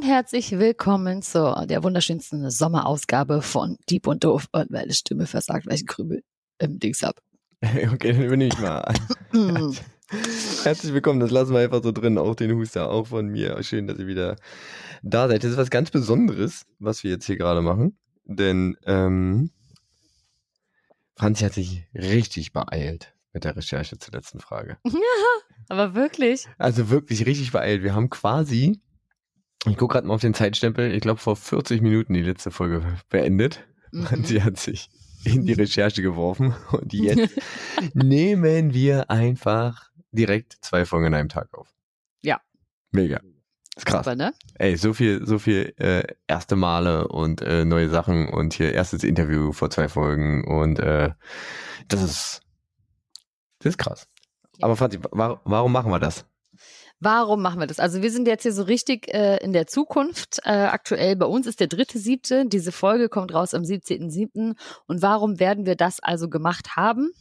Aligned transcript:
Und 0.00 0.06
herzlich 0.06 0.52
willkommen 0.52 1.20
zu 1.20 1.54
der 1.68 1.82
wunderschönsten 1.82 2.50
Sommerausgabe 2.50 3.42
von 3.42 3.76
Dieb 3.90 4.06
und 4.06 4.24
Doof 4.24 4.46
und 4.50 4.70
meine 4.70 4.94
Stimme 4.94 5.26
versagt, 5.26 5.66
weil 5.66 5.74
ich 5.74 5.86
Krümel 5.86 6.22
im 6.58 6.78
Dings 6.78 7.02
hab. 7.02 7.20
Okay, 7.92 8.12
dann 8.12 8.22
übernehme 8.22 8.50
ich 8.50 8.58
mal. 8.58 8.94
Mm. 9.32 9.74
Herzlich 10.62 10.94
willkommen, 10.94 11.20
das 11.20 11.30
lassen 11.30 11.52
wir 11.52 11.60
einfach 11.60 11.82
so 11.82 11.92
drin, 11.92 12.16
auch 12.16 12.34
den 12.34 12.56
Huster, 12.56 12.90
auch 12.90 13.08
von 13.08 13.26
mir. 13.26 13.62
Schön, 13.62 13.88
dass 13.88 13.98
ihr 13.98 14.06
wieder 14.06 14.36
da 15.02 15.28
seid. 15.28 15.44
Das 15.44 15.50
ist 15.50 15.58
was 15.58 15.68
ganz 15.68 15.90
Besonderes, 15.90 16.64
was 16.78 17.04
wir 17.04 17.10
jetzt 17.10 17.26
hier 17.26 17.36
gerade 17.36 17.60
machen. 17.60 17.98
Denn 18.24 18.78
ähm, 18.86 19.50
Franzi 21.14 21.44
hat 21.44 21.52
sich 21.52 21.84
richtig 21.92 22.54
beeilt 22.54 23.12
mit 23.34 23.44
der 23.44 23.54
Recherche 23.54 23.98
zur 23.98 24.14
letzten 24.14 24.40
Frage. 24.40 24.78
Aber 25.68 25.94
wirklich? 25.94 26.46
Also 26.56 26.88
wirklich 26.88 27.26
richtig 27.26 27.52
beeilt. 27.52 27.82
Wir 27.82 27.94
haben 27.94 28.08
quasi, 28.08 28.80
ich 29.66 29.76
gucke 29.76 29.94
gerade 29.94 30.06
mal 30.06 30.14
auf 30.14 30.20
den 30.20 30.34
Zeitstempel, 30.34 30.92
ich 30.92 31.00
glaube 31.00 31.20
vor 31.20 31.36
40 31.36 31.82
Minuten 31.82 32.14
die 32.14 32.22
letzte 32.22 32.50
Folge 32.50 32.82
beendet. 33.08 33.66
Mhm. 33.92 34.06
Franzi 34.06 34.40
hat 34.40 34.58
sich 34.58 34.90
in 35.24 35.44
die 35.44 35.52
Recherche 35.52 36.02
geworfen 36.02 36.54
und 36.72 36.92
jetzt 36.92 37.38
nehmen 37.94 38.72
wir 38.72 39.10
einfach 39.10 39.90
direkt 40.12 40.56
zwei 40.62 40.84
Folgen 40.84 41.06
an 41.06 41.14
einem 41.14 41.28
Tag 41.28 41.52
auf. 41.52 41.68
Ja. 42.22 42.40
Mega. 42.90 43.20
Ist 43.76 43.86
krass. 43.86 44.04
Super, 44.04 44.16
ne? 44.16 44.32
Ey, 44.54 44.76
so 44.76 44.92
viel, 44.92 45.26
so 45.26 45.38
viel 45.38 45.74
äh, 45.76 46.02
erste 46.26 46.56
Male 46.56 47.08
und 47.08 47.40
äh, 47.42 47.64
neue 47.64 47.88
Sachen 47.88 48.28
und 48.28 48.54
hier 48.54 48.72
erstes 48.72 49.04
Interview 49.04 49.52
vor 49.52 49.70
zwei 49.70 49.88
Folgen 49.88 50.44
und 50.44 50.78
äh, 50.78 51.10
das 51.88 52.02
ist 52.02 52.42
das 53.60 53.74
ist 53.74 53.78
krass. 53.78 54.08
Aber 54.60 54.76
Franzi, 54.76 54.98
wa 55.12 55.40
warum 55.44 55.72
machen 55.72 55.92
wir 55.92 55.98
das? 55.98 56.26
Warum 57.02 57.40
machen 57.40 57.58
wir 57.58 57.66
das? 57.66 57.80
Also 57.80 58.02
wir 58.02 58.10
sind 58.10 58.28
jetzt 58.28 58.42
hier 58.42 58.52
so 58.52 58.62
richtig 58.62 59.08
äh, 59.08 59.38
in 59.38 59.54
der 59.54 59.66
Zukunft. 59.66 60.40
Äh, 60.44 60.50
aktuell 60.50 61.16
bei 61.16 61.24
uns 61.24 61.46
ist 61.46 61.58
der 61.58 61.66
dritte 61.66 61.98
siebte. 61.98 62.44
Diese 62.46 62.72
Folge 62.72 63.08
kommt 63.08 63.32
raus 63.32 63.54
am 63.54 63.62
17.07. 63.62 64.54
Und 64.86 65.02
warum 65.02 65.40
werden 65.40 65.64
wir 65.64 65.76
das 65.76 66.00
also 66.00 66.28
gemacht 66.28 66.76
haben? 66.76 67.12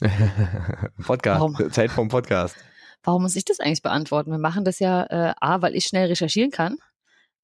Podcast, 1.06 1.40
Warum? 1.40 1.70
Zeit 1.70 1.92
vom 1.92 2.08
Podcast. 2.08 2.56
Warum 3.04 3.22
muss 3.22 3.36
ich 3.36 3.44
das 3.44 3.60
eigentlich 3.60 3.82
beantworten? 3.82 4.32
Wir 4.32 4.38
machen 4.38 4.64
das 4.64 4.80
ja 4.80 5.04
äh, 5.04 5.32
A, 5.40 5.62
weil 5.62 5.76
ich 5.76 5.84
schnell 5.84 6.08
recherchieren 6.08 6.50
kann. 6.50 6.78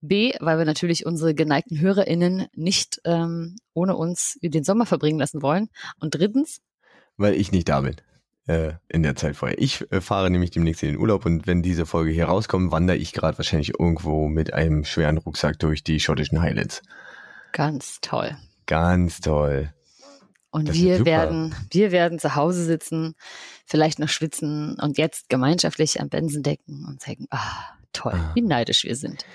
B, 0.01 0.33
weil 0.41 0.57
wir 0.57 0.65
natürlich 0.65 1.05
unsere 1.05 1.33
geneigten 1.33 1.79
HörerInnen 1.79 2.47
nicht 2.53 3.01
ähm, 3.05 3.55
ohne 3.73 3.95
uns 3.95 4.37
den 4.41 4.63
Sommer 4.63 4.85
verbringen 4.85 5.19
lassen 5.19 5.41
wollen. 5.41 5.69
Und 5.99 6.15
drittens, 6.15 6.59
Weil 7.15 7.33
ich 7.35 7.51
nicht 7.51 7.69
da 7.69 7.81
bin. 7.81 7.95
Äh, 8.47 8.73
in 8.87 9.03
der 9.03 9.15
Zeit 9.17 9.35
vorher. 9.35 9.59
Ich 9.61 9.85
äh, 9.91 9.99
fahre 9.99 10.29
nämlich 10.29 10.51
demnächst 10.51 10.81
in 10.81 10.89
den 10.93 10.97
Urlaub 10.99 11.25
und 11.25 11.47
wenn 11.47 11.61
diese 11.61 11.85
Folge 11.85 12.11
hier 12.11 12.25
rauskommt, 12.27 12.71
wandere 12.71 12.95
ich 12.97 13.11
gerade 13.11 13.37
wahrscheinlich 13.37 13.77
irgendwo 13.77 14.29
mit 14.29 14.53
einem 14.53 14.85
schweren 14.85 15.17
Rucksack 15.17 15.59
durch 15.59 15.83
die 15.83 15.99
schottischen 15.99 16.41
Highlands. 16.41 16.81
ganz 17.51 17.99
toll. 18.01 18.37
Ganz 18.65 19.19
toll. 19.21 19.73
Und 20.49 20.69
Das 20.69 20.75
wir 20.77 21.05
werden, 21.05 21.53
wir 21.71 21.91
werden 21.91 22.19
zu 22.19 22.35
Hause 22.35 22.63
sitzen, 22.63 23.15
vielleicht 23.65 23.99
noch 23.99 24.07
schwitzen 24.09 24.77
und 24.81 24.97
jetzt 24.97 25.27
gemeinschaftlich 25.29 25.99
am 25.99 26.07
Bensen 26.09 26.41
decken 26.41 26.85
und 26.87 27.01
sagen, 27.01 27.27
ah, 27.31 27.41
toll, 27.93 28.13
Ah. 28.15 28.31
wie 28.33 28.41
neidisch 28.41 28.85
wir 28.85 28.95
sind. 28.95 29.25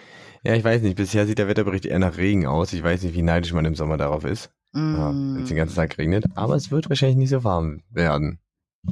Ja, 0.43 0.55
ich 0.55 0.65
weiß 0.65 0.81
nicht. 0.83 0.97
Bisher 0.97 1.27
sieht 1.27 1.39
der 1.39 1.49
Wetterbericht 1.49 1.85
eher 1.87 1.99
nach 1.99 2.17
Regen 2.17 2.47
aus. 2.47 2.73
Ich 2.73 2.83
weiß 2.83 3.03
nicht, 3.03 3.15
wie 3.15 3.23
neidisch 3.23 3.53
man 3.53 3.65
im 3.67 3.75
Sommer 3.75 3.97
darauf 3.99 4.25
ist. 4.25 4.51
Ja, 4.75 4.81
Mm. 5.13 5.35
wenn 5.37 5.43
es 5.43 5.49
den 5.49 5.57
ganzen 5.59 5.77
Tag 5.77 5.99
regnet. 5.99 6.25
Aber 6.35 6.57
es 6.57 6.71
wird 6.71 6.89
wahrscheinlich 6.89 7.19
nicht 7.19 7.29
so 7.31 7.45
warm 7.45 7.83
werden. 7.91 8.39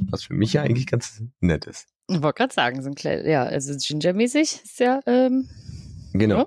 Was 0.09 0.23
für 0.23 0.33
mich 0.33 0.53
ja 0.53 0.61
eigentlich 0.61 0.87
ganz 0.87 1.21
nett 1.41 1.65
ist. 1.65 1.87
Ich 2.07 2.21
wollte 2.21 2.37
gerade 2.37 2.53
sagen, 2.53 2.81
so 2.81 2.89
ein 2.89 2.95
kleines, 2.95 3.25
ja, 3.27 3.43
also 3.43 3.73
Ginger-mäßig 3.73 4.61
ist 4.63 4.79
ja, 4.79 4.99
ähm, 5.05 5.47
Genau. 6.13 6.39
Ja. 6.39 6.45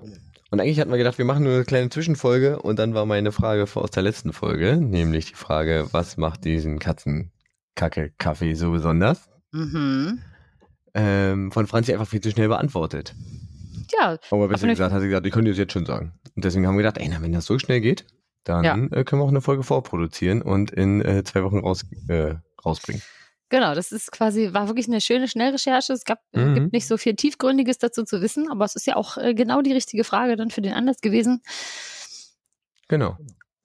Und 0.51 0.59
eigentlich 0.61 0.79
hatten 0.79 0.91
wir 0.91 0.97
gedacht, 0.97 1.17
wir 1.17 1.25
machen 1.25 1.43
nur 1.43 1.53
eine 1.55 1.65
kleine 1.65 1.89
Zwischenfolge 1.89 2.61
und 2.61 2.77
dann 2.79 2.93
war 2.93 3.05
meine 3.05 3.31
Frage 3.31 3.65
aus 3.73 3.91
der 3.91 4.03
letzten 4.03 4.31
Folge, 4.31 4.77
nämlich 4.77 5.25
die 5.27 5.33
Frage, 5.35 5.87
was 5.91 6.17
macht 6.17 6.45
diesen 6.45 6.79
Katzenkacke-Kaffee 6.79 8.53
so 8.53 8.71
besonders? 8.71 9.29
mhm. 9.51 10.19
Ähm, 10.97 11.51
von 11.51 11.67
Franzi 11.67 11.91
einfach 11.91 12.07
viel 12.07 12.21
zu 12.21 12.31
schnell 12.31 12.47
beantwortet. 12.47 13.13
ja, 13.99 14.17
Aber 14.31 14.47
besser 14.47 14.67
gesagt 14.67 14.93
hat 14.93 15.01
sie 15.01 15.07
gesagt, 15.09 15.25
ich 15.25 15.33
könnte 15.33 15.51
es 15.51 15.57
jetzt 15.57 15.73
schon 15.73 15.85
sagen. 15.85 16.13
Und 16.37 16.45
deswegen 16.45 16.65
haben 16.65 16.75
wir 16.75 16.83
gedacht, 16.83 16.99
ey, 16.99 17.09
na, 17.11 17.21
wenn 17.21 17.33
das 17.33 17.45
so 17.45 17.59
schnell 17.59 17.81
geht, 17.81 18.05
dann 18.45 18.63
Ja. 18.63 18.75
äh, 18.77 19.03
können 19.03 19.19
wir 19.21 19.25
auch 19.25 19.29
eine 19.29 19.41
Folge 19.41 19.63
vorproduzieren 19.63 20.41
und 20.41 20.71
in 20.71 21.01
äh, 21.01 21.23
zwei 21.25 21.43
Wochen 21.43 21.59
raus, 21.59 21.83
äh, 22.07 22.35
rausbringen. 22.63 23.01
Genau, 23.57 23.73
das 23.73 23.93
ist 23.93 24.11
quasi, 24.11 24.49
war 24.51 24.67
wirklich 24.67 24.87
eine 24.89 24.99
schöne 24.99 25.29
Schnellrecherche. 25.29 25.93
Es 25.93 26.03
gab, 26.03 26.19
äh, 26.33 26.43
Mhm. 26.43 26.53
gibt 26.55 26.73
nicht 26.73 26.87
so 26.87 26.97
viel 26.97 27.15
Tiefgründiges 27.15 27.77
dazu 27.77 28.03
zu 28.03 28.19
wissen, 28.21 28.51
aber 28.51 28.65
es 28.65 28.75
ist 28.75 28.85
ja 28.85 28.97
auch 28.97 29.15
äh, 29.17 29.33
genau 29.33 29.61
die 29.61 29.71
richtige 29.71 30.03
Frage 30.03 30.35
dann 30.35 30.49
für 30.51 30.59
den 30.61 30.73
Anlass 30.73 30.99
gewesen. 30.99 31.41
Genau. 32.89 33.15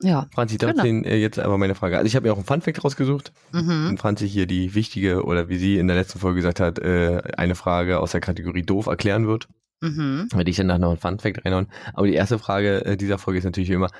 Ja. 0.00 0.28
Franzi, 0.32 0.58
darf 0.58 0.70
Genau. 0.70 0.84
den, 0.84 1.04
äh, 1.04 1.16
jetzt 1.16 1.40
aber 1.40 1.58
meine 1.58 1.74
Frage. 1.74 1.96
Also 1.98 2.06
ich 2.06 2.14
habe 2.14 2.28
ja 2.28 2.32
auch 2.32 2.36
einen 2.36 2.46
Funfact 2.46 2.84
rausgesucht. 2.84 3.32
Mhm. 3.50 3.88
Und 3.88 3.98
Franzi 3.98 4.28
hier 4.28 4.46
die 4.46 4.76
wichtige, 4.76 5.24
oder 5.24 5.48
wie 5.48 5.58
sie 5.58 5.76
in 5.78 5.88
der 5.88 5.96
letzten 5.96 6.20
Folge 6.20 6.36
gesagt 6.36 6.60
hat, 6.60 6.78
äh, 6.78 7.20
eine 7.36 7.56
Frage 7.56 7.98
aus 7.98 8.12
der 8.12 8.20
Kategorie 8.20 8.62
doof 8.62 8.86
erklären 8.86 9.26
wird. 9.26 9.48
Mhm. 9.80 10.28
Werde 10.32 10.50
ich 10.52 10.56
danach 10.56 10.78
noch 10.78 10.90
einen 10.90 10.98
Funfact 10.98 11.44
reinhauen. 11.44 11.66
Aber 11.94 12.06
die 12.06 12.14
erste 12.14 12.38
Frage 12.38 12.84
äh, 12.84 12.96
dieser 12.96 13.18
Folge 13.18 13.38
ist 13.38 13.44
natürlich 13.44 13.70
wie 13.70 13.74
immer, 13.74 13.90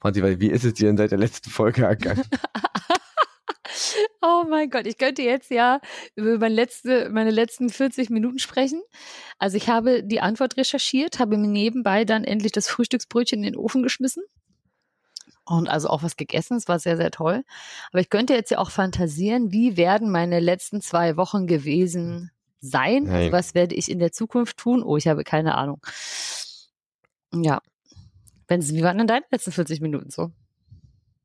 Franzi, 0.00 0.22
weil- 0.22 0.40
wie 0.40 0.48
ist 0.48 0.64
es 0.64 0.72
dir 0.72 0.86
denn 0.86 0.96
seit 0.96 1.10
der 1.10 1.18
letzten 1.18 1.50
Folge 1.50 1.82
ergangen? 1.84 2.24
Oh 4.26 4.44
mein 4.48 4.70
Gott, 4.70 4.86
ich 4.86 4.96
könnte 4.96 5.20
jetzt 5.20 5.50
ja 5.50 5.80
über 6.14 6.38
meine, 6.38 6.54
letzte, 6.54 7.10
meine 7.10 7.30
letzten 7.30 7.68
40 7.68 8.08
Minuten 8.08 8.38
sprechen. 8.38 8.80
Also 9.38 9.58
ich 9.58 9.68
habe 9.68 10.02
die 10.02 10.20
Antwort 10.20 10.56
recherchiert, 10.56 11.18
habe 11.18 11.36
mir 11.36 11.46
nebenbei 11.46 12.06
dann 12.06 12.24
endlich 12.24 12.52
das 12.52 12.66
Frühstücksbrötchen 12.66 13.40
in 13.40 13.52
den 13.52 13.56
Ofen 13.56 13.82
geschmissen. 13.82 14.22
Und 15.44 15.68
also 15.68 15.88
auch 15.88 16.02
was 16.02 16.16
gegessen, 16.16 16.56
es 16.56 16.68
war 16.68 16.78
sehr, 16.78 16.96
sehr 16.96 17.10
toll. 17.10 17.44
Aber 17.92 18.00
ich 18.00 18.08
könnte 18.08 18.32
jetzt 18.32 18.50
ja 18.50 18.58
auch 18.58 18.70
fantasieren, 18.70 19.52
wie 19.52 19.76
werden 19.76 20.10
meine 20.10 20.40
letzten 20.40 20.80
zwei 20.80 21.18
Wochen 21.18 21.46
gewesen 21.46 22.30
sein? 22.60 23.10
Also 23.10 23.30
was 23.30 23.54
werde 23.54 23.74
ich 23.74 23.90
in 23.90 23.98
der 23.98 24.12
Zukunft 24.12 24.56
tun? 24.56 24.82
Oh, 24.82 24.96
ich 24.96 25.06
habe 25.06 25.22
keine 25.22 25.54
Ahnung. 25.54 25.82
Ja. 27.30 27.60
Wenn, 28.48 28.66
wie 28.66 28.82
waren 28.82 28.96
denn 28.96 29.06
deine 29.06 29.24
letzten 29.30 29.52
40 29.52 29.82
Minuten 29.82 30.10
so? 30.10 30.30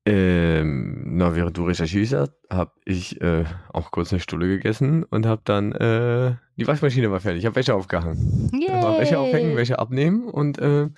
Ähm, 0.09 1.17
na, 1.17 1.35
während 1.35 1.55
du 1.55 1.65
recherchierst 1.65 2.13
hast, 2.13 2.33
habe 2.49 2.71
ich 2.83 3.21
äh, 3.21 3.45
auch 3.71 3.91
kurz 3.91 4.11
eine 4.11 4.19
Stulle 4.19 4.47
gegessen 4.47 5.03
und 5.03 5.27
habe 5.27 5.41
dann, 5.45 5.71
äh, 5.73 6.35
die 6.57 6.65
Waschmaschine 6.65 7.11
war 7.11 7.19
fertig, 7.19 7.41
ich 7.41 7.45
habe 7.45 7.55
Wäsche 7.55 7.75
aufgehangen. 7.75 8.49
War 8.69 8.99
Wäsche 8.99 9.19
aufhängen, 9.19 9.55
Wäsche 9.55 9.77
abnehmen 9.77 10.27
und 10.27 10.57
äh, 10.57 10.89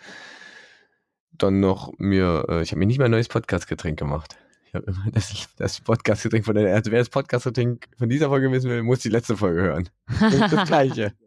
dann 1.31 1.59
noch 1.59 1.91
mir, 1.97 2.45
äh, 2.47 2.61
ich 2.61 2.71
habe 2.71 2.79
mir 2.79 2.85
nicht 2.85 2.99
mal 2.99 3.05
ein 3.05 3.11
neues 3.11 3.27
Podcast-Getränk 3.27 3.99
gemacht. 3.99 4.37
Ich 4.67 4.75
habe 4.75 4.85
immer 4.85 5.03
das, 5.11 5.49
das 5.57 5.81
Podcast-Getränk 5.81 6.45
von 6.45 6.55
der, 6.55 6.73
also 6.73 6.89
wer 6.91 6.99
das 6.99 7.09
Podcast-Getränk 7.09 7.89
von 7.97 8.07
dieser 8.07 8.29
Folge 8.29 8.49
wissen 8.49 8.69
will, 8.69 8.81
muss 8.81 8.99
die 8.99 9.09
letzte 9.09 9.35
Folge 9.35 9.61
hören. 9.61 9.89
Das 10.21 10.33
ist 10.33 10.53
das 10.53 10.67
Gleiche. 10.67 11.13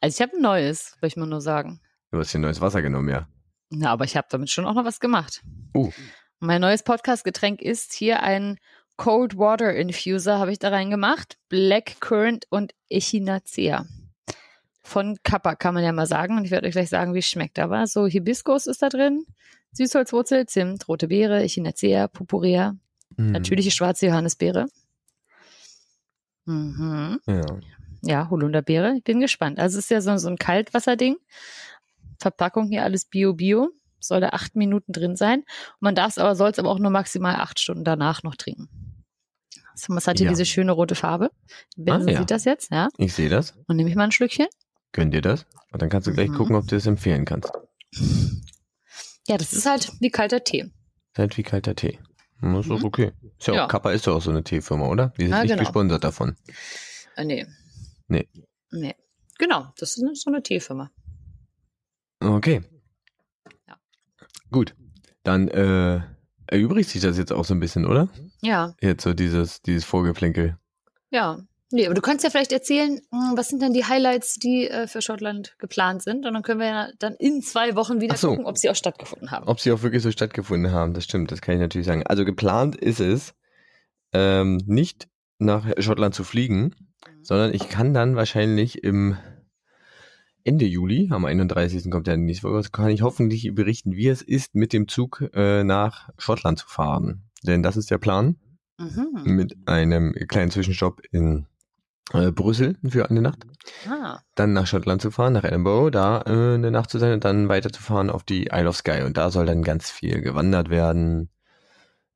Also 0.00 0.16
ich 0.16 0.22
habe 0.22 0.34
ein 0.34 0.40
neues, 0.40 0.96
will 1.02 1.08
ich 1.08 1.16
mal 1.18 1.26
nur 1.26 1.42
sagen. 1.42 1.78
Du 2.10 2.18
hast 2.18 2.30
hier 2.30 2.40
neues 2.40 2.62
Wasser 2.62 2.80
genommen, 2.80 3.10
ja. 3.10 3.28
Na, 3.68 3.90
aber 3.90 4.06
ich 4.06 4.16
habe 4.16 4.26
damit 4.30 4.48
schon 4.48 4.64
auch 4.64 4.72
noch 4.72 4.86
was 4.86 4.98
gemacht. 4.98 5.42
Uh. 5.74 5.92
Mein 6.40 6.60
neues 6.60 6.82
Podcast-Getränk 6.82 7.62
ist 7.62 7.92
hier 7.92 8.22
ein 8.22 8.58
Cold 8.96 9.36
Water 9.38 9.74
Infuser, 9.74 10.38
habe 10.38 10.52
ich 10.52 10.58
da 10.58 10.68
reingemacht. 10.70 11.36
Black 11.48 12.00
Currant 12.00 12.46
und 12.50 12.74
Echinacea. 12.88 13.86
Von 14.82 15.18
Kappa 15.22 15.54
kann 15.54 15.74
man 15.74 15.84
ja 15.84 15.92
mal 15.92 16.06
sagen. 16.06 16.36
Und 16.38 16.44
ich 16.44 16.50
werde 16.50 16.66
euch 16.68 16.72
gleich 16.72 16.88
sagen, 16.88 17.14
wie 17.14 17.18
es 17.18 17.26
schmeckt. 17.28 17.58
Aber 17.58 17.86
so 17.86 18.06
Hibiskus 18.06 18.66
ist 18.66 18.82
da 18.82 18.88
drin, 18.88 19.24
Süßholzwurzel, 19.72 20.46
Zimt, 20.46 20.88
rote 20.88 21.08
Beere, 21.08 21.42
Echinacea, 21.42 22.08
Purpurea, 22.08 22.74
Mhm. 23.16 23.32
natürliche 23.32 23.70
schwarze 23.70 24.06
Johannisbeere. 24.06 24.66
Mhm. 26.46 27.20
Ja. 27.26 27.44
Ja, 28.02 28.30
Holunderbeere. 28.30 28.94
Ich 28.96 29.02
bin 29.04 29.20
gespannt. 29.20 29.58
Also 29.58 29.78
es 29.78 29.84
ist 29.86 29.90
ja 29.90 30.00
so, 30.00 30.16
so 30.18 30.28
ein 30.28 30.36
Kaltwasserding. 30.38 31.16
Verpackung 32.20 32.68
hier 32.68 32.84
alles 32.84 33.04
Bio-Bio. 33.04 33.70
Soll 34.00 34.20
da 34.20 34.28
acht 34.30 34.54
Minuten 34.56 34.92
drin 34.92 35.16
sein. 35.16 35.40
Und 35.40 35.46
man 35.80 35.94
darf 35.94 36.10
es 36.10 36.18
aber, 36.18 36.34
soll 36.36 36.50
es 36.50 36.58
aber 36.58 36.70
auch 36.70 36.78
nur 36.78 36.90
maximal 36.90 37.34
acht 37.36 37.58
Stunden 37.58 37.84
danach 37.84 38.22
noch 38.22 38.36
trinken. 38.36 38.68
Es 39.74 40.06
hat 40.08 40.18
hier 40.18 40.26
Ja. 40.26 40.30
diese 40.32 40.44
schöne 40.44 40.72
rote 40.72 40.94
Farbe. 40.96 41.30
Benson 41.76 42.08
Ah, 42.08 42.12
ja. 42.12 42.18
sieht 42.18 42.30
das 42.32 42.44
jetzt, 42.44 42.70
ja. 42.72 42.88
Ich 42.98 43.14
sehe 43.14 43.28
das. 43.28 43.54
Und 43.66 43.76
nehme 43.76 43.88
ich 43.88 43.94
mal 43.96 44.04
ein 44.04 44.12
Schlückchen. 44.12 44.46
Gönn 44.92 45.10
dir 45.10 45.20
das. 45.22 45.46
Und 45.70 45.82
dann 45.82 45.88
kannst 45.88 46.06
du 46.08 46.12
gleich 46.12 46.30
Mhm. 46.30 46.34
gucken, 46.34 46.56
ob 46.56 46.66
du 46.66 46.74
es 46.76 46.86
empfehlen 46.86 47.24
kannst. 47.24 47.50
Ja, 49.28 49.36
das 49.36 49.52
ist 49.52 49.66
halt 49.66 49.92
wie 50.00 50.10
kalter 50.10 50.42
Tee. 50.42 50.70
Halt 51.16 51.36
wie 51.36 51.42
kalter 51.42 51.74
Tee. 51.76 51.98
Das 52.40 52.60
ist 52.60 52.70
doch 52.70 52.78
Mhm. 52.80 52.84
okay. 52.86 53.12
Ist 53.38 53.46
ja, 53.48 53.54
Ja. 53.54 53.64
auch 53.64 53.68
Kappa 53.68 53.92
ist 53.92 54.06
doch 54.06 54.16
auch 54.16 54.22
so 54.22 54.30
eine 54.30 54.42
Teefirma, 54.42 54.86
oder? 54.88 55.12
Die 55.18 55.22
sind 55.24 55.30
Ja, 55.32 55.42
nicht 55.42 55.50
genau. 55.50 55.62
gesponsert 55.62 56.02
davon. 56.04 56.36
Äh, 57.16 57.24
nee. 57.24 57.46
Nee. 58.08 58.28
Nee. 58.70 58.94
Genau, 59.38 59.72
das 59.78 59.96
ist 59.96 60.22
so 60.22 60.30
eine 60.30 60.42
Teefirma. 60.42 60.90
Okay. 62.20 62.62
Gut. 64.50 64.74
Dann 65.22 65.48
äh, 65.48 66.00
erübrigt 66.46 66.90
sich 66.90 67.02
das 67.02 67.18
jetzt 67.18 67.32
auch 67.32 67.44
so 67.44 67.54
ein 67.54 67.60
bisschen, 67.60 67.86
oder? 67.86 68.08
Ja, 68.42 68.74
Jetzt 68.80 69.02
so 69.02 69.12
dieses, 69.14 69.62
dieses 69.62 69.84
Vorgeplänkel. 69.84 70.56
ja. 71.10 71.38
Nee, 71.70 71.84
aber 71.84 71.94
du 71.94 72.00
kannst 72.00 72.24
ja 72.24 72.30
vielleicht 72.30 72.52
erzählen, 72.52 72.98
hm, 73.10 73.36
was 73.36 73.48
sind 73.48 73.60
denn 73.60 73.74
die 73.74 73.84
Highlights, 73.84 74.36
die 74.36 74.70
äh, 74.70 74.86
für 74.86 75.02
Schottland 75.02 75.54
geplant 75.58 76.02
sind? 76.02 76.24
Und 76.24 76.32
dann 76.32 76.42
können 76.42 76.60
wir 76.60 76.66
ja 76.66 76.88
dann 76.98 77.14
in 77.14 77.42
zwei 77.42 77.74
Wochen 77.76 78.00
wieder 78.00 78.16
so. 78.16 78.30
gucken, 78.30 78.46
ob 78.46 78.56
sie 78.56 78.70
auch 78.70 78.74
stattgefunden 78.74 79.30
haben. 79.30 79.46
Ob 79.46 79.60
sie 79.60 79.70
auch 79.72 79.82
wirklich 79.82 80.02
so 80.02 80.10
stattgefunden 80.10 80.72
haben, 80.72 80.94
das 80.94 81.04
stimmt, 81.04 81.30
das 81.30 81.42
kann 81.42 81.56
ich 81.56 81.60
natürlich 81.60 81.86
sagen. 81.86 82.04
Also 82.06 82.24
geplant 82.24 82.74
ist 82.74 83.00
es, 83.00 83.34
ähm, 84.14 84.62
nicht 84.64 85.08
nach 85.38 85.66
Schottland 85.78 86.14
zu 86.14 86.24
fliegen, 86.24 86.62
mhm. 86.62 87.24
sondern 87.24 87.52
ich 87.52 87.68
kann 87.68 87.92
dann 87.92 88.16
wahrscheinlich 88.16 88.82
im 88.82 89.18
Ende 90.48 90.64
Juli, 90.64 91.08
am 91.10 91.26
31. 91.26 91.90
kommt 91.90 92.08
ja 92.08 92.16
nächste 92.16 92.48
Woche, 92.48 92.70
kann 92.72 92.88
ich 92.88 93.02
hoffentlich 93.02 93.54
berichten, 93.54 93.92
wie 93.92 94.08
es 94.08 94.22
ist, 94.22 94.54
mit 94.54 94.72
dem 94.72 94.88
Zug 94.88 95.22
äh, 95.34 95.62
nach 95.62 96.08
Schottland 96.16 96.58
zu 96.58 96.66
fahren. 96.66 97.28
Denn 97.42 97.62
das 97.62 97.76
ist 97.76 97.90
der 97.90 97.98
Plan. 97.98 98.36
Mhm. 98.78 99.24
Mit 99.24 99.56
einem 99.66 100.14
kleinen 100.26 100.50
Zwischenstopp 100.50 101.02
in 101.12 101.44
äh, 102.14 102.32
Brüssel 102.32 102.78
für 102.88 103.10
eine 103.10 103.20
Nacht. 103.20 103.44
Ah. 103.86 104.20
Dann 104.36 104.54
nach 104.54 104.66
Schottland 104.66 105.02
zu 105.02 105.10
fahren, 105.10 105.34
nach 105.34 105.44
Edinburgh, 105.44 105.90
da 105.90 106.22
äh, 106.22 106.54
eine 106.54 106.70
Nacht 106.70 106.88
zu 106.88 106.98
sein 106.98 107.12
und 107.12 107.26
dann 107.26 107.50
weiterzufahren 107.50 108.08
auf 108.08 108.24
die 108.24 108.46
Isle 108.50 108.70
of 108.70 108.76
Skye. 108.76 109.04
Und 109.04 109.18
da 109.18 109.30
soll 109.30 109.44
dann 109.44 109.62
ganz 109.62 109.90
viel 109.90 110.22
gewandert 110.22 110.70
werden. 110.70 111.28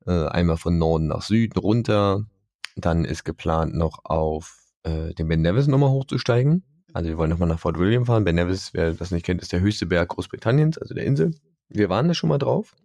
Äh, 0.07 0.25
einmal 0.25 0.57
von 0.57 0.79
Norden 0.79 1.05
nach 1.05 1.21
Süden 1.21 1.59
runter. 1.59 2.25
Dann 2.75 3.05
ist 3.05 3.25
geplant 3.25 3.75
noch 3.75 4.05
auf 4.05 4.57
äh, 4.81 5.13
den 5.13 5.27
Ben 5.27 5.43
Nevis 5.43 5.67
nochmal 5.67 5.91
hochzusteigen. 5.91 6.63
Also 6.93 7.09
wir 7.09 7.17
wollen 7.17 7.29
nochmal 7.29 7.49
nach 7.49 7.59
Fort 7.59 7.79
William 7.79 8.05
fahren. 8.05 8.23
Ben 8.23 8.35
Nevis, 8.35 8.73
wer 8.73 8.93
das 8.93 9.11
nicht 9.11 9.25
kennt, 9.25 9.41
ist 9.41 9.51
der 9.51 9.61
höchste 9.61 9.87
Berg 9.87 10.09
Großbritanniens, 10.09 10.77
also 10.77 10.93
der 10.93 11.05
Insel. 11.05 11.33
Wir 11.67 11.89
waren 11.89 12.07
da 12.07 12.13
schon 12.13 12.29
mal 12.29 12.37
drauf. 12.37 12.75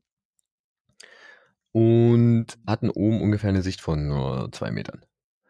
Und 1.72 2.46
hatten 2.66 2.88
oben 2.88 3.20
ungefähr 3.20 3.50
eine 3.50 3.62
Sicht 3.62 3.82
von 3.82 4.08
nur 4.08 4.50
zwei 4.52 4.70
Metern. 4.70 5.02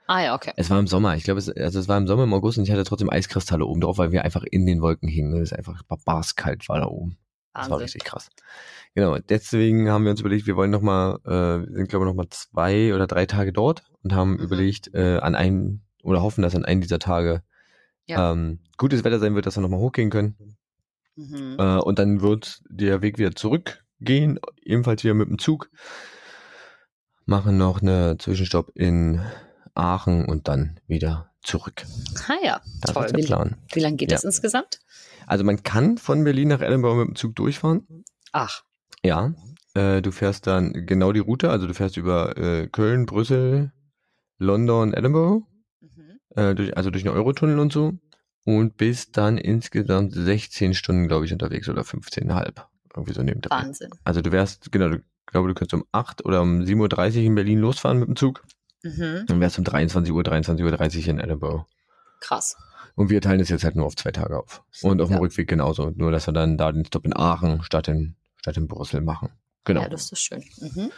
Ah 0.08 0.22
ja, 0.22 0.34
okay. 0.34 0.52
Es 0.56 0.70
war 0.70 0.78
im 0.80 0.88
Sommer. 0.88 1.14
Ich 1.14 1.24
glaube, 1.24 1.38
es, 1.38 1.48
also 1.48 1.78
es 1.78 1.86
war 1.86 1.96
im 1.96 2.08
Sommer 2.08 2.24
im 2.24 2.34
August 2.34 2.58
und 2.58 2.64
ich 2.64 2.72
hatte 2.72 2.82
trotzdem 2.82 3.10
Eiskristalle 3.10 3.64
oben 3.64 3.80
drauf, 3.80 3.98
weil 3.98 4.10
wir 4.10 4.24
einfach 4.24 4.42
in 4.42 4.66
den 4.66 4.80
Wolken 4.80 5.08
hingen. 5.08 5.34
Es 5.34 5.52
ist 5.52 5.58
einfach 5.58 5.82
barbarskalt 5.84 6.68
war 6.68 6.80
da 6.80 6.86
oben. 6.86 7.18
Das 7.54 7.70
war 7.70 7.80
richtig 7.80 8.04
krass. 8.04 8.30
Genau, 8.94 9.18
deswegen 9.18 9.90
haben 9.90 10.04
wir 10.04 10.10
uns 10.10 10.20
überlegt, 10.20 10.46
wir 10.46 10.56
wollen 10.56 10.70
nochmal, 10.70 11.18
äh, 11.24 11.66
wir 11.68 11.76
sind 11.76 11.88
glaube 11.88 12.04
ich 12.04 12.08
nochmal 12.08 12.28
zwei 12.30 12.94
oder 12.94 13.06
drei 13.06 13.26
Tage 13.26 13.52
dort 13.52 13.82
und 14.02 14.14
haben 14.14 14.32
mhm. 14.32 14.38
überlegt, 14.38 14.94
äh, 14.94 15.18
an 15.18 15.34
einem, 15.34 15.82
oder 16.02 16.22
hoffen, 16.22 16.42
dass 16.42 16.54
an 16.54 16.64
einem 16.64 16.80
dieser 16.80 16.98
Tage 16.98 17.42
ja. 18.08 18.32
ähm, 18.32 18.60
gutes 18.76 19.04
Wetter 19.04 19.18
sein 19.18 19.34
wird, 19.34 19.46
dass 19.46 19.56
wir 19.56 19.60
nochmal 19.60 19.80
hochgehen 19.80 20.10
können. 20.10 20.56
Mhm. 21.16 21.56
Äh, 21.58 21.78
und 21.78 21.98
dann 21.98 22.20
wird 22.20 22.62
der 22.68 23.02
Weg 23.02 23.18
wieder 23.18 23.34
zurückgehen, 23.34 24.38
ebenfalls 24.62 25.04
wieder 25.04 25.14
mit 25.14 25.28
dem 25.28 25.38
Zug. 25.38 25.70
Machen 27.24 27.58
noch 27.58 27.82
eine 27.82 28.16
Zwischenstopp 28.18 28.70
in 28.74 29.20
Aachen 29.74 30.24
und 30.24 30.48
dann 30.48 30.80
wieder 30.86 31.30
zurück. 31.42 31.84
Ah 32.28 32.36
ja, 32.42 32.60
das 32.80 32.94
toll. 32.94 33.06
Ist 33.06 33.16
der 33.16 33.22
Plan. 33.24 33.56
Wie, 33.68 33.76
wie 33.76 33.80
lange 33.80 33.96
geht 33.96 34.10
ja. 34.10 34.16
das 34.16 34.24
insgesamt? 34.24 34.80
Also 35.26 35.44
man 35.44 35.62
kann 35.62 35.98
von 35.98 36.24
Berlin 36.24 36.48
nach 36.48 36.60
Edinburgh 36.60 37.00
mit 37.00 37.08
dem 37.08 37.16
Zug 37.16 37.36
durchfahren. 37.36 38.04
Ach. 38.32 38.62
Ja. 39.02 39.34
Äh, 39.74 40.00
du 40.02 40.10
fährst 40.10 40.46
dann 40.46 40.86
genau 40.86 41.12
die 41.12 41.20
Route, 41.20 41.50
also 41.50 41.66
du 41.66 41.74
fährst 41.74 41.96
über 41.96 42.36
äh, 42.36 42.68
Köln, 42.68 43.06
Brüssel, 43.06 43.72
London, 44.38 44.94
Edinburgh. 44.94 45.47
Äh, 46.36 46.54
durch, 46.54 46.76
also 46.76 46.90
durch 46.90 47.04
den 47.04 47.12
Eurotunnel 47.12 47.58
und 47.58 47.72
so. 47.72 47.94
Und 48.44 48.76
bist 48.76 49.16
dann 49.16 49.36
insgesamt 49.36 50.14
16 50.14 50.74
Stunden, 50.74 51.06
glaube 51.06 51.26
ich, 51.26 51.32
unterwegs 51.32 51.68
oder 51.68 51.82
15,5. 51.82 52.62
Irgendwie 52.94 53.12
so 53.12 53.22
neben 53.22 53.42
Wahnsinn. 53.48 53.90
Also 54.04 54.22
du 54.22 54.32
wärst, 54.32 54.72
genau, 54.72 54.88
du 54.88 55.02
glaube, 55.30 55.48
du 55.48 55.54
könntest 55.54 55.74
um 55.74 55.84
8 55.92 56.24
oder 56.24 56.42
um 56.42 56.60
7.30 56.60 57.16
Uhr 57.16 57.22
in 57.22 57.34
Berlin 57.34 57.58
losfahren 57.58 57.98
mit 57.98 58.08
dem 58.08 58.16
Zug. 58.16 58.44
Mhm. 58.82 59.24
Dann 59.26 59.40
wärst 59.40 59.56
du 59.56 59.60
um 59.60 59.64
23 59.64 60.12
Uhr, 60.12 60.22
23.30 60.22 60.98
Uhr 61.02 61.08
in 61.08 61.20
Edinburgh. 61.20 61.66
Krass. 62.20 62.56
Und 62.94 63.10
wir 63.10 63.20
teilen 63.20 63.40
es 63.40 63.48
jetzt 63.48 63.64
halt 63.64 63.76
nur 63.76 63.86
auf 63.86 63.96
zwei 63.96 64.10
Tage 64.10 64.38
auf. 64.38 64.62
Und 64.82 65.00
auf 65.00 65.08
dem 65.08 65.14
ja. 65.14 65.20
Rückweg 65.20 65.48
genauso. 65.48 65.92
Nur, 65.94 66.10
dass 66.10 66.26
wir 66.26 66.32
dann 66.32 66.56
da 66.58 66.72
den 66.72 66.84
Stop 66.84 67.04
in 67.04 67.16
Aachen 67.16 67.62
statt 67.62 67.88
in, 67.88 68.16
statt 68.40 68.56
in 68.56 68.66
Brüssel 68.66 69.00
machen. 69.00 69.30
Genau. 69.64 69.82
Ja, 69.82 69.88
das 69.88 70.10
ist 70.10 70.20
schön. 70.20 70.42
Mhm. 70.60 70.90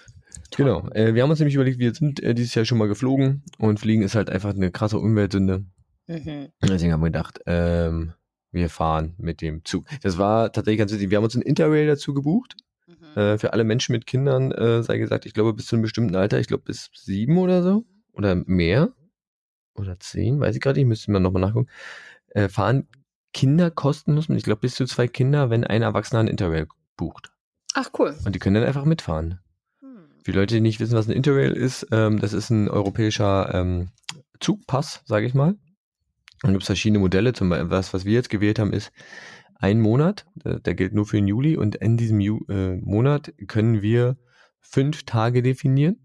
Genau. 0.56 0.88
Äh, 0.90 1.14
wir 1.14 1.22
haben 1.22 1.30
uns 1.30 1.38
nämlich 1.38 1.54
überlegt, 1.54 1.78
wir 1.78 1.94
sind 1.94 2.22
äh, 2.22 2.34
dieses 2.34 2.54
Jahr 2.54 2.64
schon 2.64 2.78
mal 2.78 2.88
geflogen 2.88 3.42
und 3.58 3.80
Fliegen 3.80 4.02
ist 4.02 4.14
halt 4.14 4.30
einfach 4.30 4.54
eine 4.54 4.70
krasse 4.70 4.98
Umweltsünde. 4.98 5.64
Mhm. 6.06 6.48
Deswegen 6.62 6.92
haben 6.92 7.00
wir 7.00 7.06
gedacht, 7.06 7.40
ähm, 7.46 8.12
wir 8.52 8.68
fahren 8.68 9.14
mit 9.18 9.40
dem 9.40 9.64
Zug. 9.64 9.86
Das 10.02 10.18
war 10.18 10.52
tatsächlich 10.52 10.78
ganz 10.78 10.92
witzig. 10.92 11.10
Wir 11.10 11.18
haben 11.18 11.24
uns 11.24 11.36
ein 11.36 11.42
Interrail 11.42 11.86
dazu 11.86 12.14
gebucht. 12.14 12.56
Mhm. 12.86 13.20
Äh, 13.20 13.38
für 13.38 13.52
alle 13.52 13.64
Menschen 13.64 13.92
mit 13.92 14.06
Kindern 14.06 14.50
äh, 14.52 14.82
sei 14.82 14.98
gesagt, 14.98 15.26
ich 15.26 15.34
glaube 15.34 15.54
bis 15.54 15.66
zu 15.66 15.76
einem 15.76 15.82
bestimmten 15.82 16.16
Alter, 16.16 16.40
ich 16.40 16.48
glaube 16.48 16.64
bis 16.64 16.90
sieben 16.94 17.38
oder 17.38 17.62
so 17.62 17.84
oder 18.12 18.34
mehr 18.34 18.92
oder 19.74 19.98
zehn, 20.00 20.40
weiß 20.40 20.56
ich 20.56 20.60
gerade 20.60 20.80
nicht, 20.80 20.88
müsste 20.88 21.12
man 21.12 21.22
nochmal 21.22 21.42
nachgucken, 21.42 21.70
äh, 22.30 22.48
fahren 22.48 22.88
Kinder 23.32 23.70
kostenlos 23.70 24.28
mit, 24.28 24.38
ich 24.38 24.44
glaube 24.44 24.62
bis 24.62 24.74
zu 24.74 24.84
zwei 24.86 25.06
Kinder, 25.06 25.50
wenn 25.50 25.64
ein 25.64 25.82
Erwachsener 25.82 26.20
ein 26.20 26.28
Interrail 26.28 26.66
bucht. 26.96 27.30
Ach 27.74 27.90
cool. 27.98 28.16
Und 28.24 28.34
die 28.34 28.40
können 28.40 28.56
dann 28.56 28.64
einfach 28.64 28.84
mitfahren. 28.84 29.38
Für 30.22 30.32
Leute, 30.32 30.54
die 30.54 30.60
nicht 30.60 30.80
wissen, 30.80 30.94
was 30.94 31.08
ein 31.08 31.12
Interrail 31.12 31.52
ist, 31.52 31.86
ähm, 31.92 32.18
das 32.20 32.32
ist 32.32 32.50
ein 32.50 32.68
europäischer 32.68 33.54
ähm, 33.54 33.88
Zugpass, 34.40 35.02
sage 35.06 35.26
ich 35.26 35.34
mal. 35.34 35.56
Und 36.42 36.52
gibt 36.52 36.62
es 36.62 36.66
verschiedene 36.66 36.98
Modelle. 36.98 37.32
Zum 37.32 37.50
Beispiel, 37.50 37.70
was, 37.70 37.92
was 37.92 38.04
wir 38.04 38.14
jetzt 38.14 38.30
gewählt 38.30 38.58
haben, 38.58 38.72
ist 38.72 38.92
ein 39.56 39.80
Monat, 39.80 40.26
der, 40.34 40.60
der 40.60 40.74
gilt 40.74 40.94
nur 40.94 41.06
für 41.06 41.16
den 41.16 41.28
Juli 41.28 41.56
und 41.56 41.76
in 41.76 41.96
diesem 41.96 42.20
Ju 42.20 42.40
äh, 42.48 42.76
Monat 42.76 43.32
können 43.46 43.82
wir 43.82 44.16
fünf 44.60 45.04
Tage 45.04 45.42
definieren, 45.42 45.96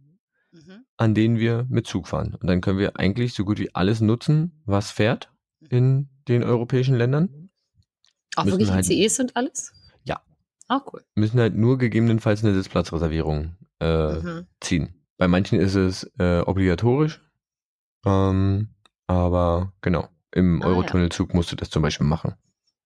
mhm. 0.51 0.85
an 0.97 1.13
denen 1.13 1.39
wir 1.39 1.65
mit 1.69 1.87
Zug 1.87 2.07
fahren. 2.07 2.35
Und 2.35 2.47
dann 2.47 2.61
können 2.61 2.79
wir 2.79 2.97
eigentlich 2.99 3.33
so 3.33 3.45
gut 3.45 3.59
wie 3.59 3.73
alles 3.73 4.01
nutzen, 4.01 4.61
was 4.65 4.91
fährt 4.91 5.31
in 5.69 6.09
den 6.27 6.43
europäischen 6.43 6.95
Ländern. 6.95 7.49
Auch 8.35 8.45
wirklich 8.45 8.71
halt, 8.71 8.89
ICEs 8.89 9.19
und 9.19 9.35
alles? 9.37 9.73
Ah, 10.67 10.81
cool. 10.91 11.03
Müssen 11.15 11.39
halt 11.39 11.55
nur 11.55 11.77
gegebenenfalls 11.77 12.43
eine 12.43 12.53
Sitzplatzreservierung 12.53 13.55
äh, 13.79 14.13
mhm. 14.13 14.47
ziehen. 14.59 14.95
Bei 15.17 15.27
manchen 15.27 15.59
ist 15.59 15.75
es 15.75 16.11
äh, 16.19 16.39
obligatorisch, 16.39 17.21
ähm, 18.05 18.69
aber 19.07 19.73
genau, 19.81 20.09
im 20.31 20.61
ah, 20.61 20.67
Eurotunnelzug 20.67 21.29
ja. 21.29 21.35
musst 21.35 21.51
du 21.51 21.55
das 21.55 21.69
zum 21.69 21.81
Beispiel 21.81 22.07
machen. 22.07 22.33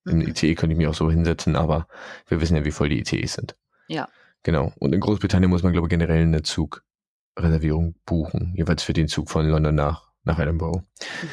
In 0.05 0.19
mhm. 0.19 0.27
ICE 0.27 0.55
könnte 0.55 0.73
ich 0.73 0.77
mich 0.77 0.87
auch 0.87 0.93
so 0.93 1.09
hinsetzen, 1.09 1.55
aber 1.55 1.87
wir 2.27 2.41
wissen 2.41 2.55
ja, 2.55 2.65
wie 2.65 2.71
voll 2.71 2.89
die 2.89 2.99
ICEs 2.99 3.33
sind. 3.33 3.55
Ja. 3.87 4.07
Genau. 4.43 4.73
Und 4.79 4.93
in 4.93 5.01
Großbritannien 5.01 5.49
muss 5.49 5.63
man, 5.63 5.73
glaube 5.73 5.87
ich, 5.87 5.89
generell 5.89 6.21
eine 6.21 6.43
Zugreservierung 6.43 7.95
buchen. 8.05 8.53
Jeweils 8.55 8.83
für 8.83 8.93
den 8.93 9.07
Zug 9.07 9.29
von 9.29 9.47
London 9.47 9.75
nach, 9.75 10.11
nach 10.23 10.39
Edinburgh. 10.39 10.79
Mhm. 10.79 11.29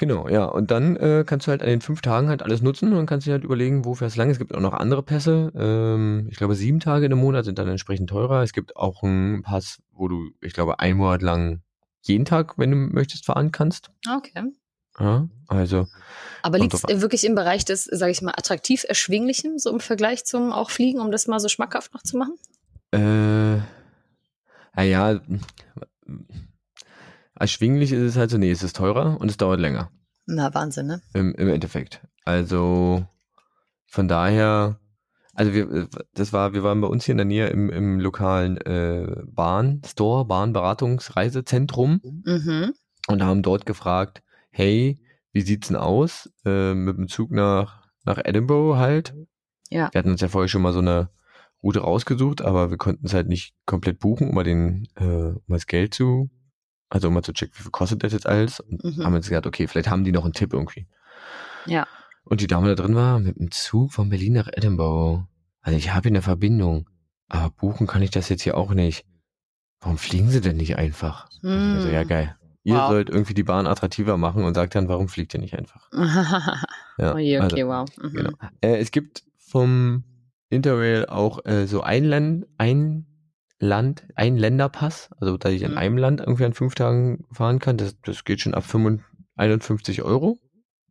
Genau, 0.00 0.28
ja. 0.30 0.46
Und 0.46 0.70
dann 0.70 0.96
äh, 0.96 1.24
kannst 1.26 1.46
du 1.46 1.50
halt 1.50 1.60
an 1.60 1.68
den 1.68 1.82
fünf 1.82 2.00
Tagen 2.00 2.30
halt 2.30 2.42
alles 2.42 2.62
nutzen 2.62 2.94
und 2.94 3.04
kannst 3.04 3.26
dir 3.26 3.32
halt 3.32 3.44
überlegen, 3.44 3.84
wo 3.84 3.94
fährst 3.94 4.16
du 4.16 4.20
lang. 4.20 4.30
Es 4.30 4.38
gibt 4.38 4.54
auch 4.54 4.60
noch 4.60 4.72
andere 4.72 5.02
Pässe. 5.02 5.52
Ähm, 5.54 6.26
ich 6.30 6.38
glaube, 6.38 6.54
sieben 6.54 6.80
Tage 6.80 7.04
im 7.04 7.18
Monat 7.18 7.44
sind 7.44 7.58
dann 7.58 7.68
entsprechend 7.68 8.08
teurer. 8.08 8.42
Es 8.42 8.54
gibt 8.54 8.76
auch 8.76 9.02
einen 9.02 9.42
Pass, 9.42 9.82
wo 9.92 10.08
du, 10.08 10.30
ich 10.40 10.54
glaube, 10.54 10.80
ein 10.80 10.96
Monat 10.96 11.20
lang 11.20 11.60
jeden 12.00 12.24
Tag, 12.24 12.56
wenn 12.56 12.70
du 12.70 12.78
möchtest, 12.78 13.26
fahren 13.26 13.52
kannst. 13.52 13.90
Okay. 14.10 14.42
Ja, 14.98 15.28
also. 15.48 15.86
Aber 16.40 16.58
liegt 16.58 16.72
es 16.72 16.82
wirklich 16.82 17.26
im 17.26 17.34
Bereich 17.34 17.66
des, 17.66 17.84
sage 17.84 18.12
ich 18.12 18.22
mal, 18.22 18.32
attraktiv 18.32 18.86
Erschwinglichen, 18.88 19.58
so 19.58 19.70
im 19.70 19.80
Vergleich 19.80 20.24
zum 20.24 20.50
auch 20.50 20.70
Fliegen, 20.70 21.00
um 21.00 21.10
das 21.10 21.26
mal 21.26 21.40
so 21.40 21.48
schmackhaft 21.48 21.92
noch 21.92 22.02
zu 22.02 22.16
machen? 22.16 22.36
Äh, 22.92 23.58
naja, 24.74 25.20
erschwinglich 27.40 27.92
ist 27.92 28.02
es 28.02 28.16
halt 28.16 28.30
so, 28.30 28.38
nee, 28.38 28.50
es 28.50 28.62
ist 28.62 28.76
teurer 28.76 29.20
und 29.20 29.30
es 29.30 29.36
dauert 29.36 29.60
länger. 29.60 29.90
Na, 30.26 30.54
Wahnsinn, 30.54 30.86
ne? 30.86 31.02
Im, 31.14 31.34
im 31.34 31.48
Endeffekt. 31.48 32.06
Also, 32.24 33.06
von 33.86 34.06
daher, 34.06 34.78
also 35.34 35.52
wir, 35.52 35.88
das 36.14 36.32
war, 36.32 36.52
wir 36.52 36.62
waren 36.62 36.80
bei 36.80 36.86
uns 36.86 37.04
hier 37.04 37.12
in 37.12 37.18
der 37.18 37.24
Nähe 37.24 37.48
im, 37.48 37.70
im 37.70 37.98
lokalen 37.98 38.58
äh, 38.58 39.22
Bahnstore, 39.24 40.26
Bahnberatungsreisezentrum 40.26 42.00
mhm. 42.24 42.74
und 43.08 43.22
haben 43.22 43.42
dort 43.42 43.66
gefragt, 43.66 44.22
hey, 44.50 45.00
wie 45.32 45.40
sieht's 45.40 45.68
denn 45.68 45.76
aus 45.76 46.30
äh, 46.44 46.74
mit 46.74 46.98
dem 46.98 47.08
Zug 47.08 47.30
nach, 47.30 47.88
nach 48.04 48.18
Edinburgh 48.18 48.78
halt? 48.78 49.14
Ja. 49.70 49.88
Wir 49.92 49.98
hatten 49.98 50.10
uns 50.10 50.20
ja 50.20 50.28
vorher 50.28 50.48
schon 50.48 50.62
mal 50.62 50.72
so 50.72 50.80
eine 50.80 51.08
Route 51.62 51.80
rausgesucht, 51.80 52.42
aber 52.42 52.70
wir 52.70 52.76
konnten 52.76 53.06
es 53.06 53.14
halt 53.14 53.28
nicht 53.28 53.54
komplett 53.64 53.98
buchen, 53.98 54.28
um 54.28 54.34
mal 54.34 54.44
den, 54.44 54.88
äh, 54.96 55.04
um 55.04 55.42
das 55.48 55.66
Geld 55.66 55.94
zu, 55.94 56.30
also 56.90 57.08
um 57.08 57.14
mal 57.14 57.22
zu 57.22 57.32
checken, 57.32 57.54
wie 57.56 57.62
viel 57.62 57.70
kostet 57.70 58.02
das 58.02 58.12
jetzt 58.12 58.26
alles? 58.26 58.60
Und 58.60 58.84
mhm. 58.84 59.04
haben 59.04 59.14
uns 59.14 59.28
gesagt, 59.28 59.46
okay, 59.46 59.66
vielleicht 59.66 59.88
haben 59.88 60.04
die 60.04 60.12
noch 60.12 60.24
einen 60.24 60.34
Tipp 60.34 60.52
irgendwie. 60.52 60.86
Ja. 61.66 61.86
Und 62.24 62.40
die 62.40 62.46
Dame 62.46 62.68
da 62.68 62.74
drin 62.74 62.94
war 62.94 63.20
mit 63.20 63.38
dem 63.38 63.50
Zug 63.50 63.92
von 63.92 64.08
Berlin 64.08 64.34
nach 64.34 64.48
Edinburgh. 64.52 65.26
Also 65.62 65.78
ich 65.78 65.94
habe 65.94 66.08
hier 66.08 66.12
eine 66.12 66.22
Verbindung, 66.22 66.88
aber 67.28 67.50
buchen 67.50 67.86
kann 67.86 68.02
ich 68.02 68.10
das 68.10 68.28
jetzt 68.28 68.42
hier 68.42 68.56
auch 68.56 68.74
nicht. 68.74 69.04
Warum 69.80 69.98
fliegen 69.98 70.30
sie 70.30 70.40
denn 70.40 70.56
nicht 70.56 70.76
einfach? 70.76 71.30
Mhm. 71.42 71.74
Also, 71.76 71.88
ja, 71.88 72.04
geil. 72.04 72.36
Ihr 72.62 72.74
wow. 72.74 72.90
sollt 72.90 73.08
irgendwie 73.08 73.34
die 73.34 73.42
Bahn 73.42 73.66
attraktiver 73.66 74.18
machen 74.18 74.44
und 74.44 74.54
sagt 74.54 74.74
dann, 74.74 74.88
warum 74.88 75.08
fliegt 75.08 75.32
ihr 75.32 75.40
nicht 75.40 75.56
einfach? 75.56 75.88
ja, 76.98 77.12
okay, 77.12 77.38
also, 77.38 77.56
okay, 77.56 77.66
wow. 77.66 77.88
Mhm. 78.02 78.12
Genau. 78.12 78.30
Äh, 78.60 78.76
es 78.76 78.90
gibt 78.90 79.22
vom 79.38 80.04
Interrail 80.50 81.06
auch 81.06 81.44
äh, 81.46 81.66
so 81.66 81.82
ein 81.82 82.04
Land, 82.04 82.46
ein 82.58 83.06
Land, 83.60 84.04
ein 84.16 84.36
Länderpass, 84.36 85.10
also 85.20 85.36
dass 85.36 85.52
ich 85.52 85.62
in 85.62 85.72
mhm. 85.72 85.78
einem 85.78 85.98
Land 85.98 86.20
irgendwie 86.20 86.44
an 86.46 86.54
fünf 86.54 86.74
Tagen 86.74 87.26
fahren 87.30 87.58
kann. 87.58 87.76
Das, 87.76 87.94
das 88.02 88.24
geht 88.24 88.40
schon 88.40 88.54
ab 88.54 88.64
25, 88.64 89.06
51 89.36 90.02
Euro. 90.02 90.38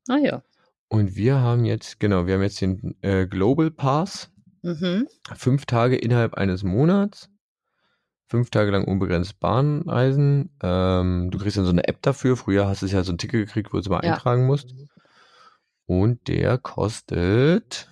Ah 0.08 0.18
ja. 0.18 0.44
Und 0.88 1.16
wir 1.16 1.40
haben 1.40 1.66
jetzt, 1.66 2.00
genau, 2.00 2.26
wir 2.26 2.36
haben 2.36 2.42
jetzt 2.42 2.62
den 2.62 2.96
äh, 3.02 3.28
Global 3.28 3.70
Pass. 3.72 4.32
Mhm. 4.62 5.08
Fünf 5.36 5.66
Tage 5.66 5.96
innerhalb 5.96 6.36
eines 6.36 6.64
Monats. 6.64 7.30
Fünf 8.28 8.50
Tage 8.52 8.72
lang 8.72 8.86
unbegrenzt 8.86 9.40
Bahneisen. 9.40 10.52
Ähm, 10.62 11.30
du 11.32 11.38
kriegst 11.40 11.58
dann 11.58 11.66
so 11.66 11.72
eine 11.72 11.88
App 11.88 12.02
dafür. 12.02 12.38
Früher 12.38 12.68
hast 12.68 12.82
du 12.82 12.86
ja 12.86 13.04
so 13.04 13.12
ein 13.12 13.18
Ticket 13.18 13.48
gekriegt, 13.48 13.72
wo 13.72 13.78
du 13.78 13.82
es 13.82 13.90
mal 13.90 14.04
Ja. 14.04 14.14
eintragen 14.14 14.46
musst. 14.46 14.76
Und 15.86 16.28
der 16.28 16.60
kostet, 16.60 17.90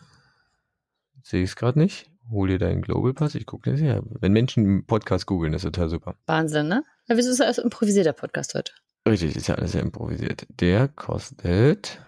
sehe 1.24 1.44
ich 1.44 1.50
es 1.50 1.56
gerade 1.56 1.80
nicht. 1.80 2.12
Hol 2.30 2.50
dir 2.50 2.60
deinen 2.60 2.82
Global 2.82 3.14
Pass. 3.14 3.36
Ich 3.36 3.46
gucke 3.46 3.72
das 3.72 3.80
her. 3.80 4.02
Wenn 4.20 4.34
Menschen 4.34 4.86
Podcast 4.86 5.26
googeln, 5.26 5.54
ist 5.54 5.62
total 5.64 5.90
super. 5.90 6.16
Wahnsinn, 6.26 6.68
ne? 6.68 6.84
Ja, 7.08 7.16
wieso 7.18 7.30
ist 7.32 7.40
das 7.40 7.58
improvisierter 7.58 8.14
Podcast 8.14 8.54
heute? 8.54 8.74
Richtig, 9.08 9.36
ist 9.36 9.48
ja 9.48 9.56
alles 9.56 9.72
sehr 9.72 9.82
improvisiert. 9.82 10.46
Der 10.50 10.90
kostet, 10.90 12.02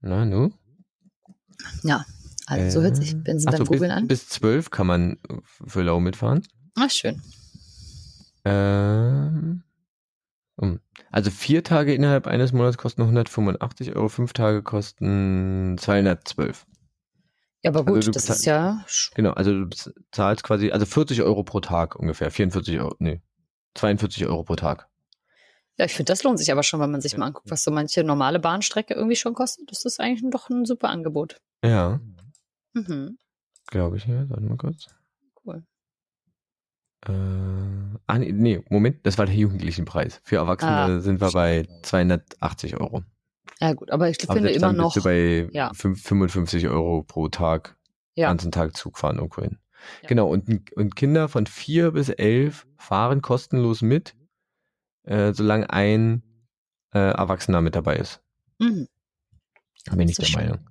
na 0.00 0.24
nu? 0.26 0.52
Also 2.46 2.80
so 2.80 2.82
hört 2.84 2.96
sich, 2.96 3.14
Äh, 3.14 3.20
wenn 3.24 3.38
Sie 3.38 3.46
ach 3.48 3.52
beim 3.52 3.64
so, 3.64 3.72
Googlen 3.72 3.90
bis, 3.90 3.96
an. 3.96 4.06
bis 4.08 4.28
12 4.28 4.70
kann 4.70 4.86
man 4.86 5.18
für 5.66 5.82
Lau 5.82 5.98
mitfahren. 6.00 6.46
Ach, 6.76 6.90
schön. 6.90 7.22
Ähm. 8.44 9.62
Also 11.10 11.30
vier 11.30 11.64
Tage 11.64 11.92
innerhalb 11.94 12.26
eines 12.26 12.52
Monats 12.52 12.78
kosten 12.78 13.02
185 13.02 13.94
Euro, 13.96 14.08
fünf 14.08 14.32
Tage 14.32 14.62
kosten 14.62 15.76
212. 15.78 16.66
Ja, 17.66 17.72
aber 17.72 17.84
gut, 17.84 17.96
Also 17.96 18.12
das 18.12 18.28
ist 18.30 18.44
ja. 18.44 18.84
Genau, 19.16 19.32
also 19.32 19.64
du 19.64 19.76
zahlst 20.12 20.44
quasi, 20.44 20.70
also 20.70 20.86
40 20.86 21.22
Euro 21.22 21.42
pro 21.42 21.58
Tag 21.58 21.96
ungefähr, 21.96 22.30
44 22.30 22.78
Euro, 22.78 22.94
nee, 23.00 23.20
42 23.74 24.24
Euro 24.26 24.44
pro 24.44 24.54
Tag. 24.54 24.88
Ja, 25.76 25.84
ich 25.84 25.92
finde, 25.92 26.12
das 26.12 26.22
lohnt 26.22 26.38
sich 26.38 26.52
aber 26.52 26.62
schon, 26.62 26.78
wenn 26.80 26.92
man 26.92 27.00
sich 27.00 27.16
mal 27.16 27.26
anguckt, 27.26 27.50
was 27.50 27.64
so 27.64 27.72
manche 27.72 28.04
normale 28.04 28.38
Bahnstrecke 28.38 28.94
irgendwie 28.94 29.16
schon 29.16 29.34
kostet. 29.34 29.68
Das 29.70 29.84
ist 29.84 29.98
eigentlich 30.00 30.22
doch 30.30 30.48
ein 30.48 30.64
super 30.64 30.88
Angebot. 30.90 31.40
Ja, 31.64 32.00
Mhm. 32.72 33.18
glaube 33.66 33.96
ich, 33.96 34.06
ja, 34.06 34.30
warte 34.30 34.44
mal 34.44 34.56
kurz. 34.56 34.86
Cool. 35.44 35.64
Äh, 37.06 37.12
ah, 38.06 38.18
nee, 38.18 38.30
nee, 38.32 38.64
Moment, 38.70 39.04
das 39.04 39.18
war 39.18 39.26
der 39.26 39.34
Jugendlichenpreis. 39.34 40.20
Für 40.22 40.36
Erwachsene 40.36 40.72
Ah. 40.72 41.00
sind 41.00 41.20
wir 41.20 41.32
bei 41.32 41.66
280 41.82 42.76
Euro. 42.80 43.02
Ja, 43.60 43.72
gut, 43.72 43.90
aber 43.90 44.10
ich 44.10 44.18
Aber 44.24 44.34
finde 44.34 44.50
immer 44.50 44.68
dann 44.68 44.76
noch. 44.76 44.94
bist 44.94 45.04
du 45.04 45.08
bei 45.08 45.48
ja. 45.52 45.72
fünf- 45.74 46.02
55 46.02 46.68
Euro 46.68 47.02
pro 47.02 47.28
Tag, 47.28 47.76
Ja. 48.14 48.28
ganzen 48.28 48.52
Tag 48.52 48.76
Zug 48.76 48.98
fahren 48.98 49.16
irgendwo 49.16 49.42
hin. 49.42 49.58
Ja. 50.02 50.08
Genau, 50.08 50.28
und, 50.28 50.72
und 50.76 50.96
Kinder 50.96 51.28
von 51.28 51.46
vier 51.46 51.92
bis 51.92 52.08
elf 52.08 52.66
fahren 52.78 53.22
kostenlos 53.22 53.82
mit, 53.82 54.14
äh, 55.04 55.32
solange 55.32 55.70
ein 55.70 56.22
äh, 56.92 56.98
Erwachsener 56.98 57.60
mit 57.60 57.74
dabei 57.74 57.96
ist. 57.96 58.20
Mhm. 58.58 58.88
Bin 59.92 60.08
ich 60.08 60.16
Das 60.16 60.26
der 60.26 60.32
schön. 60.32 60.40
Meinung. 60.48 60.70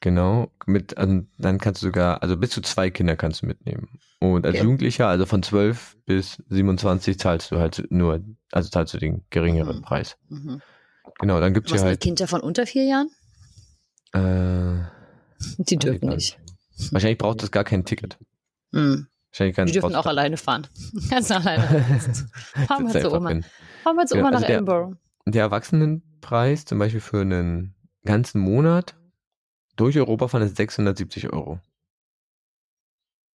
Genau, 0.00 0.52
mit, 0.66 0.96
also, 0.96 1.22
dann 1.38 1.58
kannst 1.58 1.82
du 1.82 1.86
sogar, 1.86 2.22
also 2.22 2.36
bis 2.36 2.50
zu 2.50 2.60
zwei 2.62 2.88
Kinder 2.90 3.16
kannst 3.16 3.42
du 3.42 3.46
mitnehmen. 3.46 3.88
Und 4.20 4.46
als 4.46 4.54
Okay. 4.56 4.64
Jugendlicher, 4.64 5.08
also 5.08 5.26
von 5.26 5.42
12 5.42 5.96
bis 6.06 6.42
27 6.48 7.18
zahlst 7.18 7.50
du 7.50 7.58
halt 7.58 7.84
nur, 7.90 8.22
also 8.52 8.70
zahlst 8.70 8.94
du 8.94 8.98
den 8.98 9.24
geringeren 9.30 9.78
Mhm. 9.78 9.82
Preis. 9.82 10.16
Mhm. 10.28 10.62
Genau, 11.18 11.40
dann 11.40 11.52
gibt's 11.54 11.72
Was 11.72 11.80
mit 11.80 11.88
halt, 11.88 12.00
Kinder 12.00 12.28
von 12.28 12.40
unter 12.40 12.66
vier 12.66 12.84
Jahren? 12.84 13.10
äh, 14.12 14.84
Die 15.58 15.76
dürfen 15.76 16.08
nicht. 16.10 16.38
wahrscheinlich 16.92 17.18
braucht 17.18 17.42
das 17.42 17.50
gar 17.50 17.64
kein 17.64 17.84
Ticket. 17.84 18.18
Mhm. 18.72 19.08
Die 19.38 19.52
dürfen 19.52 19.94
auch 19.94 20.06
alleine 20.06 20.36
fahren. 20.36 20.66
Ganz 21.10 21.30
alleine. 21.30 21.62
Fahren 22.66 22.92
wir 22.92 23.00
zu 23.00 23.12
Oma. 23.12 23.40
Fahren 23.82 23.96
wir 23.96 24.06
zu 24.06 24.14
Genau, 24.14 24.26
Oma 24.28 24.36
also 24.36 24.40
nach 24.40 24.46
der- 24.46 24.56
Edinburgh. 24.56 24.96
Der 25.26 25.42
Erwachsenenpreis 25.42 26.64
zum 26.64 26.78
Beispiel 26.78 27.00
für 27.02 27.20
einen 27.20 27.74
ganzen 28.04 28.40
Monat 28.40 28.96
durch 29.76 29.98
Europa 29.98 30.28
fahren 30.28 30.42
ist 30.42 30.56
670 30.56 31.30
Euro 31.32 31.60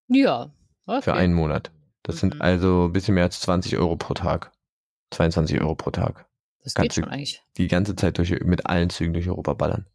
Ja. 0.07 0.51
Okay. 0.85 1.01
für 1.03 1.13
einen 1.13 1.33
Monat. 1.33 1.71
Das 2.01 2.15
Mhm. 2.15 2.19
sind 2.19 2.41
also 2.41 2.85
ein 2.87 2.93
bisschen 2.93 3.13
mehr 3.15 3.23
als 3.25 3.39
20 3.41 3.77
Euro 3.77 3.95
pro 3.95 4.13
Tag. 4.13 4.51
22 5.11 5.61
Euro 5.61 5.75
pro 5.75 5.91
Tag. 5.91 6.25
Das 6.63 6.74
geht 6.74 6.84
kannst 6.84 6.96
schon 6.96 7.05
eigentlich. 7.05 7.43
Die 7.58 7.67
ganze 7.67 7.96
Zeit 7.96 8.17
durch, 8.17 8.32
mit 8.43 8.65
allen 8.67 8.89
Zügen 8.89 9.13
durch 9.13 9.27
Europa 9.27 9.53
ballern. 9.53 9.86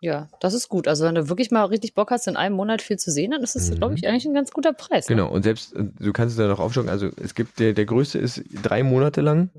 Ja, 0.00 0.28
das 0.40 0.54
ist 0.54 0.68
gut. 0.68 0.86
Also 0.86 1.04
wenn 1.04 1.16
du 1.16 1.28
wirklich 1.28 1.50
mal 1.50 1.64
richtig 1.64 1.94
Bock 1.94 2.12
hast, 2.12 2.28
in 2.28 2.36
einem 2.36 2.54
Monat 2.54 2.82
viel 2.82 2.98
zu 2.98 3.10
sehen, 3.10 3.32
dann 3.32 3.42
ist 3.42 3.56
das, 3.56 3.68
Mhm. 3.70 3.74
glaube 3.76 3.94
ich, 3.96 4.06
eigentlich 4.06 4.26
ein 4.26 4.34
ganz 4.34 4.52
guter 4.52 4.72
Preis. 4.72 5.08
ne? 5.08 5.16
Genau, 5.16 5.28
und 5.28 5.42
selbst, 5.42 5.74
äh, 5.74 5.84
du 5.98 6.12
kannst 6.12 6.32
es 6.32 6.36
da 6.38 6.46
noch 6.46 6.60
aufstocken, 6.60 6.88
also 6.88 7.10
es 7.20 7.34
gibt, 7.34 7.58
der, 7.58 7.72
der 7.72 7.84
größte 7.84 8.18
ist 8.18 8.42
drei 8.62 8.84
Monate 8.84 9.20
lang, 9.22 9.50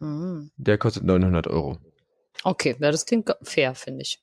Mhm. 0.00 0.50
der 0.56 0.78
kostet 0.78 1.04
900 1.04 1.46
Euro. 1.46 1.78
Okay, 2.42 2.74
ja, 2.80 2.90
das 2.90 3.06
klingt 3.06 3.30
fair, 3.42 3.74
finde 3.74 4.02
ich. 4.02 4.20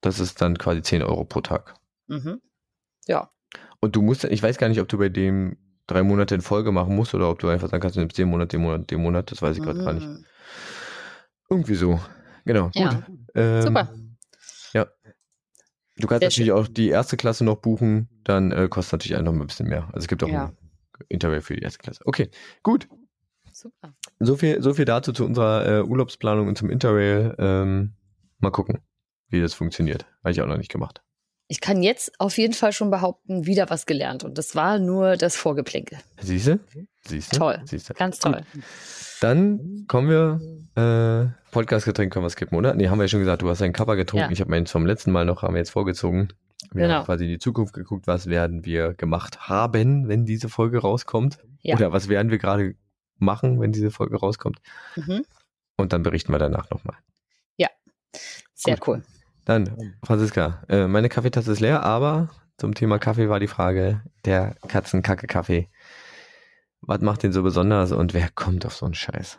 Das 0.00 0.20
ist 0.20 0.40
dann 0.40 0.56
quasi 0.58 0.80
10 0.80 1.02
Euro 1.02 1.24
pro 1.24 1.40
Tag. 1.40 1.74
Mhm. 2.06 2.40
Ja. 3.08 3.30
Und 3.80 3.96
du 3.96 4.00
musst, 4.02 4.22
ich 4.22 4.40
weiß 4.40 4.56
gar 4.56 4.68
nicht, 4.68 4.80
ob 4.80 4.86
du 4.88 4.96
bei 4.96 5.08
dem 5.08 5.56
drei 5.88 6.04
Monate 6.04 6.36
in 6.36 6.40
Folge 6.40 6.70
machen 6.70 6.94
musst 6.94 7.14
oder 7.14 7.28
ob 7.28 7.40
du 7.40 7.48
einfach 7.48 7.68
sagen 7.68 7.80
kannst, 7.80 7.96
du 7.96 8.00
nimmst 8.00 8.16
den 8.16 8.28
Monat, 8.28 8.52
den 8.52 8.60
Monat, 8.60 8.88
den 8.92 9.02
Monat, 9.02 9.32
das 9.32 9.42
weiß 9.42 9.56
ich 9.56 9.62
gerade 9.64 9.82
gar 9.82 9.94
nicht. 9.94 10.06
Irgendwie 11.50 11.74
so. 11.74 12.00
Genau. 12.44 12.66
Gut. 12.66 12.76
Ja. 12.76 13.06
Ähm, 13.34 13.62
Super. 13.62 13.94
Ja. 14.72 14.86
Du 15.96 16.06
kannst 16.06 16.20
Sehr 16.20 16.28
natürlich 16.28 16.52
auch 16.52 16.68
die 16.68 16.88
erste 16.88 17.16
Klasse 17.16 17.44
noch 17.44 17.56
buchen, 17.56 18.08
dann 18.24 18.52
äh, 18.52 18.68
kostet 18.68 18.92
natürlich 18.92 19.16
auch 19.16 19.22
noch 19.22 19.32
ein 19.32 19.46
bisschen 19.46 19.68
mehr. 19.68 19.84
Also 19.86 19.98
es 19.98 20.08
gibt 20.08 20.22
auch 20.22 20.28
Ja. 20.28 20.46
ein 20.46 20.56
Interview 21.08 21.40
für 21.40 21.56
die 21.56 21.62
erste 21.62 21.78
Klasse. 21.78 22.02
Okay, 22.04 22.30
gut. 22.62 22.88
Super. 23.52 23.94
So 24.20 24.36
viel, 24.36 24.62
so 24.62 24.74
viel 24.74 24.84
dazu 24.84 25.12
zu 25.12 25.24
unserer 25.24 25.66
äh, 25.66 25.82
Urlaubsplanung 25.82 26.46
und 26.46 26.56
zum 26.56 26.70
Interrail. 26.70 27.34
Ähm, 27.38 27.94
mal 28.38 28.50
gucken, 28.50 28.78
wie 29.28 29.40
das 29.40 29.54
funktioniert. 29.54 30.06
Habe 30.22 30.30
ich 30.30 30.40
auch 30.40 30.46
noch 30.46 30.58
nicht 30.58 30.70
gemacht. 30.70 31.02
Ich 31.48 31.60
kann 31.60 31.82
jetzt 31.82 32.12
auf 32.20 32.36
jeden 32.36 32.52
Fall 32.52 32.72
schon 32.72 32.90
behaupten, 32.90 33.46
wieder 33.46 33.70
was 33.70 33.86
gelernt. 33.86 34.22
Und 34.22 34.36
das 34.38 34.54
war 34.54 34.78
nur 34.78 35.16
das 35.16 35.34
Vorgeplänkel. 35.34 35.98
Siehste? 36.20 36.60
Siehste? 37.06 37.36
Toll. 37.38 37.60
Siehste. 37.64 37.94
Ganz 37.94 38.20
Gut. 38.20 38.32
toll. 38.32 38.42
Dann 39.20 39.84
kommen 39.88 40.08
wir, 40.08 40.40
äh, 40.76 41.50
Podcast-Getränk 41.50 42.12
können 42.12 42.24
wir 42.24 42.30
skippen, 42.30 42.56
oder? 42.56 42.74
Nee, 42.74 42.88
haben 42.88 42.98
wir 42.98 43.04
ja 43.04 43.08
schon 43.08 43.20
gesagt, 43.20 43.42
du 43.42 43.48
hast 43.48 43.62
einen 43.62 43.72
Kappa 43.72 43.94
getrunken. 43.94 44.26
Ja. 44.26 44.30
Ich 44.30 44.40
habe 44.40 44.50
meinen 44.50 44.66
vom 44.66 44.84
letzten 44.86 45.10
Mal 45.10 45.24
noch, 45.24 45.42
haben 45.42 45.54
wir 45.54 45.58
jetzt 45.58 45.70
vorgezogen. 45.70 46.28
Wir 46.72 46.82
Genau. 46.82 46.94
haben 46.96 47.06
quasi 47.06 47.24
in 47.24 47.30
die 47.30 47.38
Zukunft 47.38 47.72
geguckt, 47.72 48.06
was 48.06 48.26
werden 48.26 48.64
wir 48.66 48.92
gemacht 48.94 49.48
haben, 49.48 50.06
wenn 50.06 50.26
diese 50.26 50.48
Folge 50.50 50.78
rauskommt. 50.78 51.38
Ja. 51.62 51.76
Oder 51.76 51.92
was 51.92 52.08
werden 52.08 52.30
wir 52.30 52.38
gerade 52.38 52.74
machen, 53.16 53.58
wenn 53.60 53.72
diese 53.72 53.90
Folge 53.90 54.16
rauskommt. 54.18 54.60
Mhm. 54.96 55.24
Und 55.78 55.92
dann 55.92 56.02
berichten 56.02 56.32
wir 56.32 56.38
danach 56.38 56.68
nochmal. 56.70 56.96
Sehr 58.54 58.76
Gut. 58.76 58.88
cool. 58.88 59.02
Dann, 59.48 59.96
Franziska, 60.04 60.62
äh, 60.68 60.86
meine 60.88 61.08
Kaffeetasse 61.08 61.52
ist 61.52 61.60
leer, 61.60 61.82
aber 61.82 62.28
zum 62.58 62.74
Thema 62.74 62.98
Kaffee 62.98 63.30
war 63.30 63.40
die 63.40 63.46
Frage, 63.46 64.02
der 64.26 64.56
Katzenkacke-Kaffee. 64.68 65.70
Was 66.82 67.00
macht 67.00 67.22
den 67.22 67.32
so 67.32 67.42
besonders 67.42 67.92
und 67.92 68.12
wer 68.12 68.28
kommt 68.28 68.66
auf 68.66 68.76
so 68.76 68.84
einen 68.84 68.92
Scheiß? 68.92 69.38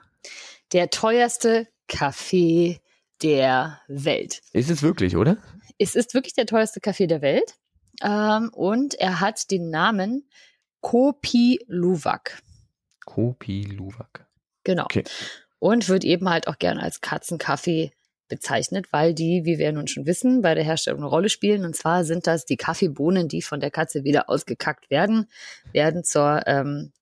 Der 0.72 0.90
teuerste 0.90 1.68
Kaffee 1.88 2.80
der 3.22 3.82
Welt. 3.88 4.42
Ist 4.52 4.72
es 4.72 4.82
wirklich, 4.82 5.16
oder? 5.16 5.38
Es 5.78 5.94
ist 5.94 6.16
wirklich 6.16 6.34
der 6.34 6.48
teuerste 6.48 6.80
Kaffee 6.80 7.06
der 7.06 7.22
Welt. 7.22 7.54
Ähm, 8.02 8.50
und 8.52 8.96
er 8.96 9.20
hat 9.20 9.52
den 9.52 9.70
Namen 9.70 10.28
Kopi 10.82 11.60
Luwak. 11.68 12.42
Kopi 13.06 13.62
Luwak. 13.62 14.26
Genau. 14.64 14.86
Okay. 14.86 15.04
Und 15.60 15.88
wird 15.88 16.04
eben 16.04 16.28
halt 16.28 16.48
auch 16.48 16.58
gerne 16.58 16.82
als 16.82 17.02
Katzenkaffee 17.02 17.92
bezeichnet, 18.30 18.94
weil 18.94 19.14
die, 19.14 19.42
wie 19.44 19.58
wir 19.58 19.72
nun 19.72 19.88
schon 19.88 20.06
wissen, 20.06 20.42
bei 20.42 20.56
der 20.56 20.64
Herstellung 20.64 21.02
eine 21.02 21.10
Rolle 21.10 21.30
spielen. 21.30 21.66
Und 21.66 21.76
zwar 21.76 22.06
sind 22.06 22.28
das 22.28 22.46
die 22.46 22.58
Kaffeebohnen, 22.58 23.28
die 23.28 23.42
von 23.42 23.60
der 23.60 23.72
Katze 23.72 24.04
wieder 24.04 24.30
ausgekackt 24.30 24.90
werden, 24.90 25.28
werden 25.74 26.04
zur 26.04 26.44
ähm, 26.46 26.94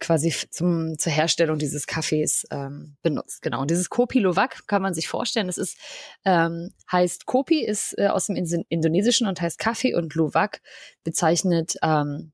quasi 0.00 0.34
zum, 0.50 0.98
zur 0.98 1.12
Herstellung 1.12 1.58
dieses 1.58 1.86
Kaffees 1.86 2.46
ähm, 2.50 2.96
benutzt. 3.02 3.42
Genau. 3.42 3.60
Und 3.60 3.70
dieses 3.70 3.90
Kopi 3.90 4.20
Luwak 4.20 4.66
kann 4.66 4.82
man 4.82 4.94
sich 4.94 5.08
vorstellen. 5.08 5.48
Das 5.48 5.58
ist 5.58 5.76
ähm, 6.24 6.72
heißt 6.90 7.26
Kopi 7.26 7.64
ist 7.64 7.96
äh, 7.98 8.08
aus 8.08 8.26
dem 8.26 8.36
Indonesischen 8.36 9.26
und 9.26 9.40
heißt 9.40 9.58
Kaffee 9.58 9.94
und 9.94 10.14
Luwak 10.14 10.62
bezeichnet 11.04 11.76
ähm, 11.82 12.32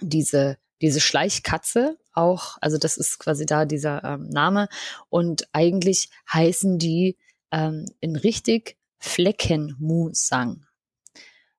diese 0.00 0.58
diese 0.82 1.00
Schleichkatze 1.00 1.96
auch, 2.14 2.58
also 2.60 2.78
das 2.78 2.96
ist 2.96 3.18
quasi 3.18 3.46
da 3.46 3.64
dieser 3.64 4.02
ähm, 4.04 4.28
Name 4.28 4.68
und 5.08 5.48
eigentlich 5.52 6.10
heißen 6.32 6.78
die 6.78 7.16
ähm, 7.50 7.86
in 8.00 8.16
richtig 8.16 8.76
Fleckenmusang. 8.98 10.64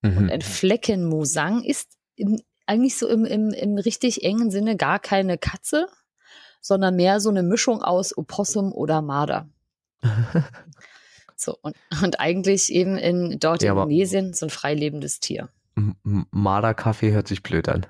Und 0.02 0.24
Mhm. 0.24 0.30
ein 0.30 0.42
Fleckenmusang 0.42 1.64
ist 1.64 1.98
im, 2.16 2.42
eigentlich 2.66 2.98
so 2.98 3.08
im, 3.08 3.24
im, 3.26 3.52
im 3.52 3.78
richtig 3.78 4.24
engen 4.24 4.52
Sinne 4.52 4.76
gar 4.76 5.00
keine 5.00 5.38
Katze, 5.38 5.88
sondern 6.60 6.96
mehr 6.96 7.20
so 7.20 7.30
eine 7.30 7.44
Mischung 7.44 7.82
aus 7.82 8.18
Opossum 8.18 8.74
oder 8.74 9.02
Marder. 9.02 9.50
So, 11.36 11.58
und, 11.62 11.76
und 12.02 12.20
eigentlich 12.22 12.72
eben 12.72 12.98
in 12.98 13.38
dort 13.40 13.64
Ja, 13.64 13.72
in 13.74 13.78
Indonesien 13.78 14.34
so 14.34 14.46
ein 14.46 14.50
freilebendes 14.50 15.20
Tier. 15.20 15.50
Marder-Kaffee 16.04 17.12
hört 17.12 17.28
sich 17.28 17.44
blöd 17.44 17.68
an. 17.68 17.86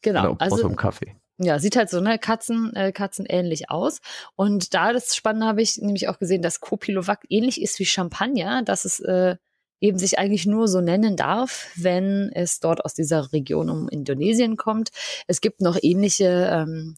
Genau. 0.00 0.20
Oder 0.32 0.40
Also 0.40 0.54
Opossum-Kaffee. 0.56 1.16
Ja, 1.38 1.58
sieht 1.58 1.76
halt 1.76 1.88
so 1.88 2.00
ne 2.00 2.18
Katzen, 2.18 2.74
äh, 2.74 2.92
Katzen 2.92 3.24
ähnlich 3.26 3.70
aus. 3.70 4.00
Und 4.34 4.74
da 4.74 4.92
das 4.92 5.14
Spannende 5.14 5.46
habe 5.46 5.62
ich 5.62 5.78
nämlich 5.78 6.08
auch 6.08 6.18
gesehen, 6.18 6.42
dass 6.42 6.60
Kopilovac 6.60 7.24
ähnlich 7.28 7.62
ist 7.62 7.78
wie 7.78 7.86
Champagner, 7.86 8.62
dass 8.62 8.84
es 8.84 9.00
äh, 9.00 9.36
eben 9.80 9.98
sich 9.98 10.18
eigentlich 10.18 10.46
nur 10.46 10.66
so 10.66 10.80
nennen 10.80 11.16
darf, 11.16 11.70
wenn 11.76 12.30
es 12.32 12.58
dort 12.58 12.84
aus 12.84 12.94
dieser 12.94 13.32
Region 13.32 13.70
um 13.70 13.88
Indonesien 13.88 14.56
kommt. 14.56 14.90
Es 15.28 15.40
gibt 15.40 15.60
noch 15.60 15.78
ähnliche 15.80 16.50
ähm, 16.52 16.96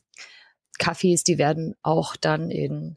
Kaffees, 0.79 1.23
die 1.23 1.37
werden 1.37 1.75
auch 1.83 2.17
dann 2.17 2.51
in, 2.51 2.97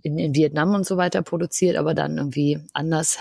in, 0.00 0.18
in 0.18 0.34
Vietnam 0.34 0.74
und 0.74 0.86
so 0.86 0.96
weiter 0.96 1.22
produziert, 1.22 1.76
aber 1.76 1.92
dann 1.92 2.16
irgendwie 2.16 2.60
anders 2.72 3.18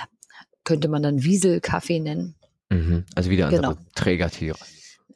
könnte 0.64 0.88
man 0.88 1.04
dann 1.04 1.24
Wiesel-Kaffee 1.24 2.00
nennen. 2.00 2.36
Mhm. 2.70 3.04
Also 3.14 3.30
wieder 3.30 3.48
andere 3.48 3.62
genau. 3.62 3.76
Trägertiere. 3.96 4.58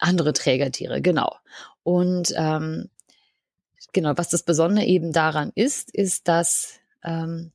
Andere 0.05 0.33
Trägertiere, 0.33 1.01
genau. 1.01 1.35
Und 1.81 2.31
ähm, 2.37 2.91
genau, 3.91 4.13
was 4.15 4.29
das 4.29 4.43
Besondere 4.43 4.85
eben 4.85 5.11
daran 5.11 5.51
ist, 5.55 5.89
ist, 5.95 6.27
dass, 6.27 6.79
ähm, 7.03 7.51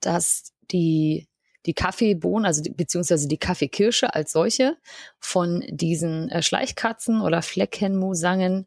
dass 0.00 0.54
die, 0.70 1.28
die 1.66 1.74
Kaffeebohnen, 1.74 2.46
also 2.46 2.62
die, 2.62 2.70
beziehungsweise 2.70 3.28
die 3.28 3.36
Kaffeekirsche 3.36 4.14
als 4.14 4.32
solche 4.32 4.78
von 5.18 5.62
diesen 5.68 6.30
äh, 6.30 6.42
Schleichkatzen 6.42 7.20
oder 7.20 7.42
Fleckenmusangen 7.42 8.66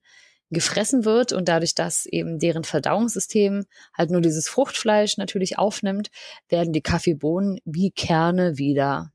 gefressen 0.52 1.04
wird 1.04 1.34
und 1.34 1.50
dadurch, 1.50 1.74
dass 1.74 2.06
eben 2.06 2.38
deren 2.38 2.64
Verdauungssystem 2.64 3.66
halt 3.98 4.12
nur 4.12 4.22
dieses 4.22 4.48
Fruchtfleisch 4.48 5.18
natürlich 5.18 5.58
aufnimmt, 5.58 6.12
werden 6.48 6.74
die 6.74 6.82
Kaffeebohnen 6.82 7.60
wie 7.66 7.90
Kerne 7.90 8.60
wieder 8.60 9.12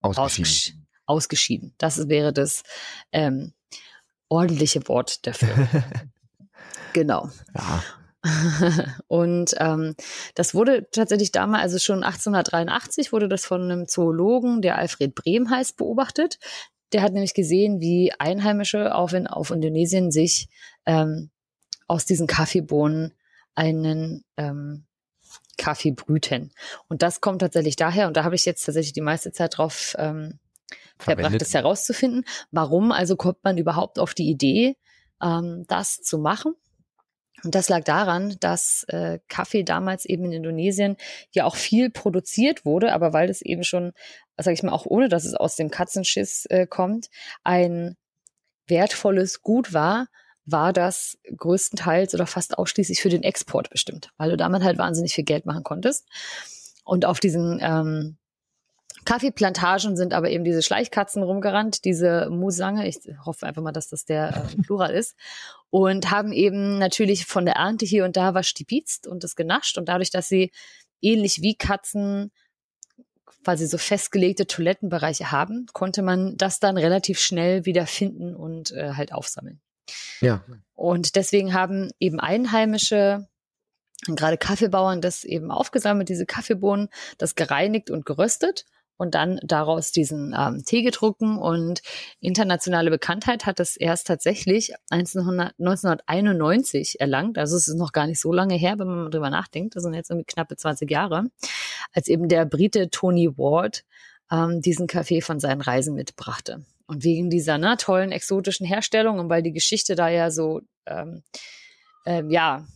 ausgeschieden. 0.00 0.87
Ausgeschieden. 1.08 1.74
Das 1.78 2.08
wäre 2.08 2.32
das 2.32 2.62
ähm, 3.12 3.52
ordentliche 4.28 4.86
Wort 4.88 5.26
dafür. 5.26 5.68
genau. 6.92 7.30
Ja. 7.54 7.82
und 9.06 9.54
ähm, 9.58 9.94
das 10.34 10.54
wurde 10.54 10.88
tatsächlich 10.90 11.32
damals, 11.32 11.62
also 11.62 11.78
schon 11.78 12.02
1883 12.02 13.12
wurde 13.12 13.28
das 13.28 13.46
von 13.46 13.62
einem 13.62 13.86
Zoologen, 13.86 14.60
der 14.60 14.76
Alfred 14.76 15.14
Brehm 15.14 15.50
heißt, 15.50 15.76
beobachtet. 15.76 16.38
Der 16.92 17.02
hat 17.02 17.12
nämlich 17.12 17.34
gesehen, 17.34 17.80
wie 17.80 18.12
Einheimische 18.18 18.94
auf, 18.94 19.12
in, 19.12 19.26
auf 19.26 19.50
Indonesien 19.50 20.10
sich 20.10 20.48
ähm, 20.86 21.30
aus 21.86 22.06
diesen 22.06 22.26
Kaffeebohnen 22.26 23.14
einen 23.54 24.24
ähm, 24.36 24.84
Kaffee 25.56 25.92
brüten. 25.92 26.52
Und 26.88 27.02
das 27.02 27.20
kommt 27.20 27.40
tatsächlich 27.40 27.76
daher, 27.76 28.08
und 28.08 28.16
da 28.16 28.24
habe 28.24 28.34
ich 28.34 28.44
jetzt 28.44 28.64
tatsächlich 28.64 28.92
die 28.92 29.00
meiste 29.00 29.32
Zeit 29.32 29.58
drauf 29.58 29.94
ähm, 29.98 30.38
verbracht, 30.98 31.40
das 31.40 31.54
herauszufinden. 31.54 32.24
Warum 32.50 32.92
also 32.92 33.16
kommt 33.16 33.42
man 33.44 33.58
überhaupt 33.58 33.98
auf 33.98 34.14
die 34.14 34.28
Idee, 34.28 34.76
ähm, 35.22 35.64
das 35.68 36.00
zu 36.00 36.18
machen? 36.18 36.54
Und 37.44 37.54
das 37.54 37.68
lag 37.68 37.84
daran, 37.84 38.36
dass 38.40 38.84
äh, 38.88 39.20
Kaffee 39.28 39.62
damals 39.62 40.04
eben 40.04 40.24
in 40.24 40.32
Indonesien 40.32 40.96
ja 41.30 41.44
auch 41.44 41.56
viel 41.56 41.90
produziert 41.90 42.64
wurde, 42.64 42.92
aber 42.92 43.12
weil 43.12 43.28
das 43.28 43.42
eben 43.42 43.62
schon, 43.62 43.92
sage 44.36 44.54
ich 44.54 44.62
mal, 44.62 44.72
auch 44.72 44.86
ohne 44.86 45.08
dass 45.08 45.24
es 45.24 45.34
aus 45.34 45.54
dem 45.54 45.70
Katzenschiss 45.70 46.46
äh, 46.46 46.66
kommt, 46.66 47.08
ein 47.44 47.96
wertvolles 48.66 49.42
Gut 49.42 49.72
war, 49.72 50.08
war 50.44 50.72
das 50.72 51.18
größtenteils 51.36 52.14
oder 52.14 52.26
fast 52.26 52.58
ausschließlich 52.58 53.00
für 53.00 53.10
den 53.10 53.22
Export 53.22 53.70
bestimmt, 53.70 54.10
weil 54.16 54.30
du 54.30 54.36
damit 54.36 54.62
halt 54.62 54.78
wahnsinnig 54.78 55.14
viel 55.14 55.24
Geld 55.24 55.46
machen 55.46 55.62
konntest. 55.62 56.08
Und 56.84 57.04
auf 57.04 57.20
diesen 57.20 57.58
ähm, 57.60 58.16
Kaffeeplantagen 59.08 59.96
sind 59.96 60.12
aber 60.12 60.28
eben 60.28 60.44
diese 60.44 60.60
Schleichkatzen 60.60 61.22
rumgerannt, 61.22 61.86
diese 61.86 62.28
Musange, 62.28 62.86
ich 62.86 62.98
hoffe 63.24 63.46
einfach 63.46 63.62
mal, 63.62 63.72
dass 63.72 63.88
das 63.88 64.04
der 64.04 64.36
äh, 64.36 64.56
Plural 64.62 64.90
ist, 64.90 65.16
und 65.70 66.10
haben 66.10 66.30
eben 66.30 66.78
natürlich 66.78 67.24
von 67.24 67.46
der 67.46 67.54
Ernte 67.54 67.86
hier 67.86 68.04
und 68.04 68.18
da 68.18 68.34
was 68.34 68.46
stibitzt 68.46 69.06
und 69.06 69.24
das 69.24 69.34
genascht 69.34 69.78
und 69.78 69.88
dadurch, 69.88 70.10
dass 70.10 70.28
sie 70.28 70.52
ähnlich 71.00 71.40
wie 71.40 71.54
Katzen 71.54 72.32
quasi 73.24 73.66
so 73.66 73.78
festgelegte 73.78 74.46
Toilettenbereiche 74.46 75.32
haben, 75.32 75.64
konnte 75.72 76.02
man 76.02 76.36
das 76.36 76.60
dann 76.60 76.76
relativ 76.76 77.18
schnell 77.18 77.64
wieder 77.64 77.86
finden 77.86 78.36
und 78.36 78.72
äh, 78.72 78.92
halt 78.92 79.14
aufsammeln. 79.14 79.62
Ja. 80.20 80.44
Und 80.74 81.16
deswegen 81.16 81.54
haben 81.54 81.92
eben 81.98 82.20
Einheimische 82.20 83.26
gerade 84.06 84.36
Kaffeebauern 84.36 85.00
das 85.00 85.24
eben 85.24 85.50
aufgesammelt, 85.50 86.10
diese 86.10 86.26
Kaffeebohnen, 86.26 86.90
das 87.16 87.36
gereinigt 87.36 87.90
und 87.90 88.04
geröstet 88.04 88.66
und 88.98 89.14
dann 89.14 89.40
daraus 89.42 89.92
diesen 89.92 90.34
ähm, 90.38 90.64
Tee 90.66 90.82
gedrucken. 90.82 91.38
Und 91.38 91.80
internationale 92.20 92.90
Bekanntheit 92.90 93.46
hat 93.46 93.60
das 93.60 93.76
erst 93.76 94.08
tatsächlich 94.08 94.74
1900, 94.90 95.54
1991 95.58 97.00
erlangt. 97.00 97.38
Also 97.38 97.56
es 97.56 97.68
ist 97.68 97.76
noch 97.76 97.92
gar 97.92 98.06
nicht 98.06 98.20
so 98.20 98.32
lange 98.32 98.56
her, 98.56 98.78
wenn 98.78 98.88
man 98.88 99.10
drüber 99.10 99.30
nachdenkt. 99.30 99.76
Das 99.76 99.84
sind 99.84 99.94
jetzt 99.94 100.10
irgendwie 100.10 100.26
knappe 100.26 100.56
20 100.56 100.90
Jahre, 100.90 101.30
als 101.92 102.08
eben 102.08 102.28
der 102.28 102.44
Brite 102.44 102.90
Tony 102.90 103.38
Ward 103.38 103.84
ähm, 104.30 104.60
diesen 104.60 104.88
Kaffee 104.88 105.22
von 105.22 105.40
seinen 105.40 105.60
Reisen 105.60 105.94
mitbrachte. 105.94 106.66
Und 106.86 107.04
wegen 107.04 107.30
dieser 107.30 107.56
ne, 107.56 107.76
tollen 107.78 108.12
exotischen 108.12 108.66
Herstellung 108.66 109.18
und 109.18 109.28
weil 109.28 109.42
die 109.42 109.52
Geschichte 109.52 109.94
da 109.94 110.08
ja 110.08 110.30
so 110.30 110.62
ähm, 110.86 111.22
ähm, 112.04 112.30
ja 112.30 112.66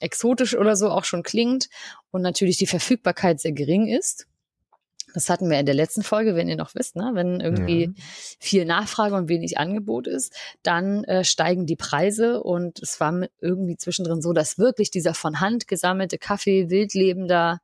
exotisch 0.00 0.56
oder 0.56 0.76
so 0.76 0.90
auch 0.90 1.04
schon 1.04 1.22
klingt 1.22 1.68
und 2.10 2.22
natürlich 2.22 2.58
die 2.58 2.66
Verfügbarkeit 2.66 3.40
sehr 3.40 3.52
gering 3.52 3.88
ist, 3.88 4.26
das 5.16 5.30
hatten 5.30 5.48
wir 5.48 5.58
in 5.58 5.64
der 5.64 5.74
letzten 5.74 6.02
Folge, 6.02 6.36
wenn 6.36 6.46
ihr 6.46 6.56
noch 6.56 6.74
wisst, 6.74 6.94
ne? 6.94 7.12
wenn 7.14 7.40
irgendwie 7.40 7.84
ja. 7.86 7.92
viel 8.38 8.66
Nachfrage 8.66 9.14
und 9.14 9.30
wenig 9.30 9.56
Angebot 9.56 10.06
ist, 10.06 10.34
dann 10.62 11.04
äh, 11.04 11.24
steigen 11.24 11.64
die 11.64 11.74
Preise 11.74 12.42
und 12.42 12.80
es 12.80 13.00
war 13.00 13.26
irgendwie 13.40 13.78
zwischendrin 13.78 14.20
so, 14.20 14.34
dass 14.34 14.58
wirklich 14.58 14.90
dieser 14.90 15.14
von 15.14 15.40
Hand 15.40 15.68
gesammelte 15.68 16.18
Kaffee 16.18 16.68
wildlebender 16.68 17.62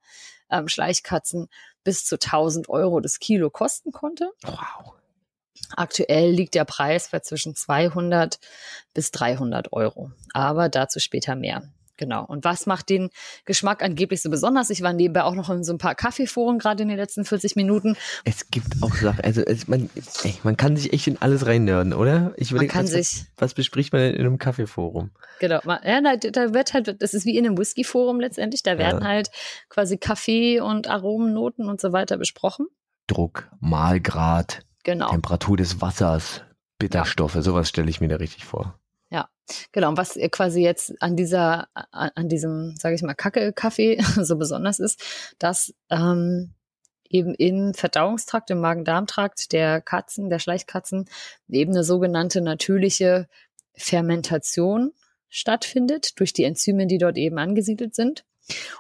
ähm, 0.51 0.67
Schleichkatzen 0.67 1.49
bis 1.85 2.07
zu 2.07 2.15
1000 2.15 2.71
Euro 2.71 3.01
das 3.01 3.19
Kilo 3.19 3.51
kosten 3.51 3.93
konnte. 3.93 4.31
Wow. 4.43 4.95
Aktuell 5.77 6.31
liegt 6.31 6.55
der 6.55 6.65
Preis 6.65 7.11
bei 7.11 7.21
zwischen 7.21 7.55
200 7.55 8.39
bis 8.95 9.11
300 9.11 9.75
Euro, 9.75 10.11
aber 10.33 10.71
dazu 10.71 11.01
später 11.01 11.37
mehr. 11.37 11.71
Genau. 11.99 12.25
Und 12.25 12.45
was 12.45 12.67
macht 12.67 12.89
den 12.89 13.11
Geschmack 13.45 13.83
angeblich 13.83 14.23
so 14.23 14.31
besonders? 14.31 14.71
Ich 14.71 14.83
war 14.83 14.93
nebenbei 14.93 15.25
auch 15.25 15.35
noch 15.35 15.51
in 15.51 15.63
so 15.63 15.73
ein 15.73 15.79
paar 15.79 15.95
Kaffeeforen 15.95 16.59
gerade 16.59 16.83
in 16.83 16.89
den 16.89 16.97
letzten 16.97 17.25
40 17.25 17.55
Minuten. 17.55 17.97
Es 18.25 18.51
gibt 18.51 18.83
auch 18.83 18.95
Sachen, 18.95 19.25
also 19.25 19.43
es, 19.43 19.69
man, 19.69 19.91
ey, 20.23 20.35
man 20.43 20.57
kann 20.57 20.77
sich 20.77 20.93
echt 20.93 21.07
in 21.07 21.21
alles 21.21 21.47
reinnörden, 21.47 21.93
oder? 21.93 22.33
Ich 22.37 22.53
man 22.53 22.67
kann 22.67 22.85
was, 22.85 22.93
sich. 22.93 23.25
Was 23.37 23.55
bespricht 23.55 23.93
man 23.93 24.03
denn 24.03 24.15
in 24.15 24.27
einem 24.27 24.39
Kaffeeforum? 24.39 25.11
Genau. 25.41 25.61
Ja, 25.65 26.01
da, 26.01 26.17
da 26.17 26.55
wird 26.55 26.73
halt, 26.73 27.03
das 27.03 27.15
ist 27.15 27.27
wie 27.27 27.37
in 27.37 27.47
einem 27.47 27.59
Whiskyforum 27.59 28.21
letztendlich. 28.21 28.63
Da 28.63 28.79
werden 28.79 29.03
ja. 29.03 29.09
halt 29.09 29.31
quasi 29.69 29.99
Kaffee 29.99 30.61
und 30.61 30.89
Aromennoten 30.89 31.69
und 31.69 31.81
so 31.81 31.93
weiter 31.93 32.17
besprochen. 32.17 32.67
Druck, 33.07 33.51
Mahlgrad, 33.61 34.61
genau. 34.85 35.11
Temperatur 35.11 35.57
des 35.57 35.81
Wassers, 35.81 36.43
Bitterstoffe, 36.79 37.37
sowas 37.41 37.69
stelle 37.69 37.91
ich 37.91 38.01
mir 38.01 38.09
da 38.09 38.17
richtig 38.17 38.45
vor. 38.45 38.79
Ja, 39.13 39.29
genau. 39.73 39.91
Und 39.91 39.99
was 39.99 40.19
quasi 40.31 40.63
jetzt 40.63 40.95
an 41.03 41.17
dieser, 41.17 41.69
an 41.91 42.29
diesem, 42.29 42.75
sage 42.77 42.95
ich 42.95 43.03
mal, 43.03 43.15
Kacke-Kaffee 43.15 44.01
so 44.23 44.37
besonders 44.37 44.79
ist, 44.79 45.03
dass 45.39 45.75
ähm, 45.91 46.55
eben 47.11 47.35
im 47.35 47.75
Verdauungstrakt, 47.75 48.51
im 48.51 48.61
Magen-Darm-Trakt 48.61 49.53
der 49.53 49.83
Katzen, 49.83 50.31
der 50.31 50.39
Schleichkatzen, 50.39 51.11
eben 51.51 51.73
eine 51.73 51.85
sogenannte 51.85 52.41
natürliche 52.41 53.29
Fermentation 53.77 54.93
stattfindet 55.29 56.19
durch 56.19 56.33
die 56.33 56.45
Enzyme, 56.45 56.87
die 56.87 56.99
dort 56.99 57.19
eben 57.19 57.39
angesiedelt 57.39 57.95
sind. 57.95 58.25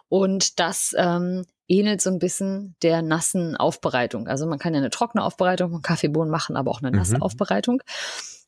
Und 0.09 0.59
das 0.61 0.95
ähm, 0.97 1.45
ähnelt 1.69 2.01
so 2.01 2.11
ein 2.11 2.19
bisschen 2.19 2.75
der 2.83 3.03
nassen 3.03 3.57
Aufbereitung. 3.57 4.29
Also 4.29 4.47
man 4.47 4.59
kann 4.59 4.73
ja 4.73 4.81
eine 4.81 4.91
trockene 4.91 5.25
Aufbereitung 5.25 5.71
von 5.71 5.83
Kaffeebohnen 5.83 6.31
machen, 6.31 6.57
aber 6.57 6.71
auch 6.71 6.83
eine 6.83 6.91
nasse 6.91 7.17
mhm. 7.17 7.23
Aufbereitung. 7.23 7.83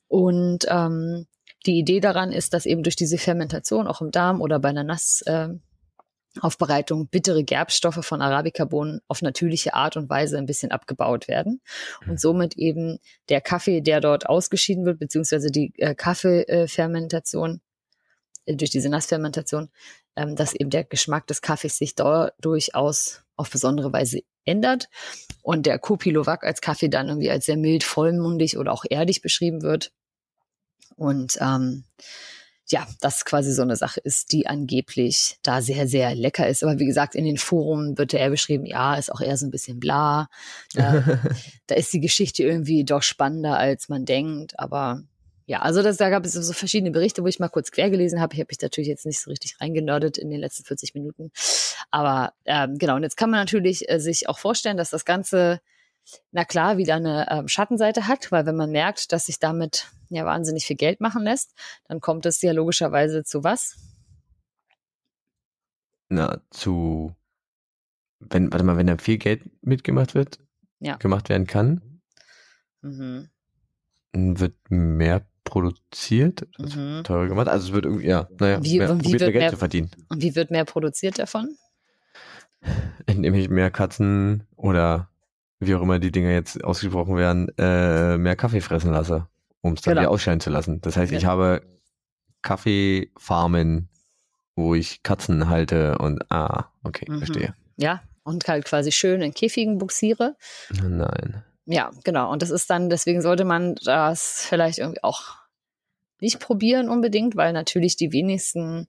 Und 0.09 0.66
ähm, 0.68 1.27
die 1.66 1.79
Idee 1.79 2.00
daran 2.00 2.33
ist, 2.33 2.55
dass 2.55 2.66
eben 2.66 2.83
durch 2.83 2.96
diese 2.96 3.18
Fermentation 3.18 3.87
auch 3.87 4.00
im 4.00 4.11
Darm 4.11 4.40
oder 4.40 4.59
bei 4.59 4.70
einer 4.70 4.83
Nassaufbereitung 4.85 7.03
äh, 7.03 7.07
bittere 7.11 7.44
Gerbstoffe 7.44 8.05
von 8.05 8.22
Arabica-Bohnen 8.22 9.00
auf 9.09 9.22
natürliche 9.22 9.74
Art 9.74 9.96
und 9.96 10.11
Weise 10.11 10.38
ein 10.38 10.46
bisschen 10.46 10.72
abgebaut 10.72 11.29
werden 11.29 11.61
und 12.07 12.20
somit 12.20 12.57
eben 12.57 12.98
der 13.29 13.40
Kaffee, 13.40 13.81
der 13.81 14.00
dort 14.00 14.29
ausgeschieden 14.29 14.85
wird, 14.85 14.98
beziehungsweise 14.98 15.50
die 15.50 15.72
äh, 15.79 15.94
Kaffeefermentation 15.94 17.61
äh, 18.46 18.57
durch 18.57 18.70
diese 18.70 18.88
Nassfermentation, 18.88 19.70
ähm, 20.16 20.37
dass 20.37 20.55
eben 20.55 20.70
der 20.70 20.85
Geschmack 20.85 21.27
des 21.27 21.42
Kaffees 21.42 21.79
sich 21.79 21.94
durchaus 21.94 23.22
auf 23.37 23.50
besondere 23.50 23.92
Weise 23.92 24.20
ändert 24.44 24.88
und 25.42 25.66
der 25.66 25.79
Kopilovac 25.79 26.44
als 26.44 26.61
Kaffee 26.61 26.88
dann 26.88 27.09
irgendwie 27.09 27.31
als 27.31 27.46
sehr 27.46 27.57
mild, 27.57 27.85
vollmundig 27.85 28.59
oder 28.59 28.72
auch 28.72 28.85
erdig 28.88 29.22
beschrieben 29.22 29.62
wird. 29.62 29.92
Und 30.96 31.38
ähm, 31.40 31.85
ja, 32.68 32.87
das 33.00 33.24
quasi 33.24 33.52
so 33.52 33.62
eine 33.62 33.76
Sache 33.76 34.00
ist, 34.00 34.33
die 34.33 34.46
angeblich 34.46 35.38
da 35.42 35.61
sehr, 35.61 35.87
sehr 35.87 36.14
lecker 36.14 36.48
ist. 36.48 36.62
Aber 36.62 36.78
wie 36.78 36.87
gesagt, 36.87 37.14
in 37.14 37.24
den 37.24 37.37
Foren 37.37 37.98
wird 37.98 38.14
er 38.14 38.30
beschrieben, 38.30 38.64
ja, 38.64 38.94
ist 38.94 39.12
auch 39.12 39.20
eher 39.20 39.37
so 39.37 39.46
ein 39.46 39.50
bisschen 39.50 39.80
bla. 39.80 40.28
Da, 40.74 41.02
da 41.66 41.74
ist 41.74 41.92
die 41.92 42.00
Geschichte 42.00 42.42
irgendwie 42.42 42.85
doch 42.85 43.02
spannender, 43.02 43.59
als 43.59 43.88
man 43.88 44.07
denkt. 44.07 44.59
Aber 44.59 45.02
ja, 45.46 45.61
also 45.61 45.83
das, 45.83 45.98
da 45.98 46.09
gab 46.09 46.24
es 46.24 46.33
so 46.33 46.52
verschiedene 46.54 46.90
Berichte, 46.90 47.22
wo 47.22 47.26
ich 47.26 47.38
mal 47.38 47.48
kurz 47.48 47.70
quer 47.70 47.90
gelesen 47.90 48.20
habe. 48.20 48.33
Ich 48.33 48.40
habe 48.40 48.48
mich 48.50 48.62
natürlich 48.62 48.88
jetzt 48.88 49.04
nicht 49.04 49.20
so 49.20 49.30
richtig 49.30 49.61
reingenördet 49.61 50.16
in 50.16 50.30
den 50.30 50.40
letzten 50.40 50.64
40 50.64 50.94
Minuten. 50.94 51.33
Aber 51.90 52.33
ähm, 52.46 52.78
genau, 52.78 52.96
und 52.96 53.02
jetzt 53.02 53.18
kann 53.18 53.30
man 53.30 53.40
natürlich 53.40 53.90
äh, 53.90 54.00
sich 54.00 54.28
auch 54.28 54.38
vorstellen, 54.38 54.78
dass 54.78 54.88
das 54.88 55.04
Ganze, 55.04 55.61
na 56.33 56.45
klar, 56.45 56.77
wieder 56.77 56.97
eine 56.97 57.27
ähm, 57.31 57.49
Schattenseite 57.49 58.07
hat, 58.09 58.31
weil 58.33 58.47
wenn 58.47 58.57
man 58.57 58.71
merkt, 58.71 59.12
dass 59.12 59.27
sich 59.27 59.38
damit 59.38 59.88
ja 60.11 60.25
wahnsinnig 60.25 60.67
viel 60.67 60.77
Geld 60.77 61.01
machen 61.01 61.23
lässt, 61.23 61.55
dann 61.88 62.01
kommt 62.01 62.27
es 62.27 62.40
ja 62.43 62.53
logischerweise 62.53 63.25
zu 63.25 63.43
was? 63.45 63.77
Na, 66.09 66.40
zu 66.51 67.14
wenn, 68.21 68.53
warte 68.53 68.64
mal, 68.64 68.77
wenn 68.77 68.87
da 68.87 68.97
viel 68.99 69.19
Geld 69.19 69.43
mitgemacht 69.62 70.14
wird, 70.14 70.38
ja. 70.81 70.97
gemacht 70.97 71.29
werden 71.29 71.47
kann, 71.47 72.01
Mhm. 72.83 73.29
wird 74.12 74.55
mehr 74.71 75.27
produziert, 75.45 76.47
also 76.59 76.79
Mhm. 76.79 77.05
teurer 77.05 77.27
gemacht. 77.29 77.49
Also 77.49 77.69
es 77.69 77.73
wird 77.75 77.85
irgendwie, 77.85 78.07
ja, 78.07 78.29
naja, 78.38 78.62
Wie- 78.62 78.79
mehr, 78.79 78.88
wie 78.88 79.03
probiert 79.03 79.03
mehr 79.03 79.21
wird 79.21 79.33
Geld 79.33 79.35
mehr- 79.43 79.51
zu 79.51 79.57
verdienen. 79.57 79.90
Und 80.09 80.23
wie 80.23 80.35
wird 80.35 80.51
mehr 80.51 80.64
produziert 80.64 81.19
davon? 81.19 81.57
Indem 83.07 83.35
ich 83.35 83.51
mehr 83.51 83.71
Katzen 83.71 84.47
oder 84.57 85.11
wie 85.61 85.75
auch 85.75 85.83
immer 85.83 85.99
die 85.99 86.12
Dinger 86.12 86.31
jetzt 86.31 86.62
ausgesprochen 86.64 87.17
werden, 87.17 87.49
äh, 87.59 88.17
mehr 88.19 88.37
Kaffee 88.37 88.61
fressen 88.61 88.93
lasse, 88.93 89.27
um 89.62 89.75
es 89.75 89.83
dann 89.83 89.93
Genau. 89.93 90.03
wieder 90.03 90.11
ausscheiden 90.11 90.40
zu 90.40 90.51
lassen. 90.51 90.81
Das 90.81 90.97
heißt, 90.97 91.12
ich 91.12 91.25
habe 91.27 91.62
Kaffeefarmen, 92.43 93.88
wo 94.57 94.75
ich 94.75 95.03
Katzen 95.03 95.49
halte 95.49 95.99
und 95.99 96.31
ah, 96.31 96.67
okay, 96.83 97.07
Mhm. 97.09 97.19
verstehe. 97.19 97.55
Ja, 97.77 98.03
und 98.23 98.47
halt 98.49 98.64
quasi 98.64 98.93
schön 98.93 99.21
in 99.23 99.35
Käfigen 99.35 99.79
buxiere. 99.79 100.37
Nein. 100.71 101.43
Ja, 101.67 101.90
genau. 102.05 102.31
Und 102.31 102.43
das 102.43 102.51
ist 102.51 102.69
dann, 102.71 102.90
deswegen 102.90 103.23
sollte 103.23 103.45
man 103.45 103.75
das 103.85 104.45
vielleicht 104.49 104.79
irgendwie 104.79 105.03
auch 105.03 105.37
nicht 106.21 106.38
probieren 106.40 106.88
unbedingt, 106.88 107.37
weil 107.37 107.53
natürlich 107.53 107.97
die 107.97 108.12
wenigsten 108.12 108.87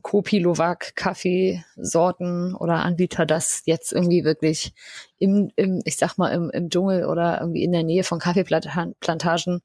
Kopilowak 0.00 0.96
Kaffeesorten 0.96 2.54
oder 2.54 2.82
Anbieter 2.84 3.26
das 3.26 3.62
jetzt 3.66 3.92
irgendwie 3.92 4.24
wirklich 4.24 4.72
im, 5.18 5.50
im 5.56 5.82
ich 5.84 5.96
sag 5.96 6.16
mal, 6.16 6.28
im, 6.28 6.50
im 6.50 6.70
Dschungel 6.70 7.04
oder 7.04 7.40
irgendwie 7.40 7.62
in 7.62 7.72
der 7.72 7.82
Nähe 7.82 8.04
von 8.04 8.18
Kaffeeplantagen 8.18 9.60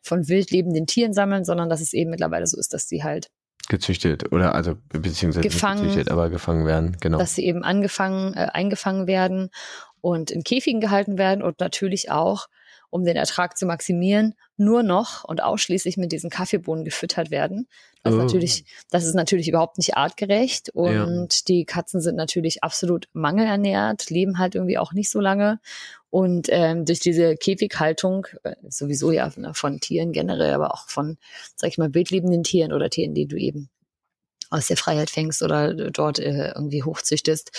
von 0.00 0.28
wild 0.28 0.50
lebenden 0.50 0.86
Tieren 0.86 1.12
sammeln, 1.12 1.44
sondern 1.44 1.68
dass 1.68 1.80
es 1.80 1.92
eben 1.92 2.10
mittlerweile 2.10 2.46
so 2.46 2.58
ist, 2.58 2.72
dass 2.72 2.86
die 2.86 3.02
halt 3.02 3.30
Gezüchtet 3.68 4.30
oder 4.30 4.54
also 4.54 4.74
beziehungsweise 4.90 5.48
Gefangen. 5.48 5.84
gezüchtet, 5.84 6.10
aber 6.10 6.28
gefangen 6.28 6.66
werden, 6.66 6.98
genau. 7.00 7.16
dass 7.16 7.34
sie 7.34 7.46
eben 7.46 7.64
angefangen, 7.64 8.34
äh, 8.34 8.48
eingefangen 8.52 9.06
werden 9.06 9.48
und 10.02 10.30
in 10.30 10.44
Käfigen 10.44 10.82
gehalten 10.82 11.16
werden 11.16 11.42
und 11.42 11.60
natürlich 11.60 12.10
auch, 12.10 12.48
um 12.90 13.04
den 13.04 13.16
Ertrag 13.16 13.56
zu 13.56 13.66
maximieren, 13.66 14.34
nur 14.56 14.82
noch 14.82 15.24
und 15.24 15.42
ausschließlich 15.42 15.96
mit 15.96 16.12
diesen 16.12 16.30
Kaffeebohnen 16.30 16.84
gefüttert 16.84 17.30
werden. 17.30 17.68
Das, 18.02 18.14
ist 18.14 18.20
Oh. 18.20 18.22
natürlich, 18.22 18.64
das 18.90 19.04
ist 19.04 19.14
natürlich 19.14 19.48
überhaupt 19.48 19.78
nicht 19.78 19.96
artgerecht 19.96 20.70
und 20.70 21.48
die 21.48 21.64
Katzen 21.64 22.00
sind 22.00 22.16
natürlich 22.16 22.62
absolut 22.62 23.08
mangelernährt, 23.12 24.10
leben 24.10 24.38
halt 24.38 24.54
irgendwie 24.54 24.78
auch 24.78 24.92
nicht 24.92 25.10
so 25.10 25.20
lange 25.20 25.60
und 26.14 26.46
ähm, 26.50 26.84
durch 26.84 27.00
diese 27.00 27.34
Käfighaltung, 27.34 28.28
äh, 28.44 28.54
sowieso 28.68 29.10
ja 29.10 29.32
ne, 29.34 29.52
von 29.52 29.80
Tieren 29.80 30.12
generell, 30.12 30.54
aber 30.54 30.72
auch 30.72 30.88
von, 30.88 31.18
sag 31.56 31.70
ich 31.70 31.78
mal, 31.78 31.92
wildlebenden 31.92 32.44
Tieren 32.44 32.72
oder 32.72 32.88
Tieren, 32.88 33.14
die 33.14 33.26
du 33.26 33.36
eben 33.36 33.68
aus 34.48 34.68
der 34.68 34.76
Freiheit 34.76 35.10
fängst 35.10 35.42
oder 35.42 35.74
dort 35.90 36.20
äh, 36.20 36.52
irgendwie 36.54 36.84
hochzüchtest, 36.84 37.50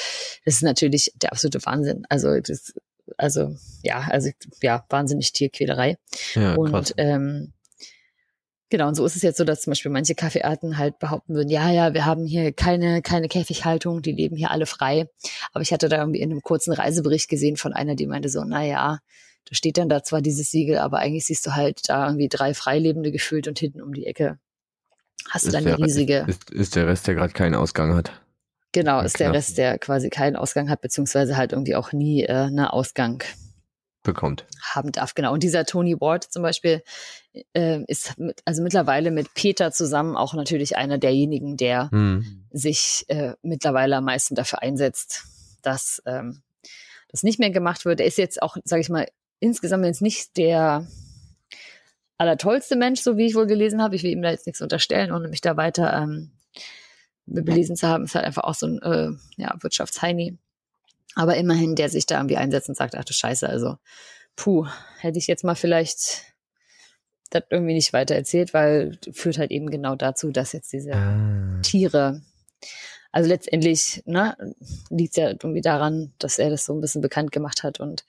das 0.46 0.54
ist 0.54 0.64
natürlich 0.64 1.12
der 1.16 1.34
absolute 1.34 1.66
Wahnsinn. 1.66 2.06
Also 2.08 2.40
das, 2.40 2.74
also 3.18 3.56
ja, 3.84 4.08
also 4.10 4.30
ja, 4.62 4.86
wahnsinnig 4.89 5.34
Tierquälerei. 5.34 5.98
ja, 6.34 6.56
und 6.56 6.72
krass. 6.72 6.94
ähm, 6.98 7.54
genau, 8.70 8.88
und 8.88 8.96
so 8.96 9.06
ist 9.06 9.15
es 9.15 9.22
jetzt 9.22 9.38
so, 9.38 9.44
dass 9.44 9.62
zum 9.62 9.72
Beispiel 9.72 9.91
manche 9.91 10.15
Kaffeearten 10.15 10.78
halt 10.78 11.00
behaupten 11.00 11.36
würden, 11.36 11.50
ja, 11.50 11.70
ja, 11.72 11.94
wir 11.94 12.06
haben 12.06 12.26
hier 12.26 12.52
keine, 12.52 13.02
keine 13.02 13.28
Käfighaltung, 13.28 14.02
die 14.02 14.12
leben 14.12 14.36
hier 14.36 14.52
alle 14.52 14.65
frei. 14.65 15.08
Aber 15.54 15.62
ich 15.62 15.72
hatte 15.72 15.89
da 15.89 15.98
irgendwie 15.98 16.22
in 16.22 16.32
einem 16.32 16.41
kurzen 16.41 16.74
Reisebericht 16.74 17.30
gesehen 17.30 17.58
von 17.58 17.74
einer, 17.74 17.96
die 17.96 18.08
meinte 18.08 18.30
so, 18.30 18.44
na 18.44 18.63
ja, 18.63 19.00
da 19.48 19.56
steht 19.56 19.78
dann 19.78 19.89
da 19.89 20.04
zwar 20.04 20.22
dieses 20.22 20.50
Siegel, 20.50 20.80
aber 20.80 21.00
eigentlich 21.00 21.26
siehst 21.26 21.46
du 21.46 21.56
halt 21.56 21.88
da 21.88 22.08
irgendwie 22.08 22.30
drei 22.30 22.54
Freilebende 22.54 23.12
gefühlt 23.12 23.48
und 23.48 23.60
hinten 23.60 23.82
um 23.82 23.94
die 23.94 24.08
Ecke 24.08 24.39
hast 25.30 25.48
du 25.48 25.52
dann 25.52 25.65
eine 25.65 25.78
riesige. 25.78 26.26
ist, 26.28 26.52
ist 26.52 26.76
der 26.76 26.88
Rest, 26.88 27.08
der 27.08 27.15
gerade 27.15 27.34
keinen 27.34 27.56
Ausgang 27.56 27.96
hat. 27.96 28.12
Genau, 28.76 29.00
ist 29.00 29.22
der. 29.22 29.32
Rest, 29.32 29.58
der 29.58 29.80
quasi 29.80 30.10
keinen 30.10 30.36
Ausgang 30.36 30.70
hat, 30.70 30.82
beziehungsweise 30.82 31.38
halt 31.38 31.54
irgendwie 31.54 31.78
auch 31.78 31.94
nie 31.94 32.24
äh, 32.24 32.34
einen 32.34 32.60
Ausgang 32.60 33.24
Bekommt. 34.04 34.46
haben 34.62 34.92
darf. 34.92 35.14
Genau. 35.14 35.32
Und 35.32 35.44
dieser 35.44 35.66
Tony 35.66 35.96
Ward 36.02 36.26
zum 36.26 36.44
Beispiel 36.44 36.84
äh, 37.54 37.80
ist 37.88 38.20
mit, 38.20 38.42
also 38.44 38.62
mittlerweile 38.62 39.12
mit 39.12 39.34
Peter 39.34 39.72
zusammen 39.72 40.18
auch 40.18 40.34
natürlich 40.34 40.76
einer 40.76 40.98
derjenigen, 40.98 41.56
der 41.56 41.90
Hm. 41.90 42.46
sich 42.52 43.06
äh, 43.08 43.36
mittlerweile 43.44 43.96
am 43.96 44.04
meisten 44.04 44.36
dafür 44.36 44.62
einsetzt, 44.62 45.24
dass 45.62 46.04
ähm, 46.06 46.42
das 47.08 47.24
nicht 47.24 47.40
mehr 47.40 47.52
gemacht 47.52 47.86
wird. 47.86 48.02
Er 48.02 48.08
ist 48.08 48.18
jetzt 48.18 48.42
auch, 48.42 48.58
sage 48.66 48.82
ich 48.82 48.90
mal, 48.90 49.08
insgesamt 49.40 49.86
jetzt 49.86 50.02
nicht 50.02 50.36
der 50.36 50.86
allertollste 52.18 52.76
Mensch, 52.76 53.00
so 53.00 53.16
wie 53.16 53.28
ich 53.28 53.36
wohl 53.36 53.48
gelesen 53.48 53.82
habe. 53.82 53.96
Ich 53.96 54.04
will 54.04 54.12
ihm 54.12 54.22
da 54.22 54.32
jetzt 54.32 54.48
nichts 54.48 54.62
unterstellen, 54.62 55.14
ohne 55.14 55.30
mich 55.30 55.40
da 55.40 55.56
weiter 55.56 55.94
ähm, 55.94 56.32
belesen 57.26 57.76
zu 57.76 57.88
haben. 57.88 58.06
Ist 58.06 58.16
halt 58.16 58.26
einfach 58.26 58.44
auch 58.44 58.56
so 58.56 58.68
ein 58.68 58.82
äh, 58.82 59.10
ja, 59.38 59.56
Wirtschaftsheini. 59.62 60.38
Aber 61.16 61.38
immerhin, 61.38 61.76
der 61.76 61.90
sich 61.90 62.06
da 62.06 62.18
irgendwie 62.18 62.38
einsetzt 62.38 62.70
und 62.70 62.76
sagt, 62.76 62.96
ach 62.96 63.06
du 63.06 63.14
Scheiße, 63.14 63.48
also 63.48 63.78
puh, 64.36 64.68
hätte 65.00 65.18
ich 65.18 65.28
jetzt 65.28 65.44
mal 65.44 65.56
vielleicht 65.56 66.24
das 67.30 67.44
irgendwie 67.50 67.74
nicht 67.74 67.94
weiter 67.94 68.16
erzählt, 68.16 68.54
weil 68.54 68.98
führt 69.14 69.38
halt 69.38 69.52
eben 69.52 69.70
genau 69.72 69.96
dazu, 69.96 70.32
dass 70.32 70.52
jetzt 70.54 70.72
diese 70.74 70.94
Ah. 70.94 71.60
Tiere. 71.62 72.22
Also 73.12 73.30
letztendlich 73.30 74.04
ne, 74.06 74.36
liegt 74.90 75.16
ja 75.16 75.30
irgendwie 75.30 75.62
daran, 75.62 76.14
dass 76.20 76.38
er 76.38 76.50
das 76.50 76.66
so 76.66 76.74
ein 76.74 76.82
bisschen 76.82 77.02
bekannt 77.02 77.32
gemacht 77.32 77.64
hat 77.64 77.80
und 77.80 78.06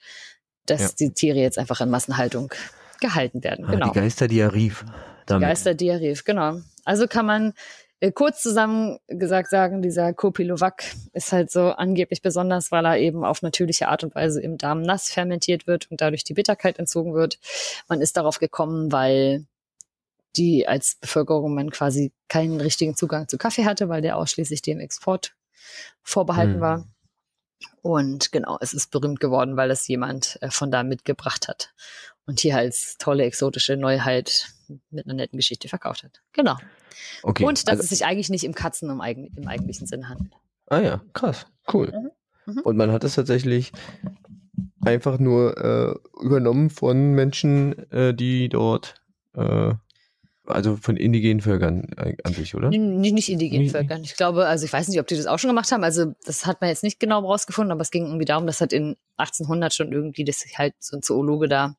dass 0.65 0.81
Ja. 0.81 0.89
die 0.99 1.13
Tiere 1.13 1.39
jetzt 1.39 1.57
einfach 1.57 1.79
in 1.79 1.89
Massenhaltung 1.89 2.53
gehalten 2.99 3.41
werden. 3.43 3.65
Ah, 3.65 3.71
Genau. 3.71 3.91
Die 3.93 3.99
Geister, 3.99 4.27
die 4.27 4.39
er 4.39 4.53
rief. 4.53 4.83
Damit. 5.25 5.47
Geisterdiarrhee, 5.47 6.13
genau. 6.25 6.59
Also 6.85 7.07
kann 7.07 7.25
man 7.25 7.53
kurz 8.13 8.43
zusammen 8.43 8.99
gesagt 9.07 9.49
sagen, 9.49 9.81
dieser 9.81 10.13
Kopilowak 10.13 10.83
ist 11.13 11.31
halt 11.31 11.51
so 11.51 11.71
angeblich 11.71 12.21
besonders, 12.21 12.71
weil 12.71 12.85
er 12.85 12.97
eben 12.99 13.25
auf 13.25 13.41
natürliche 13.41 13.87
Art 13.87 14.03
und 14.03 14.13
Weise 14.13 14.41
im 14.41 14.57
Darm 14.57 14.81
nass 14.81 15.09
fermentiert 15.09 15.65
wird 15.65 15.89
und 15.89 16.01
dadurch 16.01 16.23
die 16.23 16.33
Bitterkeit 16.33 16.77
entzogen 16.77 17.13
wird. 17.13 17.39
Man 17.87 18.01
ist 18.01 18.17
darauf 18.17 18.39
gekommen, 18.39 18.91
weil 18.91 19.45
die 20.35 20.67
als 20.67 20.95
Bevölkerung 21.01 21.55
man 21.55 21.71
quasi 21.71 22.11
keinen 22.27 22.61
richtigen 22.61 22.95
Zugang 22.95 23.27
zu 23.27 23.37
Kaffee 23.37 23.65
hatte, 23.65 23.89
weil 23.89 24.01
der 24.01 24.17
ausschließlich 24.17 24.61
dem 24.61 24.79
Export 24.79 25.33
vorbehalten 26.03 26.55
Hm. 26.55 26.61
war. 26.61 26.87
Und 27.81 28.31
genau, 28.31 28.57
es 28.61 28.73
ist 28.73 28.91
berühmt 28.91 29.19
geworden, 29.19 29.57
weil 29.57 29.71
es 29.71 29.87
jemand 29.87 30.37
äh, 30.41 30.51
von 30.51 30.69
da 30.69 30.83
mitgebracht 30.83 31.47
hat 31.47 31.73
und 32.27 32.39
hier 32.41 32.57
als 32.57 32.97
tolle 32.99 33.23
exotische 33.23 33.77
Neuheit 33.77 34.49
mit 34.89 35.05
einer 35.05 35.13
netten 35.15 35.37
Geschichte 35.37 35.67
verkauft 35.67 36.03
hat. 36.03 36.21
Genau. 36.33 36.55
Okay. 37.23 37.43
Und 37.45 37.67
dass 37.67 37.73
also, 37.79 37.83
es 37.83 37.89
sich 37.89 38.05
eigentlich 38.05 38.29
nicht 38.29 38.43
im 38.43 38.53
Katzen 38.55 38.89
im, 38.89 39.01
eigen, 39.01 39.31
im 39.35 39.47
eigentlichen 39.47 39.87
Sinn 39.87 40.07
handelt. 40.09 40.31
ah 40.67 40.79
ja, 40.79 41.01
krass. 41.13 41.45
Cool. 41.71 41.91
Mhm. 42.45 42.53
Mhm. 42.53 42.61
Und 42.61 42.77
man 42.77 42.91
hat 42.91 43.03
es 43.03 43.15
tatsächlich 43.15 43.71
einfach 44.85 45.19
nur 45.19 45.57
äh, 45.57 46.23
übernommen 46.25 46.69
von 46.69 47.13
Menschen, 47.13 47.91
äh, 47.91 48.13
die 48.13 48.49
dort, 48.49 48.95
äh, 49.35 49.73
also 50.45 50.77
von 50.77 50.95
indigenen 50.95 51.41
Völkern 51.41 51.87
an 52.23 52.33
sich, 52.33 52.55
oder? 52.55 52.71
N- 52.71 53.01
Nicht, 53.01 53.27
indigenen 53.27 53.63
Nee. 53.65 53.69
Völkern. 53.69 54.01
Ich 54.03 54.15
glaube, 54.15 54.45
also 54.47 54.63
ich 54.63 54.71
weiß 54.71 54.87
nicht, 54.87 54.97
ob 55.01 55.07
die 55.07 55.17
das 55.17 55.25
auch 55.25 55.39
schon 55.39 55.49
gemacht 55.49 55.69
haben. 55.73 55.83
Also 55.83 56.13
das 56.25 56.45
hat 56.45 56.61
man 56.61 56.69
jetzt 56.69 56.83
nicht 56.83 57.01
genau 57.01 57.19
rausgefunden, 57.19 57.73
aber 57.73 57.81
es 57.81 57.91
ging 57.91 58.05
irgendwie 58.05 58.23
darum, 58.23 58.47
dass 58.47 58.61
halt 58.61 58.71
in 58.71 58.95
1800 59.17 59.73
schon 59.73 59.91
irgendwie 59.91 60.23
das 60.23 60.45
halt 60.57 60.73
so 60.79 60.95
ein 60.95 61.01
Zoologe 61.03 61.49
da, 61.49 61.75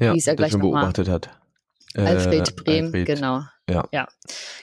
Ja, 0.00 0.14
wie 0.14 0.18
es 0.18 0.26
er 0.26 0.32
das 0.34 0.38
gleich 0.38 0.52
schon 0.52 0.60
noch 0.62 0.70
mal- 0.70 0.80
beobachtet 0.80 1.08
hat. 1.10 1.28
Äh, 1.96 2.02
Alfred 2.02 2.56
Brehm, 2.56 2.86
Alfred, 2.86 3.06
genau. 3.06 3.42
Ja. 3.68 3.88
ja. 3.92 4.06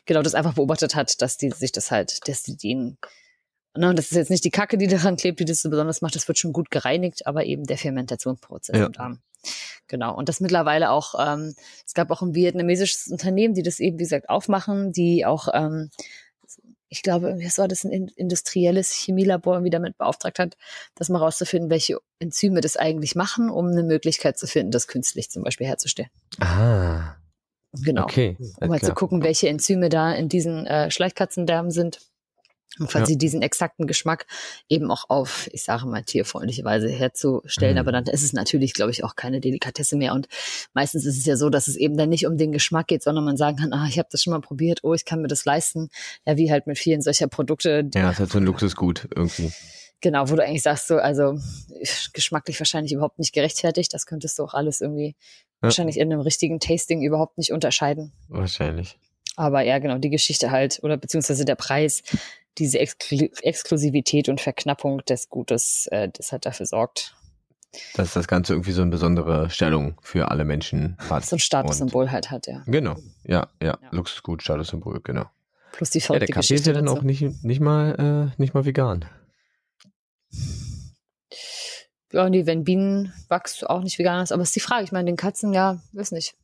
Genau, 0.05 0.21
das 0.21 0.35
einfach 0.35 0.53
beobachtet 0.53 0.95
hat, 0.95 1.21
dass 1.21 1.37
die 1.37 1.49
sich 1.51 1.71
das 1.71 1.91
halt, 1.91 2.27
dass 2.27 2.43
die 2.43 2.55
den, 2.55 2.97
ne, 3.75 3.89
und 3.89 3.97
das 3.97 4.05
ist 4.11 4.15
jetzt 4.17 4.29
nicht 4.29 4.43
die 4.45 4.51
Kacke, 4.51 4.77
die 4.77 4.87
daran 4.87 5.17
klebt, 5.17 5.39
die 5.39 5.45
das 5.45 5.61
so 5.61 5.69
besonders 5.69 6.01
macht, 6.01 6.15
das 6.15 6.27
wird 6.27 6.37
schon 6.37 6.53
gut 6.53 6.69
gereinigt, 6.71 7.25
aber 7.27 7.45
eben 7.45 7.63
der 7.65 7.77
Fermentationsprozess 7.77 8.77
Ja. 8.77 8.85
im 8.85 8.91
Darm. 8.93 9.19
Genau. 9.87 10.15
Und 10.15 10.29
das 10.29 10.39
mittlerweile 10.39 10.89
auch, 10.91 11.15
ähm, 11.19 11.53
es 11.85 11.93
gab 11.93 12.09
auch 12.11 12.21
ein 12.21 12.33
vietnamesisches 12.33 13.07
Unternehmen, 13.07 13.53
die 13.53 13.63
das 13.63 13.79
eben, 13.81 13.99
wie 13.99 14.03
gesagt, 14.03 14.29
aufmachen, 14.29 14.93
die 14.93 15.25
auch, 15.25 15.49
ähm, 15.53 15.89
ich 16.87 17.01
glaube, 17.01 17.35
was 17.43 17.57
war 17.57 17.67
das, 17.67 17.83
ein 17.83 17.91
in- 17.91 18.07
industrielles 18.15 18.91
Chemielabor 18.93 19.55
irgendwie 19.55 19.71
damit 19.71 19.97
beauftragt 19.97 20.37
hat, 20.39 20.55
das 20.95 21.09
mal 21.09 21.17
rauszufinden, 21.19 21.69
welche 21.71 21.97
Enzyme 22.19 22.61
das 22.61 22.77
eigentlich 22.77 23.15
machen, 23.15 23.49
um 23.49 23.67
eine 23.67 23.83
Möglichkeit 23.83 24.37
zu 24.37 24.45
finden, 24.47 24.71
das 24.71 24.87
künstlich 24.87 25.29
zum 25.31 25.43
Beispiel 25.43 25.65
herzustellen. 25.67 26.09
Ah, 26.39 27.15
Genau 27.81 28.03
okay. 28.03 28.37
um 28.61 28.71
halt 28.71 28.85
zu 28.85 28.93
gucken, 28.93 29.23
welche 29.23 29.49
Enzyme 29.49 29.89
da 29.89 30.13
in 30.13 30.29
diesen 30.29 30.67
äh, 30.67 30.91
Schleichkatzendarmen 30.91 31.71
sind. 31.71 31.99
um 32.79 32.87
quasi 32.87 33.13
ja. 33.13 33.17
diesen 33.17 33.41
exakten 33.41 33.87
Geschmack 33.87 34.25
eben 34.67 34.89
auch 34.91 35.09
auf, 35.09 35.47
ich 35.51 35.63
sage 35.63 35.85
mal, 35.85 36.03
tierfreundliche 36.03 36.63
Weise 36.63 36.89
herzustellen. 36.89 37.73
Mhm. 37.73 37.79
Aber 37.79 37.91
dann 37.91 38.05
ist 38.05 38.23
es 38.23 38.33
natürlich, 38.33 38.73
glaube 38.73 38.91
ich, 38.91 39.03
auch 39.03 39.15
keine 39.15 39.39
Delikatesse 39.39 39.95
mehr. 39.95 40.13
Und 40.13 40.27
meistens 40.73 41.05
ist 41.05 41.17
es 41.17 41.25
ja 41.25 41.35
so, 41.35 41.49
dass 41.49 41.67
es 41.67 41.75
eben 41.75 41.97
dann 41.97 42.09
nicht 42.09 42.25
um 42.25 42.37
den 42.37 42.51
Geschmack 42.51 42.87
geht, 42.87 43.03
sondern 43.03 43.25
man 43.25 43.37
sagen 43.37 43.57
kann, 43.57 43.73
ah, 43.73 43.85
ich 43.87 43.99
habe 43.99 44.09
das 44.11 44.23
schon 44.23 44.31
mal 44.33 44.41
probiert, 44.41 44.79
oh, 44.83 44.93
ich 44.93 45.05
kann 45.05 45.21
mir 45.21 45.27
das 45.27 45.45
leisten. 45.45 45.89
Ja, 46.25 46.37
wie 46.37 46.51
halt 46.51 46.67
mit 46.67 46.77
vielen 46.77 47.01
solcher 47.01 47.27
Produkte. 47.27 47.89
Ja, 47.93 48.07
es 48.09 48.13
ist 48.13 48.19
halt 48.19 48.31
so 48.31 48.37
ein 48.39 48.45
Luxusgut 48.45 49.07
irgendwie. 49.15 49.51
Genau, 50.03 50.29
wo 50.29 50.35
du 50.35 50.43
eigentlich 50.43 50.63
sagst, 50.63 50.89
so, 50.89 50.97
also 50.97 51.39
geschmacklich 52.11 52.59
wahrscheinlich 52.59 52.91
überhaupt 52.91 53.19
nicht 53.19 53.33
gerechtfertigt. 53.33 53.93
Das 53.93 54.05
könntest 54.05 54.37
du 54.37 54.43
auch 54.43 54.53
alles 54.53 54.81
irgendwie 54.81 55.15
ja. 55.15 55.15
wahrscheinlich 55.61 55.97
in 55.97 56.11
einem 56.11 56.19
richtigen 56.19 56.59
Tasting 56.59 57.01
überhaupt 57.01 57.37
nicht 57.37 57.53
unterscheiden. 57.53 58.11
Wahrscheinlich. 58.27 58.99
Aber 59.37 59.61
ja, 59.61 59.79
genau, 59.79 59.99
die 59.99 60.09
Geschichte 60.09 60.51
halt, 60.51 60.81
oder 60.83 60.97
beziehungsweise 60.97 61.45
der 61.45 61.55
Preis, 61.55 62.03
diese 62.57 62.79
Exklu 62.79 63.29
Exklusivität 63.41 64.27
und 64.27 64.41
Verknappung 64.41 64.99
des 65.05 65.29
Gutes, 65.29 65.87
äh, 65.89 66.09
das 66.09 66.33
halt 66.33 66.45
dafür 66.45 66.65
sorgt. 66.65 67.15
Dass 67.95 68.11
das 68.11 68.27
Ganze 68.27 68.53
irgendwie 68.53 68.73
so 68.73 68.81
eine 68.81 68.91
besondere 68.91 69.49
Stellung 69.49 69.97
für 70.01 70.31
alle 70.31 70.43
Menschen 70.43 70.97
hat. 71.09 71.25
So 71.25 71.37
ein 71.37 71.39
Statussymbol 71.39 72.11
halt 72.11 72.29
hat, 72.29 72.45
ja. 72.47 72.61
Genau, 72.67 72.97
ja, 73.23 73.47
ja, 73.61 73.77
ja. 73.81 73.89
Luxusgut, 73.91 74.43
Statussymbol, 74.43 74.99
genau. 75.01 75.27
Plus 75.71 75.91
die 75.91 76.01
verrückte 76.01 76.25
ja, 76.25 76.27
der 76.27 76.35
Kaffee 76.35 76.55
ist 76.55 76.67
ja 76.67 76.73
dann 76.73 76.89
auch 76.89 77.03
nicht, 77.03 77.21
nicht, 77.41 77.61
mal, 77.61 78.31
äh, 78.35 78.41
nicht 78.41 78.53
mal 78.53 78.65
vegan. 78.65 79.05
Ja, 82.11 82.29
nee, 82.29 82.45
wenn 82.45 82.63
Bienenwachs 82.63 83.63
auch 83.63 83.81
nicht 83.81 83.97
vegan 83.97 84.21
ist, 84.21 84.31
aber 84.31 84.43
ist 84.43 84.55
die 84.55 84.59
Frage. 84.59 84.83
Ich 84.83 84.91
meine, 84.91 85.05
den 85.05 85.17
Katzen, 85.17 85.51
ja, 85.51 85.81
weiß 85.93 86.11
nicht. 86.11 86.35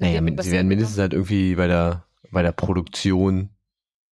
Naja, 0.00 0.20
sie 0.42 0.50
werden 0.50 0.66
mindestens 0.66 0.98
halt 0.98 1.12
irgendwie 1.12 1.54
bei 1.54 1.68
der, 1.68 2.04
bei 2.32 2.42
der 2.42 2.52
Produktion 2.52 3.50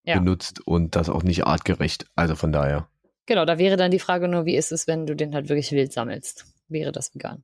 ja. 0.05 0.19
benutzt 0.19 0.67
und 0.67 0.97
das 0.97 1.09
auch 1.09 1.23
nicht 1.23 1.47
artgerecht. 1.47 2.07
Also 2.15 2.37
von 2.37 2.53
daher. 2.53 2.89
Genau, 3.27 3.45
da 3.45 3.59
wäre 3.59 3.77
dann 3.77 3.91
die 3.91 3.99
Frage 3.99 4.29
nur, 4.29 4.45
wie 4.45 4.57
ist 4.57 4.71
es, 4.71 4.87
wenn 4.87 5.07
du 5.07 5.17
den 5.17 5.35
halt 5.35 5.49
wirklich 5.49 5.73
wild 5.73 5.93
sammelst? 5.93 6.47
Wäre 6.69 6.93
das 6.93 7.15
vegan? 7.15 7.43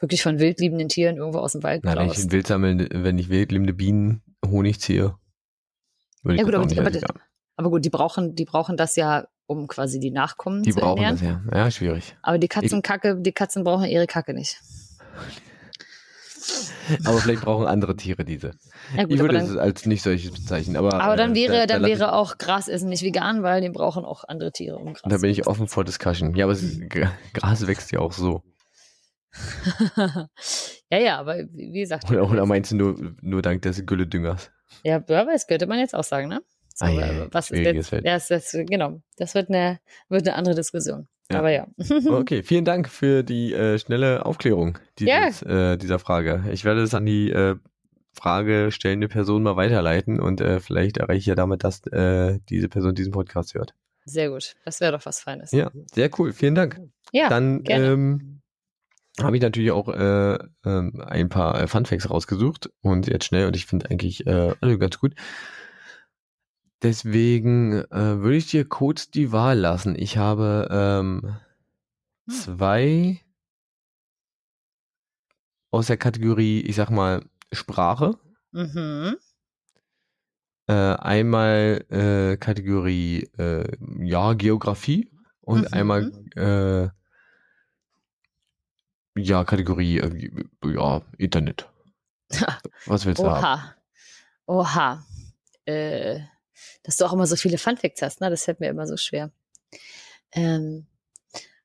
Wirklich 0.00 0.22
von 0.22 0.38
wildliebenden 0.38 0.88
Tieren 0.88 1.16
irgendwo 1.16 1.38
aus 1.38 1.52
dem 1.52 1.62
Wald 1.62 1.84
Nein, 1.84 1.96
wenn 1.96 2.10
ich 2.10 2.30
wild 2.30 2.46
sammeln, 2.46 2.88
wenn 2.90 3.18
ich 3.18 3.28
wildliebende 3.28 3.72
Bienen 3.72 4.22
Honig 4.44 4.80
ziehe, 4.80 5.16
würde 6.22 6.34
ich 6.34 6.40
ja, 6.40 6.44
gut, 6.44 6.54
aber, 6.54 6.66
die, 6.66 6.78
aber, 6.78 7.20
aber, 7.56 7.70
gut, 7.70 7.84
die 7.84 7.90
brauchen, 7.90 8.34
die 8.34 8.44
brauchen 8.44 8.76
das 8.76 8.96
ja, 8.96 9.26
um 9.46 9.66
quasi 9.66 10.00
die 10.00 10.10
Nachkommen 10.10 10.62
die 10.62 10.72
zu 10.72 10.80
brauchen 10.80 11.02
ernähren. 11.02 11.42
das 11.46 11.54
ja. 11.54 11.64
Ja, 11.64 11.70
schwierig. 11.70 12.16
Aber 12.22 12.38
die 12.38 12.48
Katzenkacke, 12.48 13.16
die 13.20 13.32
Katzen 13.32 13.64
brauchen 13.64 13.84
ihre 13.84 14.06
Kacke 14.06 14.34
nicht. 14.34 14.60
aber 17.04 17.18
vielleicht 17.18 17.42
brauchen 17.42 17.66
andere 17.66 17.96
Tiere 17.96 18.24
diese. 18.24 18.52
Ja, 18.96 19.04
gut, 19.04 19.12
ich 19.12 19.20
würde 19.20 19.38
es 19.38 19.56
als 19.56 19.86
nicht 19.86 20.02
solches 20.02 20.30
bezeichnen. 20.30 20.76
Aber, 20.76 20.94
aber 20.94 21.16
dann 21.16 21.32
äh, 21.32 21.34
wäre, 21.34 21.66
da, 21.66 21.66
dann 21.66 21.82
da 21.82 21.88
wäre 21.88 22.12
auch 22.14 22.38
Grasessen 22.38 22.88
nicht 22.88 23.02
vegan, 23.02 23.42
weil 23.42 23.60
die 23.60 23.70
brauchen 23.70 24.04
auch 24.04 24.24
andere 24.24 24.52
Tiere, 24.52 24.76
um 24.76 24.94
Gras 24.94 25.02
Da 25.08 25.18
bin 25.18 25.30
ich 25.30 25.46
offen 25.46 25.68
vor 25.68 25.84
Discussion. 25.84 26.34
Ja, 26.34 26.46
aber 26.46 26.52
ist, 26.52 26.80
Gras 27.32 27.66
wächst 27.66 27.92
ja 27.92 28.00
auch 28.00 28.12
so. 28.12 28.42
ja, 30.90 30.98
ja, 30.98 31.18
aber 31.18 31.38
wie 31.52 31.80
gesagt. 31.80 32.10
Oder, 32.10 32.30
oder 32.30 32.46
meinst 32.46 32.70
du 32.72 32.76
nur, 32.76 33.14
nur 33.20 33.42
dank 33.42 33.62
des 33.62 33.84
Gülledüngers? 33.84 34.50
Ja, 34.84 34.96
aber 34.96 35.32
das 35.32 35.46
könnte 35.46 35.66
man 35.66 35.78
jetzt 35.78 35.94
auch 35.94 36.04
sagen, 36.04 36.28
ne? 36.28 36.42
So, 36.76 36.86
ah, 36.86 36.90
ja, 36.90 37.28
was 37.32 37.52
ist 37.52 37.60
jetzt, 37.60 37.92
ja, 37.92 38.00
das, 38.00 38.26
das, 38.26 38.50
genau, 38.52 39.00
das 39.16 39.36
wird 39.36 39.48
eine, 39.48 39.78
wird 40.08 40.26
eine 40.26 40.36
andere 40.36 40.56
Diskussion. 40.56 41.06
Ja. 41.30 41.38
Aber 41.38 41.50
ja. 41.50 41.68
okay, 42.10 42.42
vielen 42.42 42.64
Dank 42.64 42.88
für 42.88 43.22
die 43.22 43.54
äh, 43.54 43.78
schnelle 43.78 44.26
Aufklärung 44.26 44.78
dieses, 44.98 45.40
ja. 45.40 45.72
äh, 45.72 45.78
dieser 45.78 46.00
Frage. 46.00 46.44
Ich 46.50 46.64
werde 46.64 46.82
es 46.82 46.92
an 46.92 47.06
die 47.06 47.30
äh, 47.30 47.54
Frage 48.12 48.72
stellende 48.72 49.06
Person 49.06 49.44
mal 49.44 49.56
weiterleiten 49.56 50.18
und 50.18 50.40
äh, 50.40 50.58
vielleicht 50.58 50.96
erreiche 50.96 51.18
ich 51.18 51.26
ja 51.26 51.36
damit, 51.36 51.62
dass 51.62 51.86
äh, 51.86 52.40
diese 52.48 52.68
Person 52.68 52.96
diesen 52.96 53.12
Podcast 53.12 53.54
hört. 53.54 53.74
Sehr 54.04 54.28
gut. 54.30 54.56
Das 54.64 54.80
wäre 54.80 54.92
doch 54.92 55.06
was 55.06 55.20
Feines. 55.20 55.52
Ja, 55.52 55.70
sehr 55.92 56.10
cool. 56.18 56.32
Vielen 56.32 56.56
Dank. 56.56 56.80
Ja. 57.12 57.28
Dann 57.28 57.62
ähm, 57.68 58.42
habe 59.22 59.36
ich 59.36 59.42
natürlich 59.42 59.70
auch 59.70 59.88
äh, 59.88 60.34
äh, 60.34 60.38
ein 60.64 61.28
paar 61.28 61.68
Funfacts 61.68 62.10
rausgesucht 62.10 62.70
und 62.82 63.06
jetzt 63.06 63.26
schnell 63.26 63.46
und 63.46 63.54
ich 63.54 63.66
finde 63.66 63.90
eigentlich 63.90 64.26
alle 64.26 64.78
ganz 64.78 64.98
gut. 64.98 65.14
Deswegen 66.84 67.72
äh, 67.72 68.20
würde 68.20 68.36
ich 68.36 68.46
dir 68.46 68.68
kurz 68.68 69.10
die 69.10 69.32
Wahl 69.32 69.58
lassen. 69.58 69.96
Ich 69.98 70.18
habe 70.18 70.68
ähm, 70.70 71.38
hm. 72.28 72.34
zwei 72.34 73.20
aus 75.70 75.86
der 75.86 75.96
Kategorie, 75.96 76.60
ich 76.60 76.76
sag 76.76 76.90
mal, 76.90 77.24
Sprache. 77.52 78.18
Mhm. 78.52 79.16
Äh, 80.66 80.72
einmal 80.72 81.86
äh, 81.88 82.36
Kategorie 82.36 83.30
äh, 83.38 83.66
ja, 84.00 84.34
Geografie 84.34 85.10
und 85.40 85.62
mhm. 85.62 85.68
einmal 85.72 86.12
äh, 86.36 86.90
ja, 89.18 89.44
Kategorie 89.44 90.00
äh, 90.00 90.30
ja, 90.66 91.00
Internet. 91.16 91.66
Was 92.84 93.06
willst 93.06 93.22
du 93.22 93.26
Oha. 93.26 93.40
haben? 93.40 93.74
Oha. 94.46 95.06
Äh, 95.64 96.20
dass 96.82 96.96
du 96.96 97.04
auch 97.04 97.12
immer 97.12 97.26
so 97.26 97.36
viele 97.36 97.58
Funfacts 97.58 98.02
hast, 98.02 98.20
ne? 98.20 98.30
Das 98.30 98.44
fällt 98.44 98.60
mir 98.60 98.68
immer 98.68 98.86
so 98.86 98.96
schwer. 98.96 99.30
Ähm, 100.32 100.86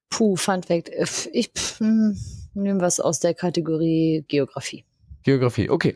puh, 0.10 0.36
Funfact. 0.36 0.90
Äh, 0.90 1.06
ich 1.32 1.52
hm, 1.78 2.18
nehme 2.54 2.82
was 2.82 3.00
aus 3.00 3.20
der 3.20 3.34
Kategorie 3.34 4.26
Geografie. 4.28 4.86
Geografie, 5.24 5.70
okay. 5.70 5.96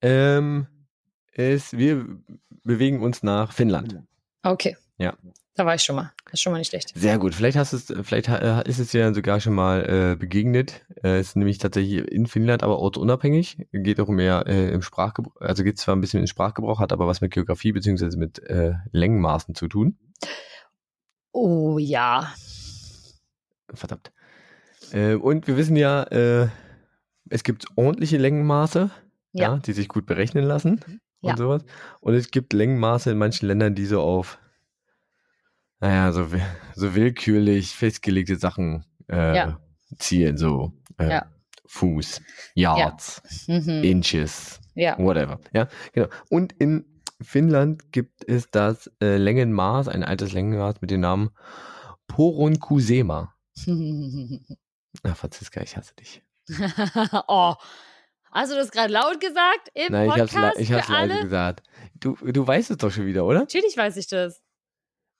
Ähm, 0.00 0.66
es, 1.32 1.72
wir 1.72 2.06
bewegen 2.64 3.02
uns 3.02 3.22
nach 3.22 3.52
Finnland. 3.52 4.00
Okay. 4.42 4.76
Ja. 4.98 5.16
Da 5.54 5.66
war 5.66 5.74
ich 5.74 5.82
schon 5.82 5.96
mal. 5.96 6.12
Das 6.24 6.34
ist 6.34 6.40
schon 6.40 6.52
mal 6.52 6.58
nicht 6.58 6.70
schlecht. 6.70 6.92
Sehr 6.94 7.18
gut. 7.18 7.34
Vielleicht 7.34 7.58
hast 7.58 7.74
es, 7.74 7.92
vielleicht 8.02 8.28
äh, 8.28 8.66
ist 8.66 8.78
es 8.78 8.90
dir 8.90 9.12
sogar 9.12 9.38
schon 9.38 9.52
mal 9.52 10.12
äh, 10.12 10.16
begegnet. 10.16 10.82
Äh, 11.04 11.20
ist 11.20 11.36
nämlich 11.36 11.58
tatsächlich 11.58 12.10
in 12.10 12.26
Finnland, 12.26 12.62
aber 12.62 12.78
ortsunabhängig. 12.78 13.66
Geht 13.72 14.00
auch 14.00 14.08
mehr 14.08 14.44
äh, 14.46 14.70
im 14.70 14.80
Sprachgebrauch, 14.80 15.38
also 15.40 15.62
geht 15.62 15.78
zwar 15.78 15.94
ein 15.94 16.00
bisschen 16.00 16.20
in 16.20 16.26
Sprachgebrauch, 16.26 16.80
hat 16.80 16.92
aber 16.92 17.06
was 17.06 17.20
mit 17.20 17.32
Geografie 17.32 17.72
beziehungsweise 17.72 18.16
mit 18.16 18.38
äh, 18.38 18.74
Längenmaßen 18.92 19.54
zu 19.54 19.68
tun. 19.68 19.98
Oh 21.32 21.76
ja. 21.78 22.32
Verdammt. 23.74 24.10
Äh, 24.92 25.14
und 25.14 25.46
wir 25.46 25.58
wissen 25.58 25.76
ja, 25.76 26.02
äh, 26.04 26.48
es 27.28 27.44
gibt 27.44 27.66
ordentliche 27.76 28.16
Längenmaße, 28.16 28.90
ja. 29.32 29.42
ja 29.42 29.58
die 29.58 29.72
sich 29.72 29.88
gut 29.88 30.06
berechnen 30.06 30.44
lassen 30.44 30.80
und 31.20 31.30
ja. 31.30 31.36
sowas. 31.36 31.62
Und 32.00 32.14
es 32.14 32.30
gibt 32.30 32.54
Längenmaße 32.54 33.10
in 33.10 33.18
manchen 33.18 33.46
Ländern, 33.46 33.74
die 33.74 33.86
so 33.86 34.00
auf 34.00 34.38
naja, 35.82 36.12
so, 36.12 36.28
so 36.74 36.94
willkürlich 36.94 37.74
festgelegte 37.74 38.36
Sachen 38.36 38.84
äh, 39.10 39.36
ja. 39.36 39.60
zielen, 39.98 40.38
so 40.38 40.72
äh, 40.98 41.10
ja. 41.10 41.26
Fuß, 41.66 42.22
Yards, 42.54 43.22
ja. 43.46 43.60
mhm. 43.60 43.82
Inches, 43.82 44.60
whatever. 44.74 45.40
Ja, 45.52 45.68
genau. 45.92 46.06
Und 46.30 46.52
in 46.52 46.84
Finnland 47.20 47.90
gibt 47.92 48.28
es 48.28 48.50
das 48.50 48.90
äh, 49.02 49.16
Längenmaß, 49.16 49.88
ein 49.88 50.04
altes 50.04 50.32
Längenmaß 50.32 50.80
mit 50.80 50.90
dem 50.92 51.00
Namen 51.00 51.30
Poronkusema. 52.06 53.34
Na, 53.66 55.14
Franziska, 55.14 55.62
ich 55.62 55.76
hasse 55.76 55.94
dich. 55.96 56.22
oh. 57.28 57.54
Hast 58.30 58.50
du 58.50 58.56
das 58.56 58.70
gerade 58.70 58.92
laut 58.92 59.20
gesagt 59.20 59.68
im 59.74 59.92
Nein, 59.92 60.08
Podcast? 60.08 60.34
Nein, 60.34 60.52
ich 60.58 60.72
habe 60.72 60.80
es 60.80 60.88
leise 60.88 61.22
gesagt. 61.22 61.62
Du, 62.00 62.14
du 62.14 62.46
weißt 62.46 62.70
es 62.70 62.78
doch 62.78 62.90
schon 62.90 63.04
wieder, 63.04 63.26
oder? 63.26 63.40
Natürlich 63.40 63.76
weiß 63.76 63.96
ich 63.98 64.06
das. 64.06 64.42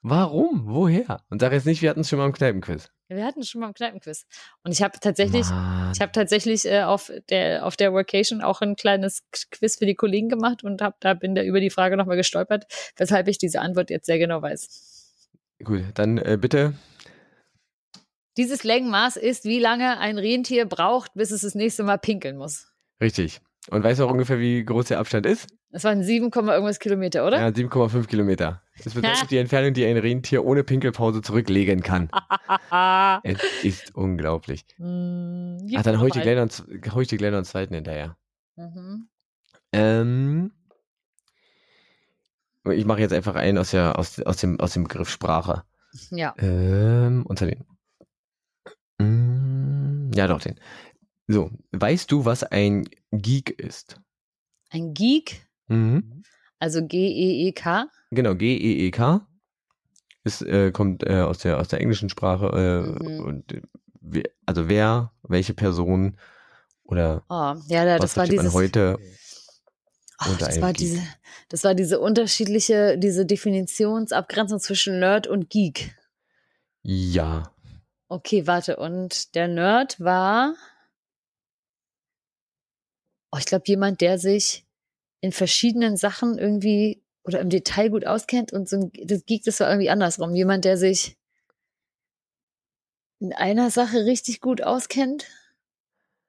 Warum? 0.02 0.64
Woher? 0.66 1.24
Und 1.30 1.40
sag 1.40 1.52
jetzt 1.52 1.64
nicht, 1.64 1.80
wir 1.80 1.88
hatten 1.88 2.00
es 2.00 2.08
schon 2.08 2.18
mal 2.18 2.26
im 2.26 2.32
Kneipenquiz. 2.32 2.90
Wir 3.08 3.24
hatten 3.24 3.40
es 3.40 3.48
schon 3.48 3.60
mal 3.60 3.68
im 3.68 3.74
Kneipenquiz. 3.74 4.26
Und 4.64 4.72
ich 4.72 4.82
habe 4.82 4.98
tatsächlich, 5.00 5.48
Mann. 5.48 5.92
ich 5.94 6.00
habe 6.00 6.10
tatsächlich 6.10 6.64
äh, 6.64 6.82
auf 6.82 7.12
der 7.30 7.64
auf 7.64 7.76
der 7.76 7.92
Workation 7.92 8.42
auch 8.42 8.62
ein 8.62 8.74
kleines 8.74 9.22
Quiz 9.52 9.78
für 9.78 9.86
die 9.86 9.94
Kollegen 9.94 10.28
gemacht 10.28 10.64
und 10.64 10.82
hab, 10.82 10.98
da 11.00 11.14
bin 11.14 11.36
da 11.36 11.42
über 11.42 11.60
die 11.60 11.70
Frage 11.70 11.96
nochmal 11.96 12.16
gestolpert, 12.16 12.66
weshalb 12.96 13.28
ich 13.28 13.38
diese 13.38 13.60
Antwort 13.60 13.90
jetzt 13.90 14.06
sehr 14.06 14.18
genau 14.18 14.42
weiß. 14.42 15.28
Gut, 15.62 15.84
dann 15.94 16.18
äh, 16.18 16.36
bitte. 16.40 16.74
Dieses 18.36 18.64
Längenmaß 18.64 19.16
ist, 19.16 19.44
wie 19.44 19.60
lange 19.60 19.98
ein 19.98 20.18
Rentier 20.18 20.64
braucht, 20.64 21.14
bis 21.14 21.30
es 21.30 21.42
das 21.42 21.54
nächste 21.54 21.84
Mal 21.84 21.98
pinkeln 21.98 22.38
muss. 22.38 22.72
Richtig. 23.00 23.40
Und 23.70 23.85
weißt 23.85 24.01
du 24.01 24.05
auch 24.05 24.11
ungefähr, 24.11 24.40
wie 24.40 24.64
groß 24.64 24.87
der 24.87 24.98
Abstand 24.98 25.25
ist? 25.25 25.48
Das 25.70 25.85
waren 25.85 26.03
7, 26.03 26.31
irgendwas 26.33 26.79
Kilometer, 26.79 27.27
oder? 27.27 27.40
Ja, 27.40 27.46
7,5 27.46 28.07
Kilometer. 28.07 28.62
Das 28.83 28.94
bedeutet 28.94 29.27
die 29.31 29.38
Entfernung, 29.38 29.72
die 29.72 29.87
ein 29.87 29.96
Rentier 29.96 30.44
ohne 30.44 30.64
Pinkelpause 30.64 31.22
zurücklegen 31.22 31.83
kann. 31.83 32.11
es 33.22 33.38
ist 33.62 33.94
unglaublich. 33.94 34.64
Mm, 34.79 35.57
Ach, 35.77 35.83
dann 35.83 36.01
hau 36.01 36.07
ich, 36.07 36.12
gleich 36.12 36.37
noch, 36.37 36.94
hau 36.94 37.01
ich 37.01 37.09
dir 37.09 37.18
gleich 37.18 37.31
noch 37.31 37.38
einen 37.38 37.44
zweiten 37.44 37.75
hinterher. 37.75 38.16
Mhm. 38.57 39.09
Ähm, 39.72 40.53
ich 42.70 42.85
mache 42.85 43.01
jetzt 43.01 43.12
einfach 43.12 43.35
einen 43.35 43.59
aus, 43.59 43.70
der, 43.70 43.98
aus, 43.98 44.20
aus, 44.20 44.37
dem, 44.38 44.61
aus 44.61 44.75
dem 44.75 44.85
Begriff 44.85 45.09
Sprache. 45.09 45.62
Ja. 46.11 46.35
Ähm, 46.38 47.25
unter 47.27 47.46
den. 47.46 47.64
Mm, 48.98 50.11
ja, 50.14 50.27
doch, 50.27 50.40
den. 50.40 50.61
So, 51.32 51.50
weißt 51.72 52.10
du, 52.12 52.24
was 52.26 52.44
ein 52.44 52.88
Geek 53.10 53.50
ist? 53.58 53.96
Ein 54.70 54.92
Geek? 54.92 55.46
Mhm. 55.68 56.22
Also 56.58 56.86
G-E-E-K? 56.86 57.86
Genau, 58.10 58.34
G-E-E-K. 58.34 59.26
Ist, 60.24 60.42
äh, 60.42 60.70
kommt 60.72 61.02
äh, 61.04 61.20
aus, 61.22 61.38
der, 61.38 61.58
aus 61.58 61.68
der 61.68 61.80
englischen 61.80 62.08
Sprache. 62.10 62.46
Äh, 62.46 63.02
Mhm. 63.02 63.24
und, 63.24 63.62
also 64.46 64.68
wer, 64.68 65.12
welche 65.22 65.54
Person 65.54 66.18
oder 66.84 67.24
Oh, 67.30 67.54
ja, 67.68 67.84
da- 67.86 67.94
was 67.94 68.12
das 68.14 68.16
war 68.18 68.26
dieses. 68.26 68.52
heute 68.52 68.98
unter 70.28 70.46
das 70.46 70.60
war 70.60 70.72
Geek? 70.72 70.78
diese, 70.78 71.02
das 71.48 71.64
war 71.64 71.74
diese 71.74 71.98
unterschiedliche, 71.98 72.98
diese 72.98 73.24
Definitionsabgrenzung 73.24 74.60
zwischen 74.60 74.98
Nerd 75.00 75.26
und 75.26 75.48
Geek. 75.48 75.96
Ja. 76.82 77.52
Okay, 78.08 78.46
warte. 78.46 78.76
Und 78.76 79.34
der 79.34 79.48
Nerd 79.48 79.98
war, 79.98 80.54
oh, 83.32 83.38
ich 83.38 83.46
glaube, 83.46 83.64
jemand, 83.66 84.00
der 84.00 84.18
sich 84.18 84.64
in 85.20 85.32
verschiedenen 85.32 85.96
Sachen 85.96 86.38
irgendwie 86.38 87.02
oder 87.24 87.40
im 87.40 87.48
Detail 87.50 87.88
gut 87.90 88.06
auskennt 88.06 88.52
und 88.52 88.68
so 88.68 88.76
ein, 88.76 88.92
das 89.04 89.24
Geek, 89.24 89.44
das 89.44 89.60
war 89.60 89.68
irgendwie 89.70 89.90
andersrum. 89.90 90.34
Jemand, 90.34 90.64
der 90.64 90.76
sich 90.76 91.16
in 93.20 93.32
einer 93.32 93.70
Sache 93.70 94.04
richtig 94.04 94.40
gut 94.40 94.62
auskennt. 94.62 95.26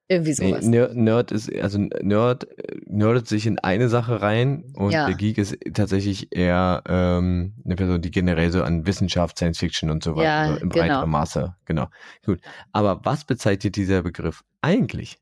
Irgendwie 0.09 0.31
Nee, 0.37 0.49
sowas. 0.51 0.65
Ner- 0.65 0.93
Nerd 0.93 1.31
ist, 1.31 1.51
also 1.55 1.79
Nerd 1.79 2.45
nerdet 2.85 3.27
sich 3.27 3.47
in 3.47 3.57
eine 3.57 3.87
Sache 3.89 4.21
rein 4.21 4.71
und 4.75 4.91
Ja. 4.91 5.07
der 5.07 5.15
Geek 5.15 5.37
ist 5.37 5.57
tatsächlich 5.73 6.35
eher 6.35 6.83
ähm, 6.87 7.53
eine 7.63 7.75
Person, 7.75 8.01
die 8.01 8.11
generell 8.11 8.51
so 8.51 8.61
an 8.63 8.85
Wissenschaft, 8.85 9.37
Science 9.37 9.57
Fiction 9.59 9.89
und 9.89 10.03
so 10.03 10.15
weiter 10.15 10.23
Ja, 10.23 10.47
so 10.49 10.53
im 10.59 10.69
genau. 10.69 10.83
breiteren 10.85 11.09
Maße, 11.09 11.55
genau. 11.65 11.87
Gut. 12.25 12.41
Aber 12.73 12.99
was 13.05 13.23
bezeichnet 13.25 13.75
dieser 13.77 14.03
Begriff 14.03 14.43
eigentlich? 14.61 15.17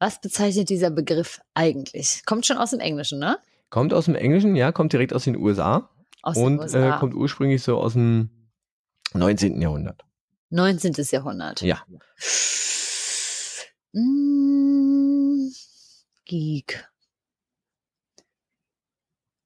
Was 0.00 0.18
bezeichnet 0.18 0.70
dieser 0.70 0.90
Begriff 0.90 1.42
eigentlich? 1.52 2.24
Kommt 2.24 2.46
schon 2.46 2.56
aus 2.56 2.70
dem 2.70 2.80
Englischen, 2.80 3.18
ne? 3.18 3.38
Kommt 3.68 3.92
aus 3.92 4.06
dem 4.06 4.14
Englischen, 4.14 4.56
ja, 4.56 4.72
kommt 4.72 4.94
direkt 4.94 5.12
aus 5.12 5.24
den 5.24 5.36
USA 5.36 5.90
Aus 6.22 6.36
den 6.36 6.44
und 6.44 6.58
USA. 6.60 6.96
Äh, 6.96 6.98
kommt 6.98 7.14
ursprünglich 7.14 7.62
so 7.62 7.78
aus 7.78 7.92
dem 7.92 8.30
19. 9.12 9.60
Jahrhundert. 9.60 10.02
19. 10.48 10.94
Jahrhundert. 11.10 11.60
Ja. 11.60 11.84
Mm, 13.92 15.50
Geek. 16.24 16.88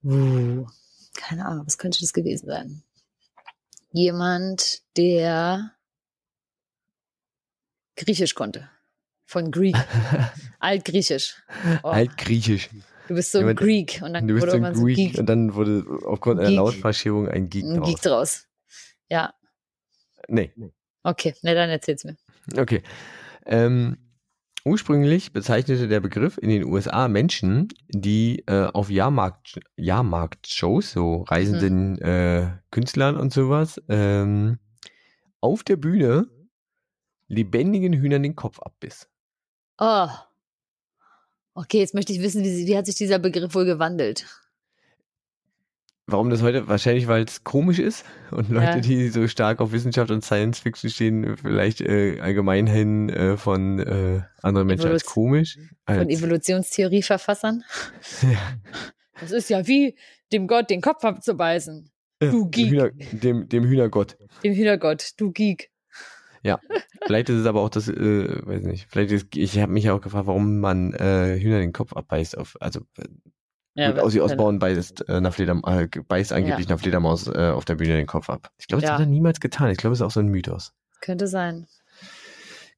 Uh, 0.05 0.67
keine 1.15 1.47
Ahnung, 1.47 1.67
was 1.67 1.79
könnte 1.79 1.99
das 2.01 2.13
gewesen 2.13 2.47
sein? 2.47 2.85
Jemand, 3.91 4.83
der 4.97 5.73
Griechisch 7.97 8.35
konnte. 8.37 8.71
Von 9.27 9.51
Greek. 9.51 9.77
Altgriechisch. 10.61 11.43
Oh, 11.83 11.89
Altgriechisch. 11.89 12.69
du 13.09 13.15
bist 13.15 13.33
so 13.33 13.39
ein 13.39 13.43
jemand- 13.45 13.59
Greek. 13.61 14.01
Und 14.05 14.13
dann 14.15 14.29
Du 14.29 14.35
bist 14.35 14.47
wurde 14.47 14.59
so 14.59 14.65
ein 14.65 14.75
so 14.75 14.83
Greek 14.83 14.97
Geek, 14.97 15.19
und 15.19 15.27
dann 15.27 15.55
wurde 15.55 15.85
aufgrund 16.07 16.41
einer. 16.41 16.51
Lautverschiebung 16.51 17.29
ein 17.29 17.49
Geek 17.49 17.65
ein 17.65 17.77
draus. 17.77 17.89
Geek 17.89 18.03
draus. 18.03 18.47
Ja, 19.11 19.35
Nee, 20.29 20.53
okay. 21.03 21.35
Ne, 21.43 21.55
dann 21.55 21.69
erzähl's 21.69 22.03
mir. 22.05 22.17
Okay. 22.57 22.83
Ähm, 23.45 23.99
ursprünglich 24.65 25.35
bezeichnete 25.35 25.87
der 25.87 26.01
Begriff 26.01 26.39
in 26.39 26.49
den 26.49 26.65
USA 26.65 27.09
Menschen, 27.09 27.69
die 27.91 28.43
äh, 28.47 28.65
auf 28.73 28.89
Jahrmarkt, 28.89 29.61
Jahrmarktshows, 29.77 30.93
so 30.93 31.23
reisenden 31.25 31.99
äh, 32.01 32.53
Künstlern 32.71 33.17
und 33.19 33.35
sowas, 33.35 33.83
ähm, 33.91 34.59
auf 35.43 35.63
der 35.63 35.77
Bühne 35.77 36.27
lebendigen 37.29 37.93
Hühnern 37.93 38.23
den 38.23 38.35
Kopf 38.35 38.59
abbiss. 38.61 39.07
Oh. 39.79 40.09
Okay, 41.55 41.79
jetzt 41.79 41.95
möchte 41.95 42.13
ich 42.13 42.21
wissen, 42.21 42.43
wie, 42.45 42.67
wie 42.67 42.77
hat 42.77 42.87
sich 42.87 42.95
dieser 42.97 43.19
Begriff 43.19 43.55
wohl 43.55 43.65
gewandelt? 43.65 44.27
Warum 46.07 46.29
das 46.29 46.43
heute? 46.43 46.69
Wahrscheinlich, 46.69 47.07
weil 47.07 47.25
es 47.25 47.45
komisch 47.45 47.79
ist 47.79 48.05
und 48.31 48.51
Leute, 48.51 48.67
Ja. 48.67 48.81
die 48.81 49.09
so 49.09 49.27
stark 49.27 49.61
auf 49.61 49.73
Wissenschaft 49.73 50.11
und 50.11 50.23
Science 50.23 50.59
Fiction 50.59 50.91
stehen, 50.91 51.37
vielleicht 51.39 51.81
äh, 51.81 52.21
allgemein 52.21 52.67
hin 52.67 53.09
äh, 53.09 53.37
von 53.39 53.79
äh, 53.79 54.23
anderen 54.43 54.67
Menschen 54.67 54.91
als 54.91 55.03
Evoluz- 55.05 55.07
komisch. 55.13 55.59
Von 55.87 55.99
Als, 55.99 56.09
Evolutionstheorieverfassern? 56.11 57.65
ja, 58.23 58.39
Das 59.21 59.31
ist 59.31 59.49
ja 59.49 59.67
wie 59.67 59.97
dem 60.33 60.47
Gott 60.47 60.69
den 60.71 60.81
Kopf 60.83 61.05
abzubeißen. 61.05 61.91
Du 62.21 62.43
dem, 62.45 62.51
Geek. 62.51 62.71
Hühner, 62.71 62.91
dem, 63.13 63.49
dem 63.49 63.65
Hühnergott. 63.65 64.17
Dem 64.43 64.55
Hühnergott, 64.55 65.13
du 65.17 65.33
Geek. 65.33 65.71
Vielleicht 67.07 67.29
ist 67.29 67.41
es 67.41 67.47
aber 67.47 67.61
auch 67.61 67.69
das, 67.69 67.89
äh, 67.89 68.47
weiß 68.47 68.63
nicht, 68.63 68.87
vielleicht 68.91 69.11
ist, 69.13 69.37
ich 69.37 69.59
habe 69.59 69.73
mich 69.73 69.85
ja 69.85 69.93
auch 69.95 70.01
gefragt, 70.01 70.27
warum 70.27 70.61
man 70.61 70.95
äh, 70.95 71.39
Hühner 71.39 71.59
den 71.59 71.73
Kopf 71.73 71.93
abbeißt, 71.93 72.39
auf, 72.39 72.57
also 72.61 72.81
äh, 72.97 73.05
Ja, 73.75 73.91
gut, 73.91 74.01
Aussie 74.01 74.21
Osborn 74.23 74.59
beißt, 74.59 75.09
äh, 75.09 75.13
einer 75.13 75.33
Flederm 75.33 75.63
äh, 75.67 75.87
beißt 75.87 76.33
angeblich 76.33 76.67
einer 76.67 76.79
Fledermaus 76.79 77.27
äh, 77.29 77.51
auf 77.51 77.65
der 77.67 77.75
Bühne 77.75 77.97
den 77.97 78.07
Kopf 78.07 78.31
ab. 78.31 78.51
Ich 78.59 78.69
glaube, 78.69 78.81
das 78.83 78.89
Ja. 78.89 78.95
hat 78.95 79.01
er 79.01 79.07
niemals 79.07 79.41
getan. 79.41 79.71
Ich 79.71 79.77
glaube, 79.79 79.93
es 79.93 80.01
ist 80.01 80.07
auch 80.07 80.11
so 80.11 80.21
ein 80.21 80.29
Mythos. 80.29 80.73
Könnte 81.01 81.27
sein. 81.27 81.67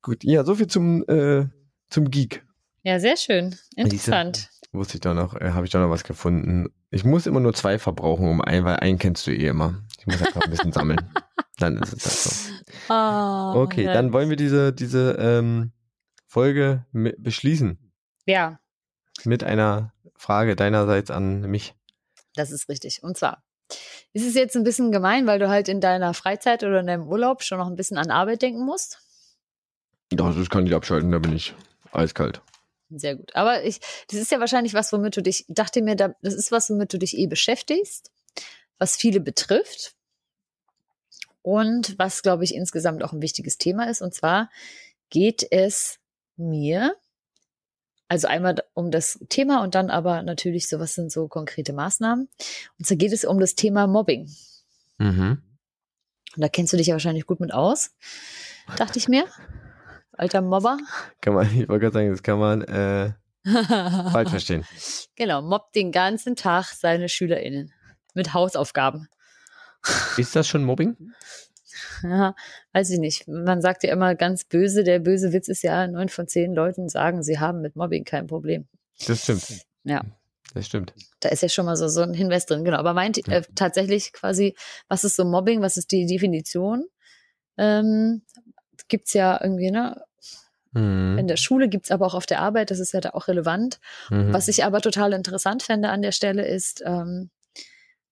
Gut, 0.03 0.25
ja, 0.25 0.45
soviel 0.45 0.67
zum, 0.67 1.05
äh, 1.09 1.47
zum 1.89 2.11
Geek. 2.11 2.45
Ja, 2.83 2.99
sehr 3.01 3.17
schön. 3.17 3.57
Interessant. 3.77 4.51
Wusste 4.73 4.95
ich 4.97 5.01
doch 5.01 5.15
noch, 5.15 5.35
äh, 5.41 5.51
habe 5.53 5.67
ich 5.67 5.73
doch 5.73 5.81
noch 5.81 5.91
was 5.91 6.05
gefunden. 6.05 6.69
Ich 6.91 7.05
muss 7.05 7.27
immer 7.27 7.41
nur 7.41 7.55
zwei 7.55 7.79
verbrauchen, 7.79 8.29
um 8.29 8.41
einen, 8.41 8.65
weil 8.65 8.77
einen 8.77 8.99
kennst 8.99 9.27
du 9.27 9.31
eh 9.31 9.47
immer. 9.49 9.83
Ich 10.07 10.13
muss 10.13 10.23
einfach 10.23 10.43
ein 10.43 10.51
bisschen 10.51 10.73
sammeln. 10.73 11.11
Dann 11.59 11.77
ist 11.83 11.93
es 11.93 12.05
halt 12.05 12.15
so. 12.15 12.53
Ah, 12.93 13.55
Okay, 13.57 13.85
ja. 13.85 13.93
dann 13.93 14.13
wollen 14.13 14.29
wir 14.29 14.37
diese, 14.37 14.73
diese 14.73 15.13
ähm, 15.19 15.73
Folge 16.27 16.85
beschließen 16.93 17.79
Ja, 18.27 18.61
mit 19.25 19.43
einer 19.43 19.93
Frage 20.17 20.55
deinerseits 20.57 21.11
an 21.11 21.41
mich. 21.43 21.75
das 22.35 22.51
ist 22.51 22.69
richtig. 22.69 23.03
Und 23.03 23.17
zwar 23.17 23.43
ist 24.13 24.25
es 24.27 24.35
jetzt 24.35 24.55
ein 24.57 24.63
bisschen 24.65 24.93
gemein, 24.93 25.27
weil 25.27 25.39
du 25.41 25.49
halt 25.49 25.69
in 25.69 25.81
deiner 25.81 26.15
Freizeit 26.15 26.63
oder 26.63 26.79
in 26.81 26.87
deinem 26.87 27.09
Urlaub 27.09 27.43
schon 27.43 27.59
noch 27.59 27.67
ein 27.67 27.75
bisschen 27.77 27.99
an 27.99 28.11
Arbeit 28.11 28.43
denken 28.43 28.65
musst. 28.65 29.01
Ja, 30.13 30.31
das 30.31 30.49
kann 30.51 30.67
ich 30.67 30.75
abschalten, 30.75 31.11
da 31.11 31.19
bin 31.19 31.33
ich 31.35 31.55
eiskalt. 31.93 32.41
Sehr 32.91 33.17
gut. 33.17 33.35
Aber 33.35 33.65
ich, 33.65 33.81
das 34.09 34.21
ist 34.21 34.31
ja 34.31 34.39
wahrscheinlich 34.39 34.75
was, 34.75 34.93
womit 34.93 35.17
du 35.17 35.23
dich, 35.23 35.45
dachte 35.49 35.83
mir, 35.83 35.97
da- 35.97 36.15
das 36.23 36.35
ist 36.35 36.53
was, 36.53 36.71
womit 36.71 36.93
du 36.93 36.99
dich 36.99 37.17
eh 37.19 37.27
beschäftigst, 37.27 38.13
was 38.79 38.95
viele 38.97 39.19
betrifft 39.19 39.95
und 41.47 41.97
was, 41.97 42.23
glaube 42.23 42.43
ich, 42.43 42.57
insgesamt 42.57 43.05
auch 43.05 43.13
ein 43.13 43.23
wichtiges 43.23 43.57
Thema 43.57 43.89
ist. 43.89 44.03
Und 44.03 44.13
zwar 44.13 44.51
geht 45.11 45.47
es 45.53 46.01
mir, 46.37 46.97
also 48.09 48.27
einmal 48.27 48.57
um 48.75 48.91
das 48.91 49.21
Thema 49.29 49.63
und 49.63 49.77
dann 49.77 49.89
aber 49.89 50.25
natürlich 50.25 50.69
so, 50.69 50.81
was 50.81 50.97
sind 50.97 51.13
so 51.13 51.29
konkrete 51.29 51.73
Maßnahmen. 51.73 52.29
Und 52.81 52.85
zwar 52.85 52.97
geht 52.97 53.13
es 53.13 53.25
um 53.25 53.39
das 53.39 53.55
Thema 53.55 53.87
Mobbing. 53.87 54.29
Mhm. 54.99 55.41
Und 56.35 56.43
da 56.43 56.49
kennst 56.49 56.73
du 56.73 56.79
dich 56.79 56.89
ja 56.89 56.95
wahrscheinlich 56.95 57.27
gut 57.27 57.39
mit 57.39 57.55
aus, 57.55 57.93
dachte 58.77 58.99
ich 58.99 59.07
mir. 59.07 59.27
Alter 60.15 60.43
Mobber. 60.43 60.79
Kann 61.21 61.35
man, 61.35 61.47
ich 61.47 61.69
wollte 61.69 61.83
gerade 61.83 61.93
sagen, 61.93 62.11
das 62.11 62.25
kann 62.25 62.41
man 62.41 62.63
äh, 62.63 63.13
falsch 64.11 64.31
verstehen. 64.31 64.65
Genau, 65.15 65.43
mobbt 65.43 65.77
den 65.77 65.93
ganzen 65.93 66.35
Tag 66.35 66.65
seine 66.75 67.09
SchülerInnen 67.09 67.73
mit 68.15 68.35
Hausaufgaben. 68.35 69.09
Ist 70.17 70.35
das 70.37 70.49
schon 70.49 70.65
Mobbing? 70.65 70.97
Ja, 72.03 72.35
weiß 72.73 72.91
ich 72.91 72.99
nicht. 72.99 73.29
Man 73.29 73.61
sagt 73.61 73.83
ja 73.83 73.93
immer 73.93 74.15
ganz 74.15 74.45
böse, 74.45 74.85
der 74.85 74.99
böse 74.99 75.33
Witz 75.33 75.49
ist 75.49 75.63
ja, 75.63 75.87
neun 75.87 76.09
von 76.09 76.27
zehn 76.29 76.55
Leuten 76.55 76.89
sagen, 76.89 77.23
sie 77.23 77.39
haben 77.39 77.61
mit 77.61 77.77
Mobbing 77.77 78.05
kein 78.05 78.27
Problem. 78.27 78.67
Das 79.07 79.23
stimmt. 79.23 79.47
Ja. 79.85 80.03
Das 80.55 80.67
stimmt. 80.67 80.95
Da 81.21 81.29
ist 81.29 81.43
ja 81.43 81.49
schon 81.51 81.67
mal 81.67 81.77
so, 81.77 81.89
so 81.89 82.01
ein 82.03 82.15
Hinweis 82.15 82.47
drin, 82.47 82.65
genau. 82.65 82.79
Aber 82.79 82.95
meint 82.95 83.29
äh, 83.29 83.43
tatsächlich 83.55 84.13
quasi, 84.13 84.55
was 84.89 85.05
ist 85.05 85.17
so 85.17 85.25
Mobbing, 85.25 85.61
was 85.61 85.77
ist 85.77 85.91
die 85.93 86.07
Definition? 86.07 86.87
Ähm, 87.59 88.23
gibt's 88.89 89.13
ja 89.13 89.39
irgendwie, 89.43 89.71
ne? 89.71 90.03
In 90.75 91.15
Mhm. 91.17 91.27
der 91.27 91.37
Schule 91.39 91.69
gibt's 91.71 91.91
aber 91.91 92.07
auch 92.07 92.15
auf 92.15 92.27
der 92.27 92.41
Arbeit, 92.41 92.71
das 92.71 92.81
ist 92.81 92.93
ja 92.93 93.01
da 93.01 93.11
auch 93.11 93.29
relevant. 93.29 93.81
Mhm. 94.11 94.33
Was 94.35 94.49
ich 94.49 94.63
aber 94.65 94.81
total 94.83 95.15
interessant 95.15 95.63
fände 95.63 95.89
an 95.89 96.03
der 96.03 96.13
Stelle 96.13 96.47
ist, 96.47 96.83
ähm, 96.85 97.31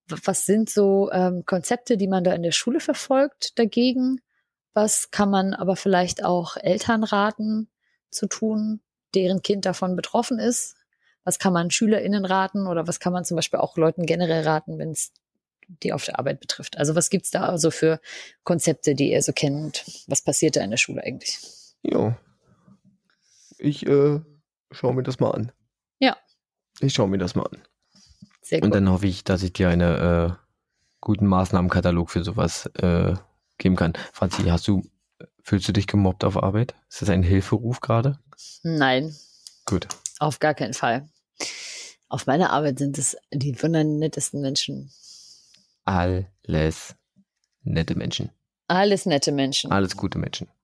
was 0.08 0.44
sind 0.44 0.68
so 0.68 1.10
ähm, 1.12 1.44
Konzepte, 1.46 1.96
die 1.96 2.08
man 2.08 2.24
da 2.24 2.32
in 2.32 2.42
der 2.42 2.52
Schule 2.52 2.80
verfolgt 2.80 3.58
dagegen? 3.58 4.20
Was 4.74 5.10
kann 5.10 5.30
man 5.30 5.54
aber 5.54 5.76
vielleicht 5.76 6.24
auch 6.24 6.56
Eltern 6.56 7.04
raten 7.04 7.68
zu 8.10 8.26
tun, 8.26 8.80
deren 9.14 9.42
Kind 9.42 9.66
davon 9.66 9.96
betroffen 9.96 10.38
ist? 10.38 10.76
Was 11.22 11.38
kann 11.38 11.52
man 11.52 11.70
SchülerInnen 11.70 12.24
raten 12.24 12.66
oder 12.66 12.86
was 12.86 13.00
kann 13.00 13.12
man 13.12 13.24
zum 13.24 13.36
Beispiel 13.36 13.60
auch 13.60 13.76
Leuten 13.76 14.04
generell 14.04 14.42
raten, 14.42 14.78
wenn 14.78 14.90
es 14.90 15.12
die 15.82 15.92
auf 15.92 16.04
der 16.04 16.18
Arbeit 16.18 16.40
betrifft? 16.40 16.76
Also 16.76 16.94
was 16.94 17.08
gibt's 17.08 17.30
da 17.30 17.44
also 17.44 17.70
für 17.70 18.00
Konzepte, 18.42 18.94
die 18.94 19.12
ihr 19.12 19.22
so 19.22 19.32
kennt? 19.32 19.84
Was 20.06 20.22
passiert 20.22 20.56
da 20.56 20.62
in 20.62 20.70
der 20.70 20.76
Schule 20.76 21.02
eigentlich? 21.02 21.38
Ja. 21.82 22.18
Ich 23.58 23.86
äh, 23.86 24.20
schaue 24.70 24.94
mir 24.94 25.02
das 25.02 25.20
mal 25.20 25.30
an. 25.30 25.52
Ja. 25.98 26.18
Ich 26.80 26.92
schaue 26.92 27.08
mir 27.08 27.18
das 27.18 27.34
mal 27.34 27.44
an. 27.44 27.62
Sehr 28.44 28.58
Und 28.62 28.68
gut. 28.70 28.74
dann 28.76 28.90
hoffe 28.90 29.06
ich, 29.06 29.24
dass 29.24 29.42
ich 29.42 29.52
dir 29.54 29.70
einen 29.70 30.30
äh, 30.30 30.32
guten 31.00 31.26
Maßnahmenkatalog 31.26 32.10
für 32.10 32.22
sowas 32.22 32.66
äh, 32.76 33.14
geben 33.58 33.74
kann. 33.76 33.94
Franzi, 34.12 34.42
hast 34.44 34.68
du, 34.68 34.82
fühlst 35.42 35.66
du 35.66 35.72
dich 35.72 35.86
gemobbt 35.86 36.24
auf 36.24 36.40
Arbeit? 36.42 36.74
Ist 36.88 37.02
das 37.02 37.08
ein 37.08 37.22
Hilferuf 37.22 37.80
gerade? 37.80 38.18
Nein, 38.62 39.14
Gut. 39.66 39.88
Auf 40.18 40.40
gar 40.40 40.54
keinen 40.54 40.74
Fall. 40.74 41.08
Auf 42.08 42.26
meiner 42.26 42.50
Arbeit 42.50 42.78
sind 42.78 42.98
es 42.98 43.16
die 43.32 43.60
wundernettesten 43.62 44.40
Menschen. 44.40 44.90
Alles 45.84 46.94
nette 47.62 47.94
Menschen. 47.96 48.30
Alles 48.68 49.06
nette 49.06 49.32
Menschen. 49.32 49.72
Alles 49.72 49.96
gute 49.96 50.18
Menschen. 50.18 50.48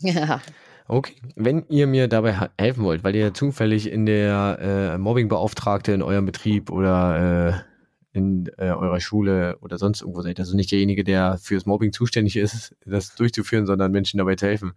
Ja. 0.00 0.42
Okay, 0.86 1.14
wenn 1.34 1.64
ihr 1.68 1.86
mir 1.86 2.08
dabei 2.08 2.50
helfen 2.58 2.84
wollt, 2.84 3.04
weil 3.04 3.16
ihr 3.16 3.32
zufällig 3.32 3.90
in 3.90 4.04
der 4.04 4.58
äh, 4.60 4.98
Mobbingbeauftragte 4.98 5.92
in 5.92 6.02
eurem 6.02 6.26
Betrieb 6.26 6.70
oder 6.70 7.64
äh, 8.12 8.18
in 8.18 8.50
äh, 8.58 8.70
eurer 8.70 9.00
Schule 9.00 9.56
oder 9.60 9.78
sonst 9.78 10.02
irgendwo 10.02 10.20
seid, 10.20 10.38
also 10.38 10.54
nicht 10.54 10.70
derjenige, 10.70 11.02
der 11.02 11.38
fürs 11.38 11.64
Mobbing 11.64 11.92
zuständig 11.92 12.36
ist, 12.36 12.76
das 12.84 13.14
durchzuführen, 13.14 13.64
sondern 13.64 13.92
Menschen 13.92 14.18
dabei 14.18 14.36
zu 14.36 14.46
helfen, 14.46 14.74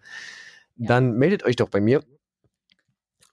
ja. 0.78 0.88
dann 0.88 1.18
meldet 1.18 1.44
euch 1.44 1.58
doch 1.58 1.70
bei 1.70 1.82
mir. 1.82 2.02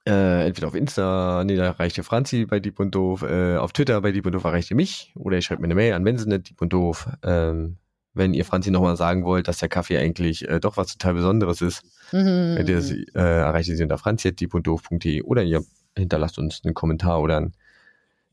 Äh, 0.07 0.45
entweder 0.45 0.67
auf 0.67 0.75
Insta, 0.75 1.43
nee, 1.45 1.55
da 1.55 1.63
erreicht 1.63 1.97
ihr 1.97 2.03
Franzi 2.03 2.45
bei 2.45 2.59
Dieb 2.59 2.79
und 2.79 2.93
Doof, 2.93 3.23
äh, 3.23 3.55
auf 3.55 3.71
Twitter 3.71 3.99
bei 4.01 4.11
Dieb 4.11 4.25
und 4.25 4.33
Doof 4.33 4.43
erreicht 4.43 4.69
ihr 4.69 4.75
mich 4.75 5.13
oder 5.15 5.37
ihr 5.37 5.41
schreibt 5.41 5.61
mir 5.61 5.65
eine 5.65 5.75
Mail 5.75 5.93
an 5.93 6.03
mensenet, 6.03 6.49
Dieb 6.49 6.61
und 6.61 6.73
Doof. 6.73 7.09
Ähm, 7.23 7.77
wenn 8.15 8.33
ihr 8.33 8.45
Franzi 8.45 8.71
nochmal 8.71 8.97
sagen 8.97 9.23
wollt, 9.25 9.47
dass 9.47 9.57
der 9.57 9.69
Kaffee 9.69 9.97
eigentlich 9.97 10.47
äh, 10.47 10.59
doch 10.59 10.77
was 10.77 10.93
total 10.93 11.13
Besonderes 11.13 11.61
ist, 11.61 11.83
mhm. 12.11 12.57
ihr 12.65 12.81
sie, 12.81 13.05
äh, 13.13 13.19
erreicht 13.19 13.69
ihr 13.69 13.77
sie 13.77 13.83
unter 13.83 13.97
franzi.diebunddoof.de 13.97 15.21
oder 15.21 15.43
ihr 15.43 15.63
hinterlasst 15.97 16.39
uns 16.39 16.61
einen 16.63 16.73
Kommentar 16.73 17.21
oder 17.21 17.37
ein, 17.37 17.53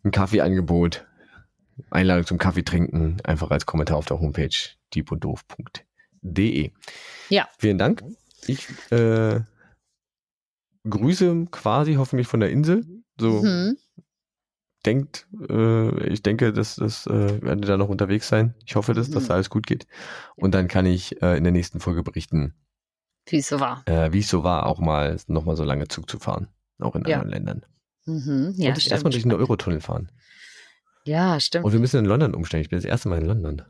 ein 0.05 0.11
Kaffeeangebot, 0.11 1.05
Einladung 1.91 2.27
zum 2.27 2.39
Kaffee 2.39 2.63
trinken, 2.63 3.19
einfach 3.25 3.51
als 3.51 3.67
Kommentar 3.67 3.97
auf 3.97 4.07
der 4.07 4.21
Homepage 4.21 4.57
diebunddoof.de. 4.95 6.71
Ja. 7.29 7.49
Vielen 7.59 7.79
Dank. 7.79 8.03
Ich 8.47 8.69
äh, 8.91 9.41
grüße 10.89 11.47
quasi 11.51 11.95
hoffentlich 11.95 12.29
von 12.29 12.41
der 12.41 12.51
Insel. 12.51 12.85
So 13.19 13.43
mhm 13.43 13.77
denkt, 14.83 15.27
äh, 15.49 16.07
ich 16.09 16.23
denke, 16.23 16.53
dass 16.53 16.77
das 16.77 17.07
äh, 17.07 17.43
werde 17.43 17.67
da 17.67 17.77
noch 17.77 17.89
unterwegs 17.89 18.29
sein. 18.29 18.55
Ich 18.67 18.77
hoffe, 18.77 18.95
dass, 18.95 19.09
mhm. 19.09 19.15
dass 19.15 19.29
da 19.29 19.35
alles 19.35 19.51
gut 19.51 19.67
geht. 19.67 19.87
Und 20.37 20.55
dann 20.55 20.69
kann 20.69 20.87
ich 20.87 21.23
äh, 21.23 21.37
in 21.37 21.45
der 21.45 21.53
nächsten 21.53 21.81
Folge 21.81 22.03
berichten, 22.03 22.55
wie 23.27 23.39
es 23.39 23.49
so 23.49 23.61
war. 23.61 23.83
Äh, 23.87 24.13
wie 24.13 24.21
es 24.21 24.29
so 24.29 24.43
war, 24.43 24.67
auch 24.67 24.81
mal 24.81 25.17
nochmal 25.29 25.57
so 25.57 25.65
lange 25.65 25.89
Zug 25.89 26.11
zu 26.11 26.19
fahren, 26.19 26.49
auch 26.79 26.97
in 26.97 27.05
ja. 27.05 27.21
anderen 27.21 27.31
Ländern. 27.31 27.67
Mhm. 28.07 28.55
Ja, 28.57 28.71
Und 28.71 28.79
ich 28.79 28.91
erstmal 28.91 29.13
durch 29.13 29.23
den 29.23 29.33
Eurotunnel 29.33 29.81
fahren. 29.81 30.11
Ja, 31.05 31.39
stimmt. 31.41 31.65
Und 31.65 31.73
wir 31.73 31.81
müssen 31.81 31.99
in 31.99 32.05
London 32.05 32.35
umsteigen. 32.35 32.63
Ich 32.63 32.71
bin 32.71 32.79
das 32.79 32.85
erste 32.85 33.09
Mal 33.09 33.21
in 33.21 33.27
London. 33.27 33.63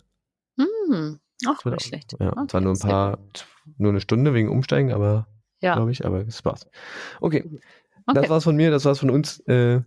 Mhm. 0.56 1.20
Auch 1.46 1.64
nicht 1.64 1.86
schlecht. 1.86 2.14
Ja, 2.18 2.32
okay, 2.32 2.46
zwar 2.48 2.60
nur 2.60 2.72
ein 2.72 2.78
paar, 2.78 3.18
nur 3.78 3.90
eine 3.90 4.00
Stunde 4.00 4.32
wegen 4.34 4.48
Umsteigen, 4.48 4.92
aber 4.92 5.26
ja. 5.60 5.74
glaube 5.74 5.90
ich, 5.92 6.04
aber 6.04 6.26
es 6.26 6.38
Spaß. 6.38 6.66
Okay. 7.20 7.44
okay. 8.06 8.20
Das 8.20 8.28
war's 8.28 8.44
von 8.44 8.56
mir, 8.56 8.70
das 8.70 8.84
war's 8.84 8.98
von 8.98 9.10
uns. 9.10 9.40
Äh, 9.40 9.82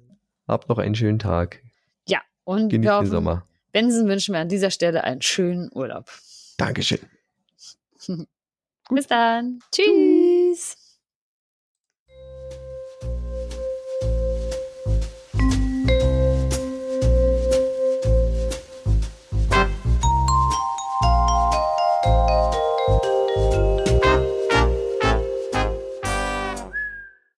Habt 0.48 0.70
noch 0.70 0.78
einen 0.78 0.96
schönen 0.96 1.20
Tag. 1.20 1.62
Ja, 2.08 2.22
und 2.44 2.70
Genießt 2.70 2.84
wir 2.84 2.94
hoffen, 2.94 3.06
den 3.06 3.12
Sommer. 3.12 3.48
Benson 3.72 4.08
wünschen 4.08 4.34
wir 4.34 4.42
an 4.42 4.50
dieser 4.50 4.72
Stelle 4.72 5.04
einen 5.04 5.22
schönen 5.22 5.70
Urlaub. 5.74 6.10
Dankeschön. 6.58 7.00
Bis 8.90 9.08
dann. 9.08 9.60
Tschüss. 9.72 10.78